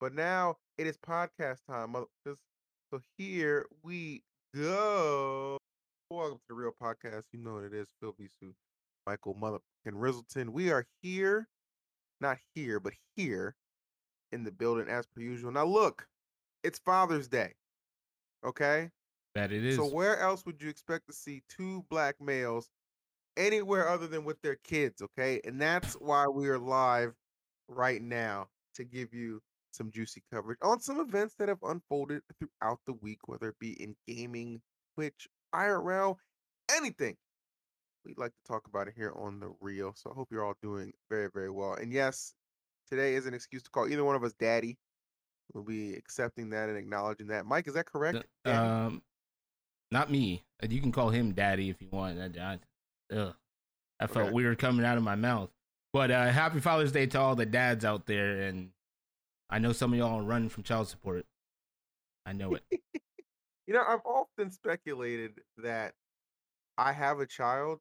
But 0.00 0.14
now 0.14 0.56
it 0.78 0.86
is 0.86 0.96
podcast 0.96 1.58
time, 1.68 1.92
motherfuckers. 1.92 2.38
So 2.90 3.00
here 3.18 3.66
we 3.82 4.22
go. 4.56 5.58
Welcome 6.08 6.38
to 6.38 6.44
the 6.48 6.54
real 6.54 6.72
podcast. 6.82 7.24
You 7.32 7.40
know 7.40 7.52
what 7.52 7.64
it 7.64 7.74
is. 7.74 7.86
Phil 8.00 8.14
Visu, 8.18 8.54
Michael 9.06 9.34
Motherfucking 9.34 9.60
Rizzleton. 9.92 10.48
We 10.48 10.70
are 10.70 10.86
here, 11.02 11.48
not 12.18 12.38
here, 12.54 12.80
but 12.80 12.94
here 13.14 13.54
in 14.32 14.42
the 14.42 14.50
building 14.50 14.88
as 14.88 15.06
per 15.06 15.20
usual. 15.20 15.52
Now 15.52 15.66
look, 15.66 16.06
it's 16.64 16.78
Father's 16.78 17.28
Day. 17.28 17.52
Okay? 18.42 18.88
That 19.34 19.52
it 19.52 19.66
is. 19.66 19.76
So 19.76 19.84
where 19.84 20.18
else 20.18 20.46
would 20.46 20.62
you 20.62 20.70
expect 20.70 21.08
to 21.08 21.12
see 21.12 21.42
two 21.50 21.84
black 21.90 22.14
males 22.22 22.70
anywhere 23.36 23.86
other 23.86 24.06
than 24.06 24.24
with 24.24 24.40
their 24.40 24.56
kids, 24.64 25.02
okay? 25.02 25.42
And 25.44 25.60
that's 25.60 25.92
why 25.92 26.24
we 26.26 26.48
are 26.48 26.58
live 26.58 27.12
right 27.68 28.00
now 28.00 28.46
to 28.76 28.84
give 28.84 29.12
you 29.12 29.42
some 29.72 29.90
juicy 29.90 30.22
coverage 30.32 30.58
on 30.62 30.80
some 30.80 31.00
events 31.00 31.34
that 31.38 31.48
have 31.48 31.62
unfolded 31.62 32.22
throughout 32.38 32.78
the 32.86 32.94
week, 32.94 33.18
whether 33.26 33.48
it 33.48 33.58
be 33.58 33.80
in 33.82 33.94
gaming, 34.08 34.60
Twitch, 34.94 35.28
IRL, 35.54 36.16
anything. 36.74 37.16
We'd 38.04 38.18
like 38.18 38.32
to 38.32 38.52
talk 38.52 38.66
about 38.66 38.88
it 38.88 38.94
here 38.96 39.12
on 39.16 39.40
the 39.40 39.52
real. 39.60 39.92
So 39.94 40.10
I 40.10 40.14
hope 40.14 40.28
you're 40.30 40.44
all 40.44 40.56
doing 40.62 40.92
very, 41.10 41.28
very 41.32 41.50
well. 41.50 41.74
And 41.74 41.92
yes, 41.92 42.34
today 42.88 43.14
is 43.14 43.26
an 43.26 43.34
excuse 43.34 43.62
to 43.64 43.70
call 43.70 43.88
either 43.88 44.04
one 44.04 44.16
of 44.16 44.24
us 44.24 44.32
daddy. 44.38 44.78
We'll 45.52 45.64
be 45.64 45.94
accepting 45.94 46.50
that 46.50 46.68
and 46.68 46.78
acknowledging 46.78 47.26
that. 47.28 47.44
Mike, 47.44 47.66
is 47.68 47.74
that 47.74 47.86
correct? 47.86 48.24
Um, 48.44 49.02
not 49.90 50.10
me. 50.10 50.44
Uh, 50.62 50.68
you 50.70 50.80
can 50.80 50.92
call 50.92 51.10
him 51.10 51.32
daddy 51.32 51.68
if 51.70 51.80
you 51.82 51.88
want. 51.90 52.18
I, 52.20 52.58
I, 53.12 53.14
ugh, 53.16 53.34
I 53.98 54.06
felt 54.06 54.26
Okay. 54.26 54.32
weird 54.34 54.58
coming 54.58 54.86
out 54.86 54.96
of 54.96 55.02
my 55.02 55.16
mouth. 55.16 55.50
But 55.92 56.10
uh, 56.12 56.28
happy 56.30 56.60
Father's 56.60 56.92
Day 56.92 57.06
to 57.06 57.20
all 57.20 57.34
the 57.34 57.46
dads 57.46 57.84
out 57.84 58.06
there, 58.06 58.42
and 58.42 58.70
I 59.50 59.58
know 59.58 59.72
some 59.72 59.92
of 59.92 59.98
y'all 59.98 60.20
are 60.20 60.22
running 60.22 60.48
from 60.48 60.62
child 60.62 60.88
support. 60.88 61.26
I 62.24 62.32
know 62.32 62.54
it. 62.54 62.62
You 63.66 63.74
know, 63.74 63.84
I've 63.86 64.04
often 64.04 64.50
speculated 64.50 65.42
that 65.58 65.94
I 66.76 66.92
have 66.92 67.20
a 67.20 67.26
child, 67.26 67.78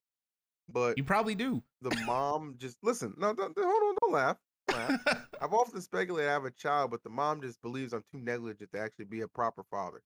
but 0.72 0.96
you 1.00 1.04
probably 1.04 1.34
do. 1.34 1.64
the 1.82 1.90
mom 2.06 2.54
just 2.60 2.78
listen. 2.84 3.16
No, 3.18 3.34
don't, 3.34 3.58
hold 3.58 3.68
on, 3.68 3.96
don't 4.00 4.12
laugh. 4.14 4.38
don't 4.68 4.78
laugh. 4.78 5.26
I've 5.42 5.54
often 5.54 5.82
speculated 5.82 6.30
I 6.30 6.34
have 6.34 6.46
a 6.46 6.52
child, 6.52 6.92
but 6.92 7.02
the 7.02 7.10
mom 7.10 7.42
just 7.42 7.60
believes 7.64 7.92
I'm 7.92 8.04
too 8.12 8.20
negligent 8.20 8.72
to 8.72 8.80
actually 8.80 9.06
be 9.06 9.22
a 9.22 9.28
proper 9.28 9.64
father. 9.72 10.04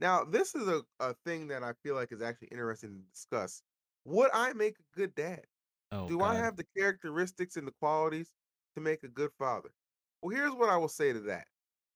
Now, 0.00 0.24
this 0.24 0.54
is 0.54 0.68
a, 0.68 0.80
a 1.00 1.14
thing 1.26 1.48
that 1.48 1.62
I 1.62 1.72
feel 1.82 1.96
like 1.96 2.10
is 2.10 2.22
actually 2.22 2.48
interesting 2.48 2.94
to 2.94 3.12
discuss. 3.12 3.60
Would 4.06 4.30
I 4.32 4.54
make 4.54 4.76
a 4.78 4.98
good 4.98 5.14
dad? 5.14 5.42
oh, 5.92 6.08
Do 6.08 6.22
I 6.22 6.36
have 6.36 6.56
the 6.56 6.64
characteristics 6.74 7.58
and 7.58 7.66
the 7.68 7.74
qualities 7.78 8.30
to 8.74 8.80
make 8.80 9.02
a 9.02 9.08
good 9.08 9.32
father? 9.38 9.68
Well, 10.24 10.34
here's 10.34 10.54
what 10.54 10.70
I 10.70 10.78
will 10.78 10.88
say 10.88 11.12
to 11.12 11.20
that. 11.20 11.44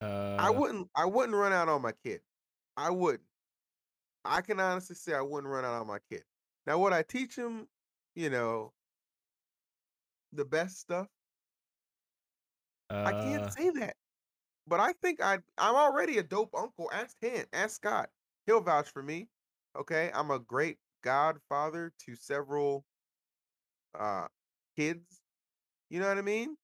Uh, 0.02 0.36
I 0.38 0.50
wouldn't 0.50 0.86
I 0.94 1.06
wouldn't 1.06 1.34
run 1.34 1.54
out 1.54 1.70
on 1.70 1.80
my 1.80 1.92
kid. 2.04 2.20
I 2.76 2.90
wouldn't. 2.90 3.22
I 4.22 4.42
can 4.42 4.60
honestly 4.60 4.96
say 4.96 5.14
I 5.14 5.22
wouldn't 5.22 5.50
run 5.50 5.64
out 5.64 5.80
on 5.80 5.86
my 5.86 5.98
kid. 6.10 6.24
Now 6.66 6.78
would 6.78 6.92
I 6.92 7.02
teach 7.02 7.34
him, 7.34 7.66
you 8.14 8.28
know, 8.28 8.74
the 10.34 10.44
best 10.44 10.78
stuff? 10.78 11.06
I 12.90 13.12
uh, 13.12 13.22
can't 13.22 13.50
say 13.50 13.70
that. 13.70 13.96
But 14.66 14.80
I 14.80 14.92
think 14.92 15.22
I 15.22 15.38
I'm 15.56 15.74
already 15.74 16.18
a 16.18 16.22
dope 16.22 16.54
uncle. 16.54 16.90
Ask 16.92 17.16
Han, 17.22 17.46
ask 17.54 17.76
Scott. 17.76 18.10
He'll 18.46 18.60
vouch 18.60 18.90
for 18.90 19.02
me. 19.02 19.28
Okay. 19.74 20.10
I'm 20.14 20.30
a 20.30 20.38
great 20.38 20.76
godfather 21.02 21.94
to 22.04 22.14
several 22.14 22.84
uh 23.98 24.26
kids. 24.76 25.22
You 25.88 26.00
know 26.00 26.08
what 26.08 26.18
I 26.18 26.22
mean? 26.22 26.58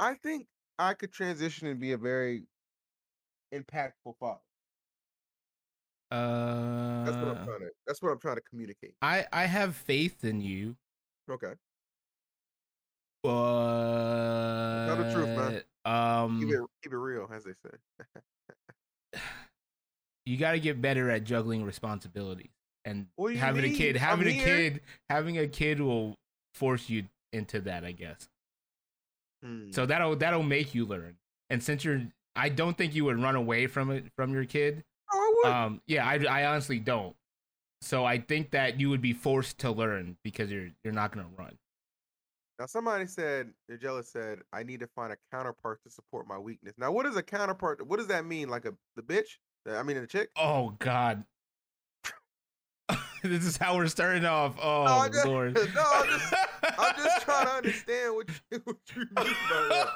I 0.00 0.14
think 0.14 0.46
I 0.78 0.94
could 0.94 1.12
transition 1.12 1.68
and 1.68 1.78
be 1.80 1.92
a 1.92 1.96
very 1.98 2.44
impactful 3.54 4.16
father. 4.18 4.40
Uh, 6.10 7.04
That's 7.04 7.16
what 7.16 7.28
I'm 7.36 7.46
trying 7.46 7.60
to 7.60 7.70
that's 7.86 8.02
what 8.02 8.10
I'm 8.10 8.18
trying 8.18 8.36
to 8.36 8.42
communicate. 8.42 8.94
I 9.02 9.26
I 9.32 9.46
have 9.46 9.74
faith 9.74 10.24
in 10.24 10.40
you, 10.40 10.76
Okay. 11.30 11.54
but 13.22 14.86
not 14.86 14.98
the 14.98 15.12
truth, 15.12 15.28
man. 15.28 15.62
Um, 15.84 16.40
Keep 16.40 16.50
it 16.54 16.60
keep 16.82 16.92
it 16.92 16.96
real, 16.96 17.28
as 17.32 17.44
they 17.44 17.52
say. 17.52 19.20
you 20.26 20.36
got 20.36 20.52
to 20.52 20.60
get 20.60 20.80
better 20.80 21.10
at 21.10 21.24
juggling 21.24 21.64
responsibilities 21.64 22.50
and 22.84 23.06
What 23.16 23.28
do 23.28 23.34
you 23.34 23.40
having 23.40 23.64
a 23.64 23.68
mean? 23.68 23.76
kid 23.76 23.96
I'm 23.96 24.02
having 24.02 24.26
a 24.28 24.30
here. 24.30 24.44
kid 24.70 24.80
having 25.10 25.38
a 25.38 25.46
kid 25.48 25.80
will 25.80 26.16
force 26.54 26.88
you 26.88 27.04
into 27.32 27.60
that 27.62 27.84
i 27.84 27.90
guess 27.92 28.28
Hmm. 29.44 29.70
so 29.72 29.84
that'll 29.86 30.16
that'll 30.16 30.42
make 30.42 30.74
you 30.74 30.86
learn 30.86 31.16
and 31.50 31.62
since 31.62 31.84
you're 31.84 32.02
i 32.34 32.48
don't 32.48 32.78
think 32.78 32.94
you 32.94 33.04
would 33.04 33.20
run 33.22 33.36
away 33.36 33.66
from 33.66 33.90
it 33.90 34.04
from 34.16 34.32
your 34.32 34.44
kid 34.46 34.82
Oh, 35.12 35.18
I 35.44 35.48
would. 35.48 35.54
um 35.54 35.80
yeah 35.86 36.06
i, 36.06 36.14
I 36.24 36.46
honestly 36.46 36.78
don't 36.78 37.14
so 37.82 38.04
i 38.06 38.18
think 38.18 38.52
that 38.52 38.80
you 38.80 38.88
would 38.90 39.02
be 39.02 39.12
forced 39.12 39.58
to 39.58 39.70
learn 39.70 40.16
because 40.24 40.50
you're 40.50 40.68
you're 40.82 40.94
not 40.94 41.12
gonna 41.12 41.28
run 41.36 41.58
Now, 42.58 42.66
somebody 42.66 43.06
said, 43.06 43.50
Nigella 43.68 44.04
said, 44.04 44.38
I 44.52 44.62
need 44.62 44.78
to 44.80 44.86
find 44.86 45.12
a 45.12 45.16
counterpart 45.32 45.82
to 45.82 45.90
support 45.90 46.28
my 46.28 46.38
weakness. 46.38 46.72
Now, 46.78 46.92
what 46.92 47.04
is 47.04 47.16
a 47.16 47.22
counterpart? 47.22 47.84
What 47.84 47.96
does 47.98 48.06
that 48.06 48.24
mean? 48.24 48.48
Like 48.48 48.64
a 48.64 48.74
the 48.94 49.02
bitch? 49.02 49.30
I 49.68 49.82
mean, 49.82 50.00
the 50.00 50.06
chick? 50.06 50.30
oh 50.38 50.70
god 50.78 51.24
this 53.24 53.44
is 53.44 53.56
how 53.56 53.76
we're 53.76 53.88
starting 53.88 54.24
off 54.24 54.54
oh 54.62 54.84
I 54.84 55.08
just- 55.08 55.26
lord 55.26 55.54
no, 55.74 56.04
just- 56.06 56.34
I'm 56.78 56.96
just 56.96 57.22
trying 57.22 57.46
to 57.46 57.52
understand 57.52 58.14
what 58.14 58.28
you, 58.28 58.60
what 58.64 58.76
you 58.94 59.00
mean 59.00 59.34
by 59.50 59.86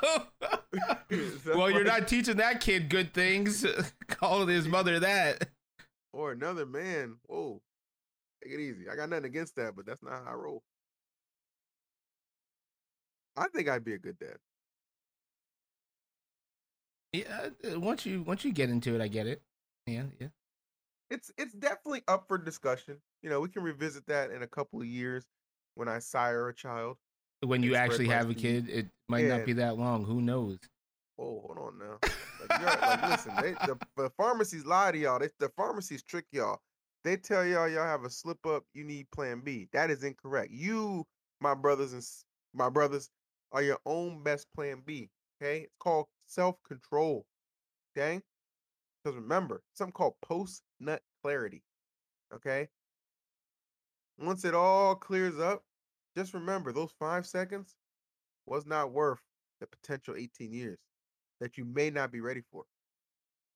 that. 0.40 1.00
Is 1.10 1.42
that 1.44 1.56
well, 1.56 1.70
you're 1.70 1.84
not 1.84 2.08
teaching 2.08 2.36
that 2.36 2.60
kid 2.60 2.88
good 2.88 3.14
things. 3.14 3.66
Calling 4.08 4.48
his 4.48 4.68
mother 4.68 5.00
that. 5.00 5.48
Or 6.12 6.32
another 6.32 6.66
man. 6.66 7.16
Whoa. 7.26 7.60
Take 8.42 8.54
it 8.54 8.60
easy. 8.60 8.88
I 8.90 8.96
got 8.96 9.08
nothing 9.08 9.26
against 9.26 9.56
that, 9.56 9.74
but 9.74 9.86
that's 9.86 10.02
not 10.02 10.24
how 10.24 10.32
I 10.32 10.34
roll. 10.34 10.62
I 13.36 13.46
think 13.48 13.68
I'd 13.68 13.84
be 13.84 13.94
a 13.94 13.98
good 13.98 14.18
dad. 14.18 14.36
Yeah, 17.12 17.48
uh, 17.72 17.80
once 17.80 18.04
you 18.04 18.22
once 18.22 18.44
you 18.44 18.52
get 18.52 18.68
into 18.68 18.94
it, 18.94 19.00
I 19.00 19.08
get 19.08 19.26
it. 19.26 19.42
Yeah, 19.86 20.04
yeah. 20.20 20.28
It's 21.10 21.32
it's 21.38 21.54
definitely 21.54 22.02
up 22.06 22.26
for 22.28 22.36
discussion. 22.36 22.98
You 23.22 23.30
know, 23.30 23.40
we 23.40 23.48
can 23.48 23.62
revisit 23.62 24.06
that 24.06 24.30
in 24.30 24.42
a 24.42 24.46
couple 24.46 24.80
of 24.80 24.86
years 24.86 25.24
when 25.78 25.88
I 25.88 26.00
sire 26.00 26.48
a 26.48 26.54
child. 26.54 26.96
When 27.40 27.62
you 27.62 27.76
actually 27.76 28.08
have 28.08 28.30
a 28.30 28.34
kid, 28.34 28.68
it 28.68 28.86
might 29.08 29.22
Yeah. 29.24 29.38
not 29.38 29.46
be 29.46 29.52
that 29.54 29.78
long. 29.78 30.04
Who 30.04 30.20
knows? 30.20 30.58
Oh, 31.18 31.40
hold 31.40 31.58
on 31.58 31.78
now. 31.78 31.98
Like, 32.02 32.82
like 32.82 33.10
listen, 33.10 33.32
they, 33.40 33.52
the, 33.66 33.78
the 33.96 34.10
pharmacies 34.10 34.64
lie 34.64 34.90
to 34.90 34.98
y'all. 34.98 35.20
They, 35.20 35.28
the 35.38 35.48
pharmacies 35.50 36.02
trick 36.02 36.26
y'all. 36.32 36.60
They 37.04 37.16
tell 37.16 37.46
y'all 37.46 37.68
y'all 37.68 37.84
have 37.84 38.04
a 38.04 38.10
slip 38.10 38.44
up. 38.44 38.64
You 38.74 38.82
need 38.84 39.08
Plan 39.12 39.40
B. 39.44 39.68
That 39.72 39.90
is 39.90 40.02
incorrect. 40.02 40.50
You, 40.50 41.06
my 41.40 41.54
brothers 41.54 41.92
and 41.92 42.02
my 42.52 42.68
brothers, 42.68 43.08
are 43.52 43.62
your 43.62 43.78
own 43.86 44.22
best 44.24 44.48
Plan 44.54 44.82
B. 44.84 45.10
Okay, 45.40 45.60
it's 45.60 45.76
called 45.78 46.06
self 46.26 46.56
control. 46.66 47.24
Okay, 47.96 48.20
because 49.04 49.14
remember 49.16 49.62
something 49.74 49.92
called 49.92 50.14
post 50.22 50.62
nut 50.80 51.02
clarity. 51.22 51.62
Okay, 52.34 52.68
once 54.18 54.44
it 54.44 54.54
all 54.54 54.96
clears 54.96 55.38
up, 55.38 55.62
just 56.18 56.34
remember 56.34 56.72
those 56.72 56.90
five 56.98 57.26
seconds 57.26 57.76
was 58.46 58.66
not 58.66 58.92
worth 58.92 59.20
the 59.60 59.66
potential 59.66 60.14
18 60.16 60.52
years 60.52 60.78
that 61.40 61.56
you 61.56 61.64
may 61.64 61.90
not 61.90 62.10
be 62.10 62.20
ready 62.20 62.42
for. 62.50 62.64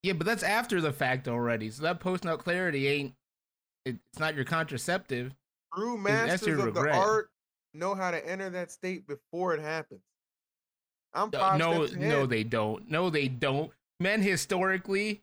Yeah, 0.02 0.12
but 0.12 0.26
that's 0.26 0.42
after 0.42 0.80
the 0.80 0.92
fact 0.92 1.28
already. 1.28 1.70
So 1.70 1.82
that 1.82 2.00
post 2.00 2.24
nut 2.24 2.38
clarity 2.38 2.88
ain't. 2.88 3.14
It, 3.84 3.96
it's 4.12 4.20
not 4.20 4.36
your 4.36 4.44
contraceptive. 4.44 5.32
True 5.74 5.98
masters 5.98 6.62
of 6.62 6.74
the 6.74 6.90
art 6.90 7.30
know 7.74 7.94
how 7.94 8.10
to 8.10 8.28
enter 8.28 8.50
that 8.50 8.70
state 8.70 9.06
before 9.06 9.54
it 9.54 9.60
happens. 9.60 10.02
I'm 11.14 11.30
five 11.30 11.58
no, 11.58 11.86
no, 11.86 12.18
ahead. 12.18 12.30
they 12.30 12.44
don't. 12.44 12.88
No, 12.90 13.10
they 13.10 13.28
don't. 13.28 13.70
Men 13.98 14.22
historically, 14.22 15.22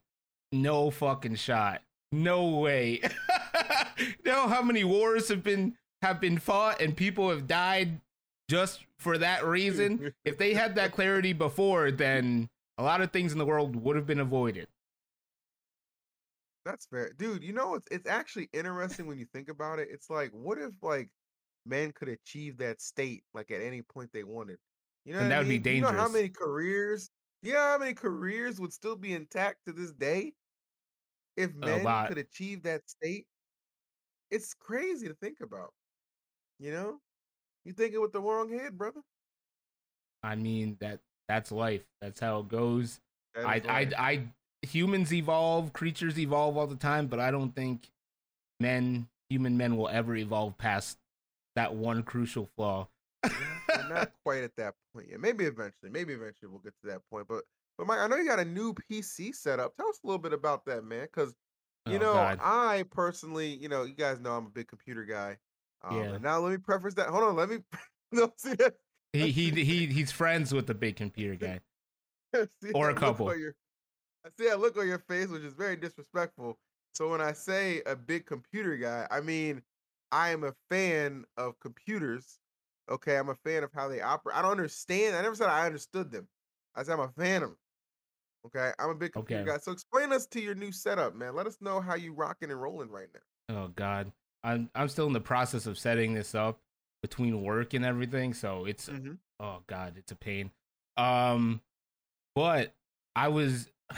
no 0.51 0.91
fucking 0.91 1.35
shot. 1.35 1.81
No 2.11 2.47
way. 2.59 3.01
you 3.97 4.13
know 4.25 4.47
how 4.47 4.61
many 4.61 4.83
wars 4.83 5.29
have 5.29 5.43
been 5.43 5.75
have 6.01 6.19
been 6.21 6.37
fought 6.37 6.81
and 6.81 6.95
people 6.95 7.29
have 7.29 7.47
died 7.47 8.01
just 8.49 8.85
for 8.97 9.17
that 9.17 9.45
reason? 9.45 10.13
if 10.25 10.37
they 10.37 10.53
had 10.53 10.75
that 10.75 10.91
clarity 10.91 11.33
before, 11.33 11.91
then 11.91 12.49
a 12.77 12.83
lot 12.83 13.01
of 13.01 13.11
things 13.11 13.31
in 13.33 13.37
the 13.37 13.45
world 13.45 13.75
would 13.75 13.95
have 13.95 14.07
been 14.07 14.19
avoided. 14.19 14.67
That's 16.65 16.85
fair, 16.85 17.11
dude. 17.17 17.43
You 17.43 17.53
know, 17.53 17.75
it's 17.75 17.87
it's 17.89 18.07
actually 18.07 18.49
interesting 18.53 19.07
when 19.07 19.17
you 19.17 19.25
think 19.33 19.49
about 19.49 19.79
it. 19.79 19.87
It's 19.91 20.09
like, 20.09 20.31
what 20.31 20.57
if 20.57 20.71
like 20.81 21.09
men 21.65 21.91
could 21.91 22.09
achieve 22.09 22.57
that 22.57 22.81
state 22.81 23.23
like 23.33 23.51
at 23.51 23.61
any 23.61 23.81
point 23.81 24.11
they 24.13 24.23
wanted? 24.23 24.57
You 25.05 25.13
know, 25.13 25.19
And 25.19 25.31
that 25.31 25.39
would 25.39 25.47
be 25.47 25.55
mean? 25.55 25.61
Do 25.61 25.71
You 25.71 25.81
know 25.81 25.91
how 25.91 26.07
many 26.07 26.29
careers? 26.29 27.09
Yeah, 27.41 27.71
how 27.71 27.77
many 27.77 27.93
careers 27.93 28.59
would 28.59 28.73
still 28.73 28.95
be 28.95 29.13
intact 29.13 29.65
to 29.65 29.73
this 29.73 29.91
day 29.93 30.33
if 31.37 31.53
men 31.55 31.85
could 32.07 32.17
achieve 32.17 32.63
that 32.63 32.87
state? 32.89 33.25
It's 34.29 34.53
crazy 34.53 35.07
to 35.07 35.13
think 35.15 35.37
about. 35.41 35.73
You 36.59 36.71
know, 36.71 36.99
you 37.65 37.73
thinking 37.73 38.01
with 38.01 38.11
the 38.13 38.21
wrong 38.21 38.51
head, 38.51 38.77
brother. 38.77 39.01
I 40.23 40.35
mean 40.35 40.77
that 40.81 40.99
that's 41.27 41.51
life. 41.51 41.81
That's 42.01 42.19
how 42.19 42.39
it 42.39 42.49
goes. 42.49 42.99
I, 43.37 43.61
I 43.67 43.87
I 43.97 44.23
humans 44.65 45.13
evolve, 45.13 45.71
creatures 45.73 46.17
evolve 46.19 46.57
all 46.57 46.67
the 46.67 46.75
time, 46.75 47.07
but 47.07 47.19
I 47.19 47.31
don't 47.31 47.55
think 47.55 47.87
men, 48.59 49.07
human 49.29 49.57
men, 49.57 49.77
will 49.77 49.89
ever 49.89 50.15
evolve 50.15 50.57
past 50.57 50.97
that 51.55 51.73
one 51.75 52.03
crucial 52.03 52.49
flaw. 52.57 52.87
We're 53.23 53.87
not 53.87 54.11
quite 54.25 54.43
at 54.43 54.55
that 54.57 54.75
point 54.93 55.07
yet. 55.09 55.19
Maybe 55.19 55.45
eventually. 55.45 55.91
Maybe 55.91 56.13
eventually 56.13 56.49
we'll 56.49 56.59
get 56.59 56.73
to 56.83 56.87
that 56.89 57.01
point. 57.09 57.27
But 57.27 57.43
but 57.77 57.87
Mike, 57.87 57.99
I 57.99 58.07
know 58.07 58.17
you 58.17 58.25
got 58.27 58.39
a 58.39 58.45
new 58.45 58.73
PC 58.73 59.33
setup. 59.33 59.75
Tell 59.77 59.87
us 59.89 59.99
a 60.03 60.07
little 60.07 60.19
bit 60.19 60.33
about 60.33 60.65
that, 60.65 60.83
man. 60.83 61.03
Because 61.03 61.35
you 61.85 61.97
Oh, 61.97 61.99
know, 61.99 62.13
God. 62.13 62.39
I 62.41 62.83
personally, 62.91 63.55
you 63.55 63.69
know, 63.69 63.83
you 63.83 63.93
guys 63.93 64.19
know 64.19 64.35
I'm 64.35 64.47
a 64.47 64.49
big 64.49 64.67
computer 64.67 65.05
guy. 65.05 65.37
Um, 65.83 65.97
Yeah. 65.97 66.03
And 66.13 66.23
now 66.23 66.39
let 66.39 66.51
me 66.51 66.57
preface 66.57 66.93
that. 66.95 67.07
Hold 67.09 67.23
on. 67.23 67.35
Let 67.35 67.49
me. 67.49 67.57
no, 68.11 68.31
see 68.37 68.53
that. 68.55 68.75
he, 69.13 69.31
he, 69.31 69.49
he, 69.63 69.85
he's 69.87 70.11
friends 70.11 70.53
with 70.53 70.67
the 70.67 70.73
big 70.73 70.95
computer 70.95 71.35
guy. 72.33 72.47
see 72.63 72.71
Or 72.73 72.89
a 72.89 72.93
couple. 72.95 73.35
your- 73.37 73.55
I 74.25 74.29
see 74.37 74.49
that 74.49 74.59
look 74.59 74.77
on 74.77 74.85
your 74.87 74.99
face, 74.99 75.29
which 75.29 75.43
is 75.43 75.53
very 75.53 75.77
disrespectful. 75.77 76.59
So 76.93 77.09
when 77.09 77.21
I 77.21 77.31
say 77.31 77.81
a 77.85 77.95
big 77.95 78.25
computer 78.25 78.75
guy, 78.75 79.07
I 79.09 79.21
mean 79.21 79.61
I 80.11 80.29
am 80.29 80.43
a 80.43 80.53
fan 80.69 81.23
of 81.37 81.57
computers. 81.59 82.39
Okay, 82.91 83.15
I'm 83.17 83.29
a 83.29 83.35
fan 83.35 83.63
of 83.63 83.69
how 83.73 83.87
they 83.87 84.01
operate. 84.01 84.35
I 84.35 84.41
don't 84.41 84.51
understand. 84.51 85.15
I 85.15 85.21
never 85.21 85.35
said 85.35 85.47
I 85.47 85.65
understood 85.65 86.11
them. 86.11 86.27
I 86.75 86.83
said 86.83 86.93
I'm 86.93 86.99
a 86.99 87.11
fan 87.17 87.43
of 87.43 87.49
them. 87.51 87.57
Okay, 88.47 88.71
I'm 88.79 88.89
a 88.89 88.95
big 88.95 89.13
computer 89.13 89.43
Okay. 89.43 89.51
guy. 89.51 89.57
So 89.59 89.71
explain 89.71 90.11
us 90.11 90.25
to 90.27 90.41
your 90.41 90.55
new 90.55 90.71
setup, 90.73 91.15
man. 91.15 91.33
Let 91.35 91.47
us 91.47 91.57
know 91.61 91.79
how 91.79 91.95
you 91.95 92.13
rocking 92.13 92.51
and 92.51 92.61
rolling 92.61 92.89
right 92.89 93.07
now. 93.13 93.55
Oh 93.55 93.67
God, 93.69 94.11
I'm 94.43 94.69
I'm 94.75 94.87
still 94.87 95.07
in 95.07 95.13
the 95.13 95.19
process 95.19 95.65
of 95.65 95.77
setting 95.77 96.13
this 96.13 96.33
up 96.35 96.59
between 97.01 97.41
work 97.43 97.73
and 97.73 97.83
everything, 97.85 98.33
so 98.33 98.65
it's 98.65 98.87
Mhm. 98.89 99.17
oh 99.39 99.63
God, 99.67 99.95
it's 99.97 100.11
a 100.11 100.15
pain. 100.15 100.51
Um, 100.97 101.61
but 102.35 102.73
I 103.15 103.29
was, 103.29 103.69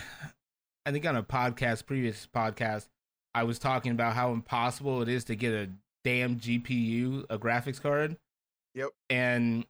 I 0.85 0.91
think 0.91 1.05
on 1.05 1.15
a 1.15 1.23
podcast, 1.23 1.85
previous 1.85 2.27
podcast, 2.33 2.88
I 3.33 3.43
was 3.43 3.59
talking 3.59 3.91
about 3.91 4.13
how 4.15 4.31
impossible 4.31 5.01
it 5.01 5.09
is 5.09 5.23
to 5.25 5.35
get 5.35 5.53
a 5.53 5.69
damn 6.03 6.39
GPU, 6.39 7.25
a 7.29 7.38
graphics 7.38 7.81
card. 7.81 8.17
Yep. 8.75 8.89
And 9.09 9.65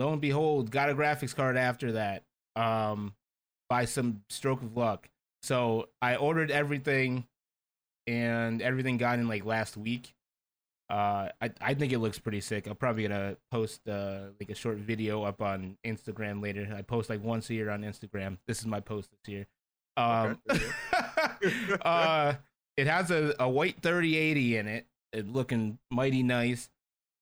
lo 0.00 0.12
and 0.12 0.20
behold, 0.20 0.70
got 0.70 0.90
a 0.90 0.94
graphics 0.94 1.34
card 1.34 1.56
after 1.56 1.92
that. 1.92 2.24
Um, 2.56 3.14
by 3.68 3.84
some 3.84 4.22
stroke 4.30 4.62
of 4.62 4.76
luck. 4.76 5.08
So 5.42 5.88
I 6.00 6.16
ordered 6.16 6.50
everything 6.50 7.26
and 8.06 8.62
everything 8.62 8.96
got 8.96 9.18
in 9.18 9.28
like 9.28 9.44
last 9.44 9.76
week. 9.76 10.12
Uh, 10.88 11.30
I 11.42 11.50
I 11.60 11.74
think 11.74 11.92
it 11.92 11.98
looks 11.98 12.18
pretty 12.18 12.40
sick. 12.40 12.66
I'm 12.68 12.76
probably 12.76 13.02
gonna 13.02 13.36
post 13.50 13.88
uh 13.88 14.26
like 14.38 14.50
a 14.50 14.54
short 14.54 14.76
video 14.78 15.22
up 15.24 15.42
on 15.42 15.76
Instagram 15.84 16.40
later. 16.42 16.72
I 16.76 16.82
post 16.82 17.10
like 17.10 17.22
once 17.24 17.50
a 17.50 17.54
year 17.54 17.70
on 17.70 17.82
Instagram. 17.82 18.38
This 18.46 18.60
is 18.60 18.66
my 18.66 18.80
post 18.80 19.10
this 19.10 19.32
year. 19.32 19.46
Um, 19.96 20.38
uh, 21.82 22.34
it 22.76 22.86
has 22.86 23.10
a, 23.10 23.34
a 23.40 23.48
white 23.48 23.80
3080 23.82 24.56
in 24.58 24.68
it. 24.68 24.86
It 25.12 25.32
looking 25.32 25.78
mighty 25.90 26.22
nice. 26.22 26.68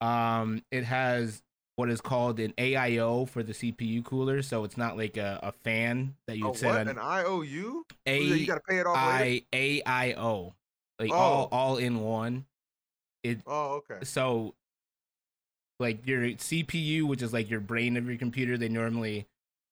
Um, 0.01 0.63
it 0.71 0.85
has 0.85 1.43
what 1.77 1.89
is 1.91 2.01
called 2.01 2.39
an 2.41 2.53
AIO 2.59 3.29
for 3.29 3.43
the 3.43 3.53
CPU 3.53 4.05
cooler, 4.05 4.43
so 4.43 4.65
it's 4.65 4.77
not 4.77 4.97
like 4.97 5.17
a, 5.17 5.41
a 5.43 5.53
fan 5.53 6.15
that 6.27 6.37
you 6.39 6.49
Oh, 6.49 6.53
set 6.53 6.71
what? 6.71 6.81
on 6.81 6.89
An 6.89 6.99
IOU? 6.99 7.85
a 8.07 8.21
you 8.23 8.47
got 8.47 8.57
to 8.57 8.61
pay 8.61 8.79
it 8.79 8.87
off. 8.87 8.97
I 8.97 9.43
A 9.55 9.83
I 9.85 10.13
O, 10.15 10.55
like 10.99 11.11
all 11.11 11.49
Oh. 11.51 11.57
all 11.57 11.77
in 11.79 12.01
one. 12.01 12.47
It 13.23 13.41
Oh, 13.47 13.75
okay. 13.91 14.05
so 14.05 14.55
like 15.81 16.07
your 16.07 16.23
CPU, 16.23 17.05
which 17.05 17.23
is 17.23 17.33
like 17.33 17.51
your 17.51 17.61
brain 17.61 17.97
of 17.97 18.07
your 18.07 18.17
computer, 18.17 18.57
they 18.57 18.69
normally 18.69 19.27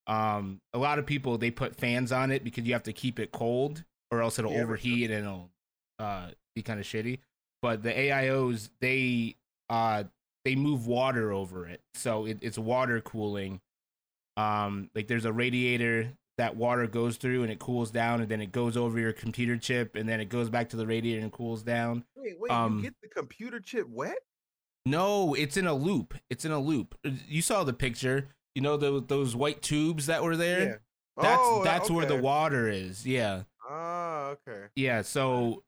um 0.07 0.59
a 0.73 0.77
lot 0.77 0.99
of 0.99 1.05
people 1.05 1.37
they 1.37 1.49
put 1.51 1.75
fans 1.77 2.11
on 2.11 2.29
it 2.29 2.43
because 2.43 2.65
you 2.65 2.73
have 2.73 2.83
to 2.83 2.91
keep 2.91 3.19
it 3.19 3.31
cold 3.31 3.85
or 4.11 4.21
else 4.21 4.37
it'll 4.37 4.51
Yeah, 4.51 4.63
overheat 4.63 5.09
and 5.11 5.25
it'll 5.25 5.49
uh 5.99 6.27
be 6.55 6.61
kind 6.61 6.79
of 6.79 6.85
shitty. 6.85 7.19
But 7.61 7.83
the 7.83 7.91
AIOs 7.93 8.69
they 8.81 9.35
uh 9.69 10.03
they 10.43 10.55
move 10.55 10.87
water 10.87 11.31
over 11.31 11.67
it. 11.67 11.79
So 11.93 12.25
it, 12.25 12.39
it's 12.41 12.57
water 12.57 12.99
cooling. 12.99 13.61
Um 14.35 14.89
like 14.93 15.07
there's 15.07 15.25
a 15.25 15.31
radiator 15.31 16.11
that 16.37 16.55
water 16.55 16.87
goes 16.87 17.17
through 17.17 17.43
and 17.43 17.51
it 17.51 17.59
cools 17.59 17.91
down 17.91 18.19
and 18.21 18.29
then 18.29 18.41
it 18.41 18.51
goes 18.51 18.75
over 18.75 18.99
your 18.99 19.13
computer 19.13 19.55
chip 19.57 19.95
and 19.95 20.07
then 20.09 20.19
it 20.19 20.29
goes 20.29 20.49
back 20.49 20.69
to 20.69 20.75
the 20.77 20.87
radiator 20.87 21.21
and 21.21 21.31
cools 21.31 21.61
down. 21.63 22.03
Wait, 22.15 22.35
wait. 22.39 22.51
um, 22.51 22.77
you 22.77 22.83
get 22.83 22.93
the 23.01 23.07
computer 23.09 23.59
chip 23.59 23.87
wet? 23.89 24.17
No, 24.85 25.33
it's 25.33 25.55
in 25.57 25.67
a 25.67 25.73
loop. 25.73 26.13
It's 26.29 26.43
in 26.45 26.51
a 26.51 26.59
loop. 26.59 26.95
You 27.27 27.41
saw 27.41 27.63
the 27.63 27.73
picture. 27.73 28.29
You 28.55 28.61
know 28.61 28.77
those 28.77 29.03
those 29.07 29.35
white 29.35 29.61
tubes 29.61 30.07
that 30.07 30.23
were 30.23 30.35
there. 30.35 30.63
Yeah. 30.63 30.75
That's 31.21 31.41
Oh, 31.41 31.63
that- 31.63 31.77
that's 31.79 31.89
where 31.91 32.05
the 32.05 32.17
water 32.17 32.67
is. 32.67 33.05
Yeah, 33.05 33.43
Ah, 33.67 34.29
okay. 34.29 34.65
yeah. 34.75 35.01
So 35.03 35.63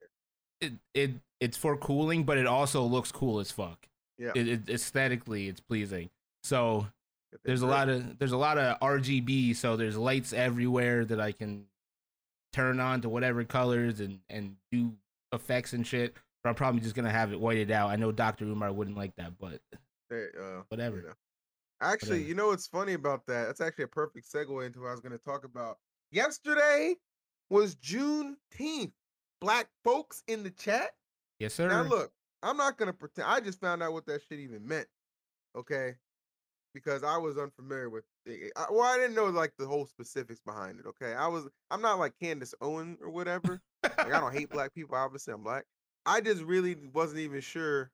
it 0.61 0.73
it 0.93 1.11
it's 1.39 1.57
for 1.57 1.77
cooling, 1.77 2.23
but 2.25 2.37
it 2.37 2.45
also 2.47 2.83
looks 2.83 3.11
cool 3.11 3.39
as 3.39 3.51
fuck. 3.51 3.87
Yeah. 4.17 4.31
It, 4.35 4.47
it 4.47 4.69
aesthetically, 4.69 5.47
it's 5.47 5.59
pleasing. 5.61 6.09
So 6.43 6.87
there's 7.43 7.61
a 7.61 7.67
lot 7.67 7.89
of 7.89 8.17
there's 8.19 8.31
a 8.31 8.37
lot 8.37 8.57
of 8.57 8.79
RGB. 8.79 9.55
So 9.55 9.75
there's 9.75 9.97
lights 9.97 10.33
everywhere 10.33 11.05
that 11.05 11.19
I 11.19 11.31
can 11.31 11.65
turn 12.53 12.79
on 12.79 13.01
to 13.01 13.09
whatever 13.09 13.43
colors 13.43 13.99
and 13.99 14.19
and 14.29 14.55
do 14.71 14.93
effects 15.33 15.73
and 15.73 15.85
shit. 15.85 16.15
But 16.43 16.49
I'm 16.49 16.55
probably 16.55 16.81
just 16.81 16.95
gonna 16.95 17.11
have 17.11 17.33
it 17.33 17.39
whited 17.39 17.71
out. 17.71 17.89
I 17.89 17.95
know 17.95 18.11
Dr. 18.11 18.45
Umar 18.45 18.71
wouldn't 18.71 18.97
like 18.97 19.15
that, 19.17 19.33
but 19.39 19.59
Hey, 20.09 20.27
uh, 20.39 20.61
whatever. 20.69 20.97
you 20.97 21.03
know. 21.03 21.13
Actually, 21.81 22.09
Whatever. 22.11 22.27
you 22.29 22.35
know 22.35 22.47
what's 22.47 22.67
funny 22.67 22.93
about 22.93 23.25
that? 23.25 23.45
That's 23.47 23.59
actually 23.61 23.85
a 23.85 23.87
perfect 23.89 24.31
segue 24.31 24.65
into 24.65 24.81
what 24.81 24.89
I 24.89 24.91
was 24.91 25.01
going 25.01 25.11
to 25.11 25.17
talk 25.23 25.43
about. 25.43 25.77
Yesterday 26.11 26.95
was 27.49 27.75
Juneteenth. 27.75 28.93
Black 29.41 29.67
folks 29.83 30.23
in 30.27 30.43
the 30.43 30.51
chat. 30.51 30.91
Yes, 31.39 31.53
sir. 31.53 31.67
Now, 31.67 31.81
look, 31.83 32.11
I'm 32.41 32.55
not 32.55 32.77
going 32.77 32.87
to 32.87 32.93
pretend. 32.93 33.27
I 33.27 33.39
just 33.41 33.59
found 33.59 33.83
out 33.83 33.91
what 33.93 34.05
that 34.05 34.21
shit 34.29 34.39
even 34.39 34.65
meant. 34.65 34.87
Okay. 35.57 35.95
Because 36.75 37.03
I 37.03 37.17
was 37.17 37.37
unfamiliar 37.37 37.89
with 37.89 38.03
it. 38.25 38.51
I, 38.57 38.65
well, 38.69 38.83
I 38.83 38.97
didn't 38.97 39.15
know 39.15 39.27
like 39.27 39.53
the 39.57 39.65
whole 39.65 39.85
specifics 39.85 40.41
behind 40.45 40.79
it. 40.79 40.85
Okay. 40.85 41.13
I 41.13 41.27
was, 41.27 41.47
I'm 41.71 41.81
not 41.81 41.99
like 41.99 42.13
Candace 42.21 42.53
Owen 42.61 42.97
or 43.01 43.09
whatever. 43.09 43.61
like, 43.81 44.13
I 44.13 44.19
don't 44.19 44.33
hate 44.33 44.49
black 44.51 44.75
people. 44.75 44.95
Obviously, 44.95 45.33
I'm 45.33 45.41
black. 45.41 45.63
I 46.05 46.19
just 46.19 46.43
really 46.43 46.75
wasn't 46.93 47.21
even 47.21 47.39
sure, 47.39 47.91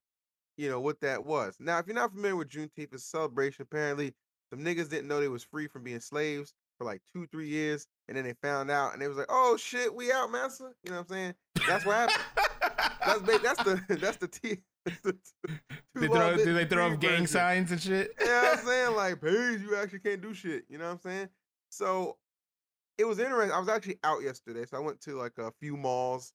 you 0.57 0.67
know, 0.67 0.81
what 0.81 0.99
that 1.01 1.25
was. 1.25 1.57
Now, 1.59 1.77
if 1.77 1.85
you're 1.85 1.95
not 1.95 2.11
familiar 2.11 2.35
with 2.35 2.49
Juneteenth, 2.49 2.91
it's 2.91 3.03
a 3.03 3.07
celebration. 3.07 3.61
Apparently, 3.61 4.13
some 4.49 4.65
niggas 4.65 4.89
didn't 4.89 5.07
know 5.07 5.21
they 5.21 5.29
was 5.29 5.43
free 5.43 5.67
from 5.67 5.83
being 5.83 6.01
slaves 6.01 6.53
for 6.77 6.85
like 6.85 7.01
two, 7.13 7.27
three 7.27 7.47
years, 7.47 7.85
and 8.07 8.17
then 8.17 8.25
they 8.25 8.33
found 8.41 8.71
out, 8.71 8.93
and 8.93 9.01
they 9.01 9.07
was 9.07 9.17
like, 9.17 9.29
"Oh 9.29 9.55
shit, 9.57 9.93
we 9.93 10.11
out, 10.11 10.31
massa." 10.31 10.71
You 10.83 10.91
know 10.91 10.97
what 10.97 11.03
I'm 11.03 11.07
saying? 11.07 11.33
That's 11.67 11.85
what 11.85 11.95
happened. 11.95 12.47
That's 13.19 13.43
that's 13.43 13.63
the 13.63 13.81
that's 14.01 14.17
the 14.17 14.27
T. 14.27 14.57
The 15.03 15.13
t- 15.13 15.53
they 15.95 16.07
throw, 16.07 16.31
do 16.31 16.37
didn't 16.37 16.55
they 16.55 16.65
throw 16.65 16.91
up 16.91 16.99
gang 16.99 17.11
version. 17.11 17.27
signs 17.27 17.71
and 17.71 17.79
shit? 17.79 18.11
You 18.19 18.25
know 18.25 18.51
I'm 18.53 18.65
saying? 18.65 18.95
Like, 18.95 19.21
peace, 19.21 19.61
you 19.61 19.75
actually 19.75 19.99
can't 19.99 20.21
do 20.21 20.33
shit. 20.33 20.63
You 20.69 20.79
know 20.79 20.85
what 20.85 20.91
I'm 20.93 20.99
saying? 21.01 21.29
So 21.69 22.17
it 22.97 23.05
was 23.05 23.19
interesting. 23.19 23.51
I 23.51 23.59
was 23.59 23.69
actually 23.69 23.99
out 24.03 24.23
yesterday. 24.23 24.65
So 24.65 24.77
I 24.77 24.79
went 24.79 24.99
to 25.01 25.17
like 25.17 25.37
a 25.37 25.51
few 25.59 25.77
malls, 25.77 26.33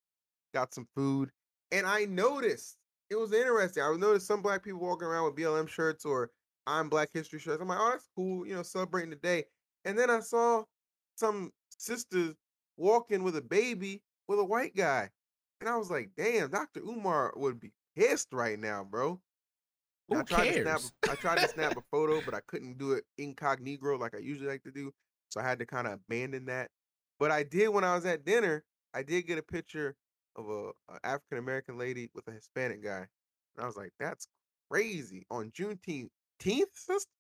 got 0.55 0.73
some 0.73 0.87
food, 0.95 1.33
and 1.73 1.89
I 1.89 2.05
noticed 2.05 2.77
it 3.11 3.17
was 3.17 3.33
interesting. 3.33 3.83
I 3.83 3.93
noticed 3.97 4.29
some 4.29 4.43
black 4.43 4.63
people 4.63 4.81
walking 4.81 5.09
around 5.09 5.25
with 5.25 5.37
BLM 5.37 5.69
shirts 5.69 6.05
or 6.05 6.31
I'm 6.67 6.89
Black 6.89 7.11
History 7.13 7.39
shirts. 7.39 7.61
I'm 7.61 7.69
like, 7.69 7.79
oh, 7.81 7.91
that's 7.91 8.09
cool, 8.15 8.47
you 8.47 8.55
know, 8.55 8.63
celebrating 8.63 9.11
the 9.11 9.17
day. 9.17 9.45
And 9.85 9.99
then 9.99 10.11
I 10.11 10.21
saw 10.21 10.65
some 11.17 11.53
sisters 11.79 12.35
walking 12.77 13.23
with 13.23 13.37
a 13.37 13.43
baby 13.43 14.03
with 14.29 14.39
a 14.39 14.45
white 14.45 14.75
guy. 14.75 15.11
And 15.61 15.69
I 15.69 15.77
was 15.77 15.91
like, 15.91 16.11
damn, 16.17 16.51
Dr. 16.51 16.81
Umar 16.81 17.33
would 17.37 17.61
be 17.61 17.73
pissed 17.97 18.29
right 18.33 18.59
now, 18.59 18.85
bro. 18.85 19.21
Who 20.09 20.19
I 20.19 20.23
tried 20.23 20.47
to 20.47 20.53
snap. 20.63 20.65
cares? 20.65 20.93
a- 21.07 21.11
I 21.13 21.15
tried 21.17 21.39
to 21.39 21.49
snap 21.49 21.77
a 21.77 21.83
photo, 21.91 22.21
but 22.25 22.35
I 22.35 22.41
couldn't 22.47 22.79
do 22.79 22.93
it 22.93 23.05
incognito 23.19 23.97
like 23.97 24.15
I 24.15 24.19
usually 24.19 24.49
like 24.49 24.63
to 24.65 24.71
do. 24.71 24.93
So 25.31 25.41
I 25.41 25.45
had 25.45 25.59
to 25.59 25.67
kind 25.67 25.87
of 25.87 25.95
abandon 25.95 26.47
that. 26.47 26.71
But 27.19 27.31
I 27.31 27.43
did 27.43 27.69
when 27.69 27.85
I 27.85 27.95
was 27.95 28.07
at 28.07 28.25
dinner. 28.25 28.63
I 28.95 29.03
did 29.03 29.27
get 29.27 29.39
a 29.39 29.43
picture 29.43 29.97
of 30.37 30.49
a, 30.49 30.69
a 30.93 30.99
African 31.05 31.39
American 31.39 31.79
lady 31.79 32.11
with 32.15 32.29
a 32.29 32.31
Hispanic 32.33 32.83
guy, 32.85 33.07
and 33.57 33.63
I 33.63 33.67
was 33.67 33.77
like, 33.77 33.93
"That's 33.99 34.29
crazy." 34.71 35.27
On 35.31 35.51
Juneteenth, 35.51 36.11
sister. 36.75 37.11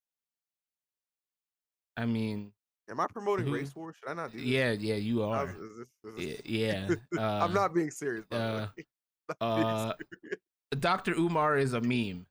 I 1.97 2.05
mean, 2.05 2.53
Am 2.89 3.01
I 3.01 3.07
promoting 3.09 3.47
Who- 3.47 3.55
race 3.55 3.75
war? 3.75 3.93
Should 3.93 4.09
I 4.09 4.15
not 4.15 4.33
do 4.33 4.39
this? 4.39 4.47
yeah, 4.47 4.73
yeah, 4.73 4.95
you 4.95 5.23
are. 5.23 5.47
was- 5.47 5.55
is 5.57 5.77
this- 5.79 5.89
is 6.05 6.27
this- 6.39 6.41
Yeah. 6.45 6.89
Uh, 7.19 7.45
I'm 7.45 7.53
not 7.53 7.75
being 7.75 7.91
serious. 7.91 8.25
By 8.27 8.37
uh, 8.37 8.69
the 8.79 8.87
way. 9.31 9.37
uh, 9.41 9.93
Dr. 10.79 11.13
Umar 11.15 11.57
is 11.59 11.73
a 11.73 11.81
meme 11.81 12.27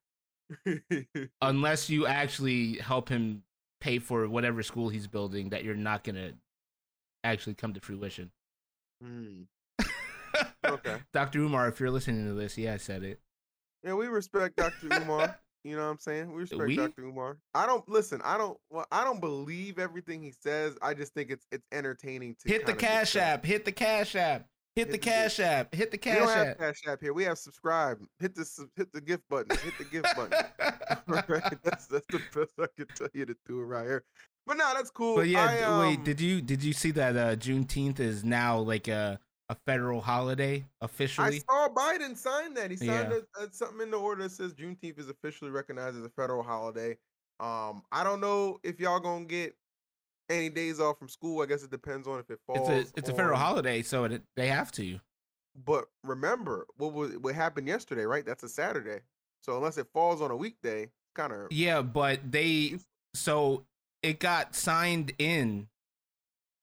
unless 1.41 1.89
you 1.89 2.05
actually 2.05 2.77
help 2.77 3.09
him 3.09 3.43
pay 3.81 3.99
for 3.99 4.27
whatever 4.27 4.63
school 4.63 4.89
he's 4.89 5.07
building 5.07 5.49
that 5.49 5.63
you're 5.63 5.75
not 5.75 6.03
gonna 6.03 6.31
actually 7.23 7.55
come 7.55 7.73
to 7.73 7.79
fruition. 7.79 8.31
Hmm. 9.03 9.43
Okay. 10.65 10.97
Dr. 11.13 11.39
Umar, 11.39 11.67
if 11.69 11.79
you're 11.79 11.91
listening 11.91 12.25
to 12.27 12.33
this, 12.33 12.57
yeah, 12.57 12.73
I 12.73 12.77
said 12.77 13.03
it. 13.03 13.19
Yeah, 13.83 13.93
we 13.93 14.07
respect 14.07 14.55
Dr. 14.55 14.87
Umar. 15.01 15.37
You 15.65 15.75
know 15.75 15.85
what 15.85 15.89
I'm 15.89 15.99
saying? 15.99 16.31
We 16.31 16.41
respect 16.41 16.67
we? 16.67 16.75
Dr. 16.75 17.05
Umar. 17.05 17.39
I 17.55 17.65
don't 17.65 17.87
listen. 17.89 18.21
I 18.23 18.37
don't. 18.37 18.55
Well, 18.69 18.85
I 18.91 19.03
don't 19.03 19.19
believe 19.19 19.79
everything 19.79 20.21
he 20.21 20.31
says. 20.31 20.77
I 20.79 20.93
just 20.93 21.15
think 21.15 21.31
it's 21.31 21.47
it's 21.51 21.65
entertaining 21.71 22.35
to 22.41 22.49
hit 22.49 22.67
the 22.67 22.73
cash 22.73 23.15
app. 23.15 23.43
Hit 23.43 23.65
the 23.65 23.71
cash 23.71 24.15
app. 24.15 24.47
Hit 24.75 24.87
Hit 24.87 24.91
the 24.91 24.97
cash 24.99 25.39
app. 25.39 25.73
Hit 25.73 25.89
the 25.89 25.97
We 25.97 26.11
don't 26.17 26.27
cash 26.27 26.35
have 26.35 26.47
app. 26.47 26.57
cash 26.59 26.81
app 26.87 27.01
here. 27.01 27.13
We 27.13 27.23
have 27.23 27.39
subscribe. 27.39 27.97
Hit 28.19 28.35
the 28.35 28.47
hit 28.75 28.93
the 28.93 29.01
gift 29.01 29.23
button. 29.27 29.57
Hit 29.57 29.73
the 29.79 29.85
gift 29.85 30.15
button. 30.15 30.45
right? 31.07 31.57
That's 31.63 31.87
that's 31.87 32.05
the 32.09 32.21
best 32.35 32.53
I 32.59 32.67
can 32.77 32.85
tell 32.93 33.07
you 33.15 33.25
to 33.25 33.35
do 33.47 33.61
it 33.61 33.63
right 33.63 33.85
here. 33.85 34.03
But 34.45 34.57
no, 34.57 34.71
that's 34.75 34.91
cool. 34.91 35.15
But 35.15 35.27
yeah, 35.27 35.43
I, 35.43 35.63
um, 35.63 35.79
wait. 35.79 36.03
Did 36.03 36.21
you 36.21 36.39
did 36.39 36.63
you 36.63 36.73
see 36.73 36.91
that 36.91 37.17
uh, 37.17 37.35
Juneteenth 37.35 37.99
is 37.99 38.23
now 38.23 38.59
like 38.59 38.87
a 38.87 39.19
a 39.49 39.55
federal 39.67 40.01
holiday 40.01 40.65
officially. 40.81 41.27
I 41.27 41.53
saw 41.53 41.69
Biden 41.69 42.17
sign 42.17 42.53
that. 42.55 42.71
He 42.71 42.77
signed 42.77 43.11
Yeah. 43.11 43.19
a, 43.39 43.45
a- 43.45 43.53
something 43.53 43.81
in 43.81 43.91
the 43.91 43.97
order 43.97 44.23
that 44.23 44.31
says 44.31 44.53
Juneteenth 44.53 44.97
is 44.99 45.09
officially 45.09 45.51
recognized 45.51 45.97
as 45.97 46.03
a 46.03 46.09
federal 46.09 46.41
holiday. 46.43 46.97
Um, 47.39 47.83
I 47.91 48.03
don't 48.03 48.21
know 48.21 48.59
if 48.63 48.79
y'all 48.79 48.99
gonna 48.99 49.25
get 49.25 49.55
any 50.29 50.49
days 50.49 50.79
off 50.79 50.97
from 50.97 51.09
school. 51.09 51.41
I 51.41 51.45
guess 51.45 51.63
it 51.63 51.69
depends 51.69 52.07
on 52.07 52.19
if 52.19 52.29
it 52.31 52.39
falls. 52.47 52.69
It's 52.69 52.91
a 52.91 52.93
it's 52.97 53.09
a 53.09 53.13
federal 53.13 53.35
on- 53.35 53.41
holiday, 53.41 53.81
so 53.83 54.05
it, 54.05 54.23
they 54.35 54.47
have 54.47 54.71
to. 54.73 54.99
But 55.65 55.85
remember 56.03 56.65
what 56.77 56.93
was 56.93 57.17
what 57.17 57.35
happened 57.35 57.67
yesterday, 57.67 58.03
right? 58.05 58.25
That's 58.25 58.43
a 58.43 58.49
Saturday. 58.49 59.01
So 59.41 59.55
unless 59.57 59.77
it 59.77 59.87
falls 59.93 60.21
on 60.21 60.31
a 60.31 60.35
weekday, 60.35 60.89
kind 61.13 61.31
of 61.31 61.51
Yeah, 61.51 61.81
but 61.83 62.19
they 62.31 62.79
so 63.13 63.63
it 64.01 64.19
got 64.19 64.55
signed 64.55 65.13
in 65.19 65.67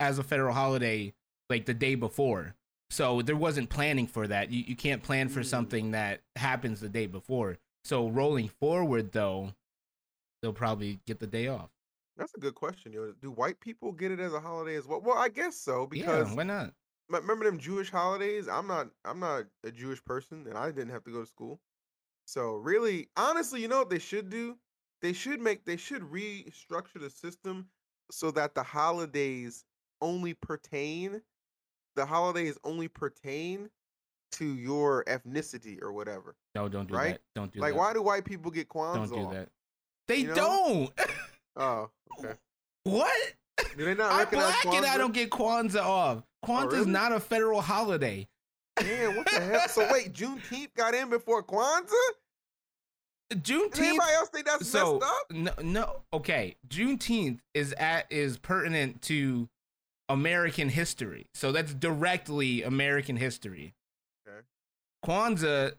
as 0.01 0.19
a 0.19 0.23
federal 0.25 0.53
holiday 0.53 1.13
like 1.49 1.67
the 1.67 1.75
day 1.75 1.95
before. 1.95 2.55
So 2.93 3.23
there 3.23 3.37
wasn't 3.37 3.71
planning 3.71 4.07
for 4.07 4.27
that. 4.29 4.51
You 4.51 4.65
you 4.67 4.77
can't 4.77 5.03
plan 5.03 5.29
for 5.31 5.41
Mm. 5.41 5.47
something 5.47 5.91
that 5.93 6.21
happens 6.37 6.81
the 6.81 6.91
day 6.91 7.07
before. 7.07 7.59
So 7.85 8.09
rolling 8.09 8.49
forward 8.49 9.13
though, 9.13 9.55
they'll 10.43 10.53
probably 10.53 11.01
get 11.07 11.19
the 11.19 11.27
day 11.27 11.49
off. 11.49 11.71
That's 12.19 12.35
a 12.35 12.41
good 12.41 12.55
question. 12.55 12.93
Yo. 12.93 13.13
Do 13.13 13.31
white 13.31 13.59
people 13.61 13.93
get 13.93 14.13
it 14.13 14.21
as 14.21 14.35
a 14.35 14.41
holiday 14.41 14.77
as 14.77 14.87
well? 14.87 15.01
Well, 15.01 15.17
I 15.17 15.31
guess 15.31 15.57
so 15.57 15.87
because 15.87 16.29
yeah, 16.29 16.37
why 16.37 16.43
not? 16.43 16.75
remember 17.09 17.47
them 17.47 17.59
Jewish 17.59 17.91
holidays? 17.91 18.47
I'm 18.47 18.67
not 18.67 18.89
I'm 19.07 19.19
not 19.21 19.47
a 19.65 19.71
Jewish 19.71 20.05
person 20.05 20.47
and 20.47 20.59
I 20.59 20.71
didn't 20.71 20.91
have 20.91 21.05
to 21.05 21.11
go 21.13 21.21
to 21.23 21.27
school. 21.27 21.61
So 22.27 22.57
really, 22.57 23.09
honestly, 23.17 23.63
you 23.63 23.69
know 23.69 23.79
what 23.79 23.91
they 23.91 23.99
should 23.99 24.29
do? 24.29 24.59
They 25.01 25.15
should 25.15 25.41
make 25.41 25.65
they 25.65 25.79
should 25.79 26.03
restructure 26.03 27.01
the 27.01 27.11
system 27.11 27.69
so 28.11 28.31
that 28.33 28.55
the 28.55 28.63
holidays 28.63 29.65
only 30.03 30.35
pertain 30.35 31.23
the 31.97 32.07
holidays 32.07 32.57
only 32.65 32.89
pertain 32.89 33.69
to 34.33 34.45
your 34.55 35.05
ethnicity 35.05 35.83
or 35.83 35.93
whatever. 35.93 36.35
No, 36.55 36.69
don't 36.69 36.89
do 36.89 36.95
Right? 36.95 37.13
that. 37.15 37.21
Don't 37.35 37.53
do 37.53 37.61
like 37.61 37.73
that. 37.75 37.79
why 37.79 37.93
do 37.93 38.03
white 38.03 38.25
people 38.25 38.51
get 38.51 38.69
Kwanzaa? 38.69 38.95
don't 38.95 39.09
do 39.11 39.17
off? 39.27 39.33
that. 39.35 39.49
They 40.09 40.17
You 40.19 40.29
know? 40.29 40.35
don't. 40.35 40.93
Oh, 41.57 41.91
okay. 42.19 42.35
what? 42.85 43.13
Do 43.77 43.85
they 43.85 43.95
not 43.95 44.13
I'm 44.13 44.29
black 44.29 44.65
and 44.67 44.87
I 44.87 44.97
don't 44.97 45.13
get 45.15 45.31
Kwanzaa 45.31 45.83
off. 45.83 46.23
Oh, 46.43 46.47
Kwanzaa 46.47 46.67
is 46.69 46.73
really? 46.81 46.91
not 46.91 47.13
a 47.13 47.21
federal 47.21 47.61
holiday. 47.61 48.27
Man, 48.83 49.17
what 49.17 49.27
the 49.27 49.41
hell? 49.41 49.69
So 49.69 49.87
wait, 49.93 50.13
Juneteenth 50.15 50.75
got 50.75 50.95
in 50.95 51.11
before 51.11 51.43
Kwanzaa? 51.43 51.91
Does 53.31 53.39
Juneteenth 53.41 53.79
anybody 53.79 54.13
else 54.15 54.29
think 54.31 54.47
that's 54.47 54.67
so 54.69 54.99
messed 54.99 55.13
up? 55.13 55.31
no 55.31 55.53
no 55.63 56.03
okay 56.13 56.55
juneteenth 56.69 57.39
is 57.55 57.73
at 57.75 58.07
is 58.13 58.37
pertinent 58.37 59.01
to 59.03 59.49
american 60.13 60.69
history 60.69 61.27
so 61.35 61.53
that's 61.53 61.73
directly 61.75 62.63
american 62.63 63.17
history 63.17 63.75
Okay. 64.29 64.41
kwanzaa 65.05 65.73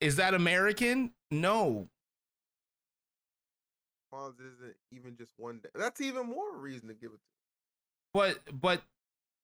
is 0.00 0.16
that 0.16 0.34
american 0.34 1.12
no 1.30 1.88
Kwanzaa 4.12 4.40
isn't 4.40 4.74
even 4.90 5.16
just 5.16 5.32
one 5.36 5.58
day. 5.62 5.68
That's 5.74 6.00
even 6.00 6.26
more 6.26 6.56
reason 6.56 6.88
to 6.88 6.94
give 6.94 7.12
it 7.12 7.18
to. 7.18 7.20
but 8.12 8.38
but 8.60 8.82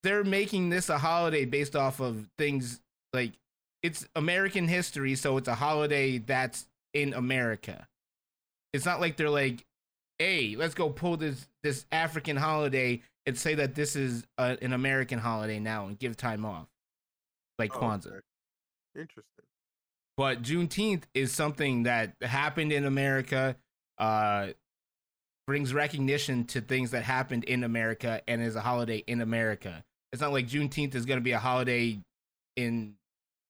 they're 0.03 0.25
making 0.25 0.71
this 0.71 0.89
a 0.89 0.99
holiday 0.99 1.45
based 1.45 1.77
off 1.77 2.01
of 2.01 2.29
things 2.37 2.81
like 3.13 3.33
it's 3.83 4.07
american 4.17 4.67
history 4.69 5.15
so 5.15 5.37
it's 5.37 5.47
a 5.49 5.55
holiday 5.55 6.19
that's 6.19 6.67
in 6.95 7.15
america 7.15 7.87
it's 8.73 8.85
not 8.85 9.01
like 9.01 9.17
they're 9.17 9.31
like 9.31 9.65
hey 10.19 10.57
let's 10.57 10.75
go 10.75 10.91
pull 10.91 11.17
this 11.17 11.47
this 11.63 11.87
african 11.93 12.37
holiday 12.37 13.01
and 13.27 13.37
say 13.39 13.55
that 13.57 13.75
this 13.75 13.97
is 13.97 14.25
a, 14.39 14.57
an 14.63 14.73
american 14.73 15.19
holiday 15.19 15.59
now 15.59 15.87
and 15.87 15.99
give 15.99 16.17
time 16.17 16.45
off 16.45 16.67
like 17.59 17.75
Oh, 17.77 17.81
kwanzaa 17.81 18.07
okay. 18.07 18.21
Interesting. 18.95 19.45
but 20.17 20.43
juneteenth 20.43 21.03
is 21.15 21.33
something 21.33 21.83
that 21.85 22.15
happened 22.23 22.73
in 22.73 22.85
america 22.85 23.57
uh 23.99 24.49
brings 25.47 25.73
recognition 25.75 26.45
to 26.45 26.61
things 26.61 26.91
that 26.91 27.03
happened 27.05 27.45
in 27.45 27.63
america 27.65 28.21
and 28.27 28.43
is 28.43 28.57
a 28.57 28.61
holiday 28.61 28.99
in 29.07 29.21
america 29.21 29.85
it's 30.13 30.23
not 30.23 30.33
like 30.33 30.47
juneteenth 30.49 30.95
is 30.95 31.05
going 31.07 31.19
to 31.19 31.25
be 31.25 31.33
a 31.33 31.39
holiday 31.39 31.99
in 32.57 32.95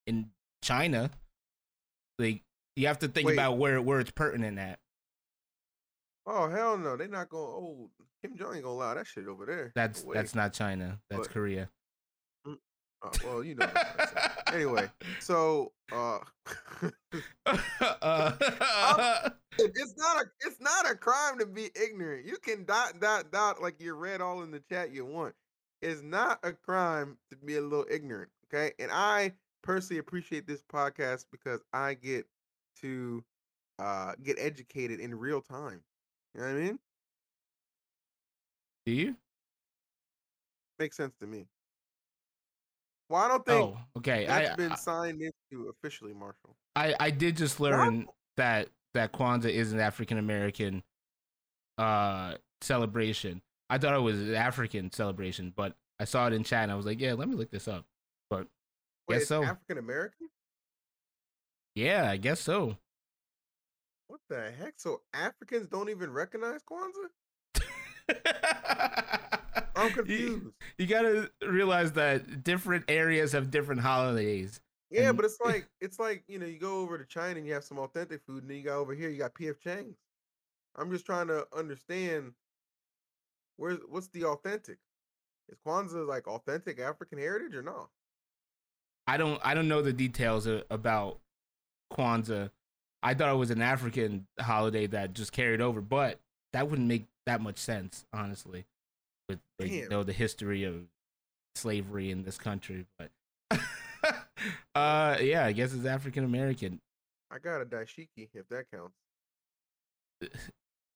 in 0.06 0.30
china 0.62 1.10
like 2.18 2.42
you 2.76 2.86
have 2.86 2.98
to 2.98 3.08
think 3.08 3.26
Wait. 3.28 3.34
about 3.34 3.56
where 3.58 3.80
where 3.80 4.00
it's 4.00 4.10
pertinent 4.10 4.58
at 4.58 4.78
Oh 6.28 6.48
hell 6.48 6.76
no, 6.76 6.96
They're 6.96 7.06
not 7.06 7.28
going. 7.28 7.44
Oh, 7.46 7.90
Kim 8.26 8.36
Jong 8.36 8.54
ain't 8.54 8.64
gonna 8.64 8.74
allow 8.74 8.94
that 8.94 9.06
shit 9.06 9.26
over 9.28 9.46
there. 9.46 9.72
that's 9.74 10.04
No 10.04 10.12
that's 10.14 10.34
not 10.34 10.52
china 10.52 10.98
that's 11.10 11.28
But- 11.28 11.32
korea 11.32 11.68
Oh, 13.02 13.10
well, 13.24 13.44
you 13.44 13.54
know. 13.54 13.66
what 13.66 14.54
anyway, 14.54 14.90
so 15.20 15.70
uh, 15.92 16.18
uh, 17.46 18.32
it's 19.58 19.94
not 19.98 20.22
a 20.22 20.24
it's 20.40 20.60
not 20.60 20.90
a 20.90 20.94
crime 20.94 21.38
to 21.38 21.46
be 21.46 21.68
ignorant. 21.80 22.26
You 22.26 22.38
can 22.38 22.64
dot 22.64 22.98
dot 23.00 23.30
dot 23.30 23.62
like 23.62 23.80
you 23.80 23.94
read 23.94 24.20
all 24.22 24.42
in 24.42 24.50
the 24.50 24.60
chat 24.70 24.92
you 24.92 25.04
want. 25.04 25.34
It's 25.82 26.02
not 26.02 26.38
a 26.42 26.52
crime 26.52 27.18
to 27.30 27.36
be 27.36 27.56
a 27.56 27.60
little 27.60 27.86
ignorant. 27.90 28.30
Okay, 28.52 28.72
and 28.78 28.90
I 28.90 29.32
personally 29.62 29.98
appreciate 29.98 30.46
this 30.46 30.62
podcast 30.62 31.26
because 31.30 31.60
I 31.74 31.94
get 31.94 32.26
to 32.80 33.22
uh 33.78 34.12
get 34.22 34.36
educated 34.40 35.00
in 35.00 35.14
real 35.14 35.42
time. 35.42 35.82
You 36.34 36.40
know 36.40 36.46
what 36.46 36.56
I 36.56 36.60
mean? 36.60 36.78
Do 38.86 38.92
you 38.92 39.16
Makes 40.78 40.96
sense 40.96 41.14
to 41.20 41.26
me. 41.26 41.46
Well, 43.08 43.22
I 43.22 43.28
don't 43.28 43.46
think 43.46 43.64
oh 43.64 43.78
okay 43.98 44.26
that's 44.26 44.50
I, 44.50 44.56
been 44.56 44.72
I 44.72 44.74
signed 44.74 45.22
into 45.22 45.68
officially, 45.68 46.12
Marshall. 46.12 46.56
I 46.74 46.94
I 46.98 47.10
did 47.10 47.36
just 47.36 47.60
learn 47.60 48.06
that 48.36 48.68
that 48.94 49.12
Kwanzaa 49.12 49.50
is 49.50 49.72
an 49.72 49.80
African 49.80 50.18
American 50.18 50.82
uh 51.78 52.34
celebration. 52.60 53.42
I 53.70 53.78
thought 53.78 53.94
it 53.94 54.00
was 54.00 54.20
an 54.20 54.34
African 54.34 54.92
celebration, 54.92 55.52
but 55.56 55.76
I 56.00 56.04
saw 56.04 56.26
it 56.26 56.32
in 56.32 56.44
chat 56.44 56.64
and 56.64 56.72
I 56.72 56.74
was 56.74 56.86
like, 56.86 57.00
yeah, 57.00 57.14
let 57.14 57.28
me 57.28 57.36
look 57.36 57.50
this 57.50 57.68
up. 57.68 57.84
But 58.28 58.46
Wait, 59.08 59.20
Guess 59.20 59.28
so. 59.28 59.42
African 59.42 59.78
American? 59.78 60.28
yeah, 61.74 62.10
I 62.10 62.16
guess 62.16 62.40
so. 62.40 62.76
What 64.08 64.20
the 64.28 64.52
heck? 64.58 64.74
So 64.76 65.02
Africans 65.14 65.68
don't 65.68 65.88
even 65.90 66.12
recognize 66.12 66.60
Kwanzaa? 66.70 67.10
I'm 69.76 69.90
confused. 69.92 70.46
you 70.78 70.86
gotta 70.86 71.30
realize 71.46 71.92
that 71.92 72.42
different 72.44 72.84
areas 72.88 73.32
have 73.32 73.50
different 73.50 73.80
holidays. 73.82 74.60
Yeah, 74.90 75.08
And- 75.08 75.16
but 75.16 75.24
it's 75.26 75.38
like 75.44 75.68
it's 75.80 75.98
like 75.98 76.24
you 76.28 76.38
know 76.38 76.46
you 76.46 76.58
go 76.58 76.80
over 76.80 76.96
to 76.98 77.04
China 77.04 77.38
and 77.38 77.46
you 77.46 77.52
have 77.54 77.64
some 77.64 77.78
authentic 77.78 78.22
food, 78.26 78.42
and 78.42 78.50
then 78.50 78.56
you 78.58 78.62
got 78.64 78.76
over 78.76 78.94
here 78.94 79.08
you 79.10 79.18
got 79.18 79.34
PF 79.34 79.60
Chang's. 79.60 79.96
I'm 80.76 80.90
just 80.90 81.06
trying 81.06 81.28
to 81.28 81.46
understand 81.56 82.32
where's 83.56 83.78
what's 83.88 84.08
the 84.08 84.24
authentic? 84.24 84.78
Is 85.48 85.58
Kwanzaa 85.66 86.06
like 86.06 86.26
authentic 86.26 86.80
African 86.80 87.18
heritage 87.18 87.54
or 87.54 87.62
not? 87.62 87.88
I 89.06 89.16
don't 89.16 89.40
I 89.44 89.54
don't 89.54 89.68
know 89.68 89.82
the 89.82 89.92
details 89.92 90.48
about 90.70 91.20
Kwanzaa. 91.92 92.50
I 93.02 93.14
thought 93.14 93.32
it 93.32 93.38
was 93.38 93.50
an 93.50 93.62
African 93.62 94.26
holiday 94.40 94.86
that 94.88 95.12
just 95.12 95.32
carried 95.32 95.60
over, 95.60 95.80
but 95.80 96.18
that 96.52 96.68
wouldn't 96.68 96.88
make 96.88 97.06
that 97.26 97.40
much 97.40 97.58
sense, 97.58 98.04
honestly, 98.12 98.64
with 99.28 99.38
like, 99.58 99.70
you 99.70 99.80
Damn. 99.82 99.90
know 99.90 100.02
the 100.02 100.12
history 100.12 100.64
of 100.64 100.82
slavery 101.54 102.10
in 102.10 102.22
this 102.22 102.38
country. 102.38 102.86
But 102.98 103.10
uh, 104.74 105.18
yeah, 105.20 105.44
I 105.44 105.52
guess 105.52 105.72
it's 105.72 105.84
African 105.84 106.24
American. 106.24 106.80
I 107.30 107.38
got 107.38 107.60
a 107.60 107.64
dashiki 107.64 108.28
if 108.34 108.48
that 108.50 108.66
counts. 108.70 108.96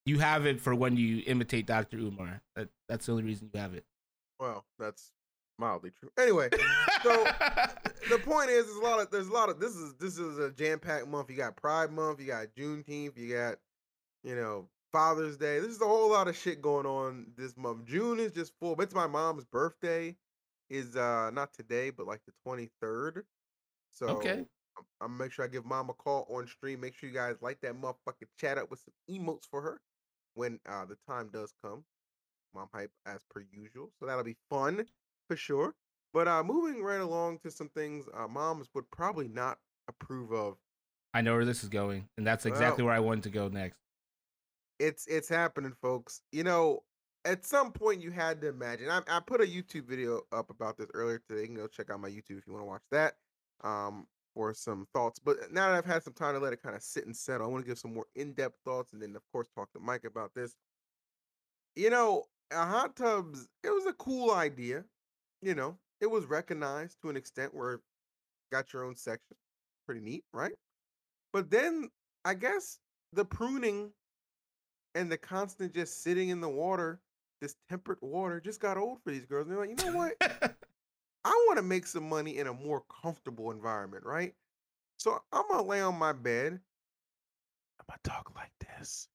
You 0.07 0.19
have 0.19 0.47
it 0.47 0.59
for 0.61 0.75
when 0.75 0.97
you 0.97 1.23
imitate 1.27 1.67
Dr. 1.67 1.99
Umar. 1.99 2.41
That, 2.57 2.69
that's 2.89 3.05
the 3.05 3.13
only 3.13 3.23
reason 3.23 3.51
you 3.53 3.61
have 3.61 3.75
it. 3.75 3.85
Well, 4.41 4.65
that's 4.79 5.13
mildly 5.59 5.91
true. 6.01 6.11
Anyway, 6.19 6.49
So, 7.03 7.25
the 8.09 8.19
point 8.25 8.49
is, 8.49 8.65
there's 8.65 8.79
a 8.79 8.81
lot 8.81 8.99
of 8.99 9.11
there's 9.11 9.29
a 9.29 9.33
lot 9.33 9.51
of 9.51 9.61
this 9.61 9.77
is 9.77 9.95
this 10.01 10.19
is 10.19 10.39
a 10.39 10.51
jam 10.51 10.79
packed 10.79 11.07
month. 11.07 11.31
You 11.31 11.37
got 11.37 11.55
Pride 11.55 11.93
Month, 11.93 12.19
you 12.19 12.27
got 12.27 12.47
Juneteenth, 12.57 13.19
you 13.19 13.33
got 13.35 13.59
you 14.25 14.35
know 14.35 14.67
Father's 14.93 15.37
Day. 15.37 15.59
This 15.61 15.71
is 15.71 15.81
a 15.81 15.87
whole 15.87 16.11
lot 16.11 16.29
of 16.29 16.37
shit 16.37 16.61
going 16.63 16.87
on 16.87 17.27
this 17.37 17.57
month. 17.57 17.85
June 17.87 18.19
is 18.19 18.33
just 18.33 18.53
full. 18.61 18.77
But 18.77 18.85
it's 18.85 18.95
my 18.95 19.07
mom's 19.07 19.45
birthday. 19.45 20.17
Is 20.69 20.95
uh 20.97 21.31
not 21.33 21.53
today, 21.53 21.91
but 21.91 22.07
like 22.07 22.21
the 22.27 22.33
23rd. 22.49 23.23
So 23.91 24.07
Okay. 24.09 24.45
I'm 25.01 25.09
gonna 25.09 25.19
make 25.19 25.33
sure 25.33 25.45
I 25.45 25.49
give 25.49 25.65
mom 25.65 25.91
a 25.91 25.95
call 25.95 26.27
on 26.31 26.47
stream. 26.47 26.81
Make 26.81 26.95
sure 26.95 27.09
you 27.09 27.15
guys 27.15 27.37
like 27.41 27.61
that 27.63 27.75
motherfucking 27.75 28.29
chat 28.39 28.57
up 28.57 28.71
with 28.71 28.81
some 28.81 28.95
emotes 29.17 29.47
for 29.51 29.61
her 29.63 29.81
when 30.35 30.61
uh 30.69 30.85
the 30.85 30.97
time 31.09 31.29
does 31.33 31.53
come. 31.65 31.85
Mom 32.55 32.69
hype 32.73 32.93
as 33.05 33.21
per 33.31 33.45
usual. 33.53 33.91
So 33.99 34.07
that'll 34.07 34.23
be 34.25 34.37
fun 34.49 34.87
for 35.29 35.37
sure. 35.37 35.75
But 36.13 36.29
uh 36.29 36.45
moving 36.45 36.83
right 36.85 37.01
along 37.01 37.39
to 37.41 37.51
some 37.51 37.69
things 37.71 38.07
uh 38.15 38.29
moms 38.29 38.69
would 38.75 38.89
probably 38.93 39.27
not 39.27 39.59
approve 39.89 40.33
of. 40.33 40.57
I 41.13 41.21
know 41.23 41.35
where 41.35 41.45
this 41.45 41.65
is 41.65 41.69
going, 41.69 42.09
and 42.17 42.25
that's 42.25 42.47
exactly 42.47 42.85
Well- 42.85 42.91
where 42.91 42.97
I 42.97 43.01
wanted 43.01 43.25
to 43.25 43.31
go 43.31 43.49
next. 43.49 43.81
It's 44.81 45.07
it's 45.07 45.29
happening, 45.29 45.75
folks. 45.81 46.23
You 46.33 46.43
know, 46.43 46.81
at 47.25 47.45
some 47.45 47.71
point 47.71 48.03
you 48.03 48.11
had 48.11 48.41
to 48.41 48.49
imagine. 48.49 48.91
I, 48.91 49.03
I 49.09 49.21
put 49.21 49.41
a 49.41 49.45
YouTube 49.45 49.87
video 49.87 50.23
up 50.33 50.51
about 50.51 50.77
this 50.77 50.89
earlier 50.95 51.21
today. 51.29 51.43
You 51.43 51.47
can 51.47 51.57
go 51.57 51.69
check 51.69 51.91
out 51.91 52.01
my 52.01 52.09
YouTube 52.09 52.39
if 52.39 52.47
you 52.47 52.53
want 52.53 52.65
to 52.65 52.69
watch 52.69 52.83
that. 52.91 53.15
Um, 53.63 54.07
for 54.35 54.55
some 54.55 54.87
thoughts. 54.93 55.19
But 55.19 55.53
now 55.53 55.69
that 55.69 55.77
I've 55.77 55.85
had 55.85 56.03
some 56.03 56.13
time 56.13 56.35
to 56.35 56.41
let 56.41 56.53
it 56.53 56.63
kind 56.63 56.77
of 56.77 56.83
sit 56.83 57.07
and 57.07 57.17
settle, 57.17 57.47
I 57.47 57.51
want 57.51 57.65
to 57.65 57.69
give 57.69 57.79
some 57.79 57.95
more 57.95 58.07
in-depth 58.15 58.57
thoughts 58.65 58.93
and 58.93 59.03
then 59.03 59.15
of 59.17 59.23
course 59.33 59.49
talk 59.55 59.71
to 59.73 59.81
Mike 59.81 60.05
about 60.05 60.33
this. 60.35 60.55
You 61.77 61.91
know, 61.91 62.25
uh, 62.53 62.67
hot 62.67 62.97
tubs, 62.97 63.49
it 63.63 63.71
was 63.71 63.87
a 63.87 63.93
cool 63.95 64.33
idea. 64.33 64.85
You 65.43 65.55
know, 65.55 65.77
it 66.01 66.11
was 66.11 66.27
recognized 66.27 66.99
to 67.03 67.11
an 67.11 67.17
extent 67.17 67.55
where 67.55 67.81
got 68.53 68.73
your 68.73 68.85
own 68.85 68.97
section. 68.97 69.37
Pretty 69.87 70.01
neat, 70.01 70.25
right? 70.33 70.53
But 71.33 71.51
then 71.51 71.89
I 72.25 72.35
guess 72.35 72.79
the 73.13 73.25
pruning 73.25 73.91
and 74.95 75.11
the 75.11 75.19
constant 75.19 75.75
just 75.75 76.03
sitting 76.03 76.31
in 76.31 76.41
the 76.41 76.49
water, 76.49 77.01
this 77.41 77.57
temperate 77.69 78.03
water, 78.03 78.41
just 78.41 78.61
got 78.61 78.77
old 78.77 79.03
for 79.03 79.11
these 79.11 79.27
girls. 79.27 79.47
And 79.47 79.57
they're 79.57 79.67
like, 79.67 79.81
you 79.81 79.87
know 79.87 79.97
what? 79.97 80.15
I 81.25 81.45
want 81.47 81.59
to 81.59 81.63
make 81.63 81.87
some 81.87 82.09
money 82.09 82.39
in 82.39 82.47
a 82.47 82.53
more 82.53 82.83
comfortable 83.03 83.51
environment, 83.51 84.05
right? 84.05 84.35
So 84.99 85.19
I'm 85.33 85.45
gonna 85.51 85.63
lay 85.63 85.81
on 85.81 85.99
my 85.99 86.13
bed. 86.13 86.61
I'm 87.79 87.87
gonna 87.89 87.99
talk 88.05 88.33
like 88.35 88.53
this, 88.61 89.09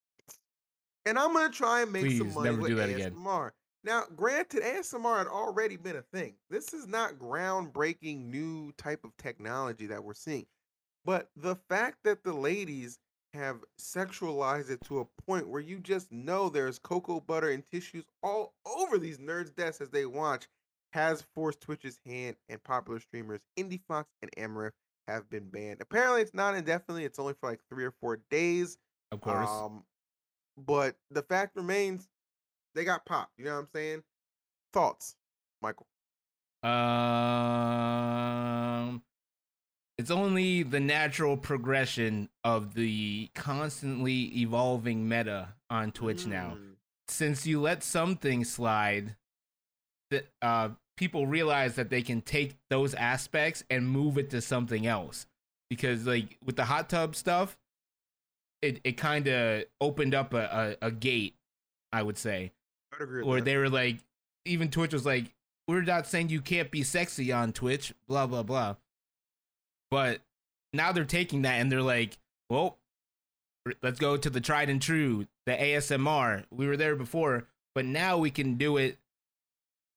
and 1.05 1.17
I'm 1.17 1.34
gonna 1.34 1.50
try 1.50 1.82
and 1.82 1.91
make 1.91 2.12
some 2.17 2.34
money 2.34 2.50
never 2.50 2.62
with 2.62 2.70
do 2.72 2.75
that 2.75 2.89
again. 2.89 3.13
ASMR. 3.13 3.51
Now, 3.84 4.03
granted, 4.15 4.63
ASMR 4.63 5.20
had 5.20 5.27
already 5.27 5.77
been 5.77 5.98
a 5.98 6.01
thing. 6.01 6.34
This 6.50 6.74
is 6.74 6.88
not 6.88 7.20
groundbreaking 7.20 8.25
new 8.25 8.72
type 8.79 9.03
of 9.03 9.15
technology 9.17 9.86
that 9.86 10.03
we're 10.03 10.15
seeing, 10.15 10.48
but 11.05 11.29
the 11.36 11.55
fact 11.70 12.00
that 12.03 12.24
the 12.24 12.34
ladies 12.34 12.98
have 13.36 13.63
sexualized 13.80 14.70
it 14.70 14.82
to 14.86 15.00
a 15.00 15.06
point 15.25 15.48
where 15.48 15.62
you 15.62 15.80
just 15.80 16.12
know 16.12 16.50
there's 16.50 16.80
cocoa 16.80 17.20
butter 17.20 17.50
and 17.50 17.63
tissues 17.72 18.06
all 18.24 18.54
over 18.65 18.98
these 18.98 19.18
nerds' 19.18 19.56
desks 19.56 19.82
as 19.82 19.89
they 19.89 20.06
watch 20.06 20.48
has 20.94 21.24
forced 21.34 21.60
Twitch's 21.62 22.00
hand, 22.06 22.38
and 22.48 22.63
popular 22.63 23.00
streamers 23.00 23.42
Indiefoxx 23.60 24.06
and 24.22 24.32
Amouranth 24.38 24.72
have 25.10 25.30
been 25.30 25.50
banned. 25.50 25.82
Apparently, 25.82 26.22
it's 26.22 26.34
not 26.34 26.56
indefinitely; 26.56 27.04
it's 27.04 27.20
only 27.20 27.34
for 27.34 27.50
like 27.50 27.60
three 27.70 27.84
or 27.84 27.92
four 27.92 28.22
days. 28.30 28.77
Of 29.12 29.20
course. 29.22 29.50
Um, 29.50 29.84
but 30.58 30.96
the 31.12 31.22
fact 31.22 31.56
remains, 31.56 32.08
they 32.74 32.86
got 32.86 33.06
popped. 33.06 33.34
You 33.38 33.46
know 33.46 33.56
what 33.56 33.60
I'm 33.60 33.68
saying? 33.74 34.04
Thoughts, 34.74 35.15
Michael? 35.62 35.88
Um, 36.63 36.72
it's 39.97 40.11
only 40.11 40.63
the 40.63 40.79
natural 40.79 41.37
progression 41.37 42.29
of 42.43 42.73
the 42.73 43.29
constantly 43.33 44.23
evolving 44.39 45.07
meta 45.07 45.49
on 45.69 45.91
Twitch 45.91 46.25
now. 46.25 46.57
Mm, 46.57 46.75
Since 47.07 47.47
you 47.47 47.61
let 47.61 47.83
some 47.83 48.15
things 48.17 48.51
slide, 48.51 49.15
that 50.11 50.27
uh, 50.41 50.69
people 50.97 51.27
realize 51.27 51.75
that 51.75 51.89
they 51.89 52.01
can 52.01 52.21
take 52.21 52.55
those 52.69 52.93
aspects 52.93 53.63
and 53.69 53.87
move 53.87 54.17
it 54.17 54.29
to 54.31 54.41
something 54.41 54.85
else. 54.85 55.27
Because 55.69 56.05
like 56.05 56.37
with 56.43 56.55
the 56.57 56.65
hot 56.65 56.89
tub 56.89 57.15
stuff, 57.15 57.57
it 58.61 58.81
it 58.83 58.93
kind 58.93 59.27
of 59.27 59.63
opened 59.81 60.13
up 60.13 60.33
a, 60.33 60.75
a 60.81 60.87
a 60.87 60.91
gate, 60.91 61.35
I 61.91 62.03
would 62.03 62.17
say 62.17 62.51
I'd 62.93 63.01
agree 63.01 63.23
with 63.23 63.27
or 63.27 63.41
they 63.41 63.57
were 63.57 63.69
like, 63.69 63.97
even 64.45 64.69
Twitch 64.69 64.93
was 64.93 65.05
like, 65.05 65.33
we're 65.67 65.81
not 65.81 66.05
saying 66.05 66.29
you 66.29 66.41
can't 66.41 66.69
be 66.69 66.83
sexy 66.83 67.31
on 67.31 67.51
Twitch, 67.53 67.93
blah 68.07 68.27
blah 68.27 68.43
blah. 68.43 68.75
But 69.95 70.19
now 70.73 70.91
they're 70.91 71.05
taking 71.05 71.43
that 71.43 71.62
and 71.62 71.71
they're 71.71 71.81
like, 71.81 72.17
well, 72.49 72.79
let's 73.81 73.97
go 73.97 74.17
to 74.17 74.29
the 74.29 74.41
tried 74.41 74.69
and 74.69 74.81
true, 74.81 75.25
the 75.45 75.53
ASMR. 75.53 76.43
We 76.51 76.67
were 76.67 76.75
there 76.75 76.97
before, 76.97 77.47
but 77.73 77.86
now 77.86 78.17
we 78.17 78.29
can 78.29 78.55
do 78.55 78.75
it 78.75 78.97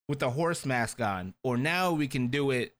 with 0.08 0.20
the 0.20 0.30
horse 0.30 0.64
mask 0.64 1.00
on, 1.00 1.34
or 1.42 1.56
now 1.56 1.90
we 1.90 2.06
can 2.06 2.28
do 2.28 2.52
it 2.52 2.74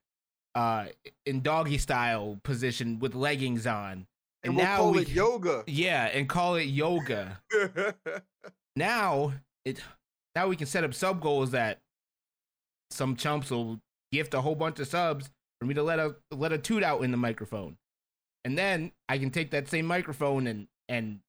uh 0.55 0.85
in 1.25 1.41
doggy 1.41 1.77
style 1.77 2.39
position 2.45 2.99
with 2.99 3.15
leggings 3.15 3.67
on. 3.67 3.91
and 3.91 4.07
And, 4.45 4.55
we'll 4.55 4.63
now 4.63 4.77
call 4.77 4.91
we 4.91 5.01
it 5.01 5.09
yoga. 5.09 5.65
Yeah, 5.67 6.05
and 6.05 6.29
call 6.29 6.55
it 6.55 6.69
yoga 6.69 7.41
now 8.77 9.33
it 9.65 9.81
now 10.37 10.47
we 10.47 10.55
can 10.55 10.67
set 10.67 10.85
up 10.85 10.93
sub 10.93 11.19
goals 11.19 11.51
that 11.51 11.81
some 12.91 13.17
chumps 13.17 13.51
will 13.51 13.81
gift 14.13 14.33
a 14.33 14.39
whole 14.39 14.55
bunch 14.55 14.79
of 14.79 14.87
subs 14.87 15.29
for 15.59 15.65
me 15.65 15.73
to 15.73 15.83
let 15.83 15.99
a 15.99 16.15
let 16.31 16.51
a 16.51 16.57
toot 16.57 16.83
out 16.83 17.03
in 17.03 17.11
the 17.11 17.17
microphone. 17.17 17.77
And 18.45 18.57
then 18.57 18.91
i 19.07 19.17
can 19.17 19.31
take 19.31 19.51
that 19.51 19.67
same 19.67 19.85
microphone 19.85 20.47
and 20.47 20.67
and 20.87 21.19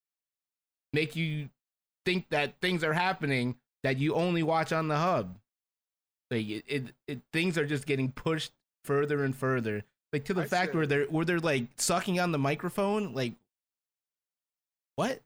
make 0.93 1.17
you 1.17 1.49
think 2.07 2.29
that 2.31 2.61
things 2.61 2.83
are 2.83 2.93
happening 2.93 3.57
that 3.83 3.99
you 3.99 4.15
only 4.15 4.43
watch 4.43 4.73
on 4.73 4.89
the 4.89 4.97
hub. 4.97 5.39
Like 6.31 6.49
it, 6.49 6.65
it, 6.67 6.85
it 7.09 7.21
things 7.33 7.59
are 7.59 7.67
just 7.67 7.87
getting 7.87 8.13
pushed 8.13 8.53
further 8.85 9.25
and 9.25 9.35
further. 9.35 9.85
Like 10.13 10.25
to 10.27 10.35
the 10.35 10.43
I 10.43 10.47
fact 10.47 10.73
say- 10.73 10.77
where 10.79 10.87
they're 10.87 11.07
where 11.07 11.25
they're 11.25 11.41
like 11.41 11.67
sucking 11.77 12.21
on 12.21 12.33
the 12.33 12.39
microphone 12.39 13.15
like 13.15 13.35
what? 14.97 15.21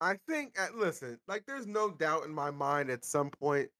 I 0.00 0.18
think, 0.28 0.54
uh, 0.60 0.66
listen, 0.76 1.18
like, 1.26 1.46
there's 1.46 1.66
no 1.66 1.90
doubt 1.90 2.24
in 2.24 2.32
my 2.34 2.50
mind 2.50 2.90
at 2.90 3.04
some 3.04 3.30
point 3.30 3.70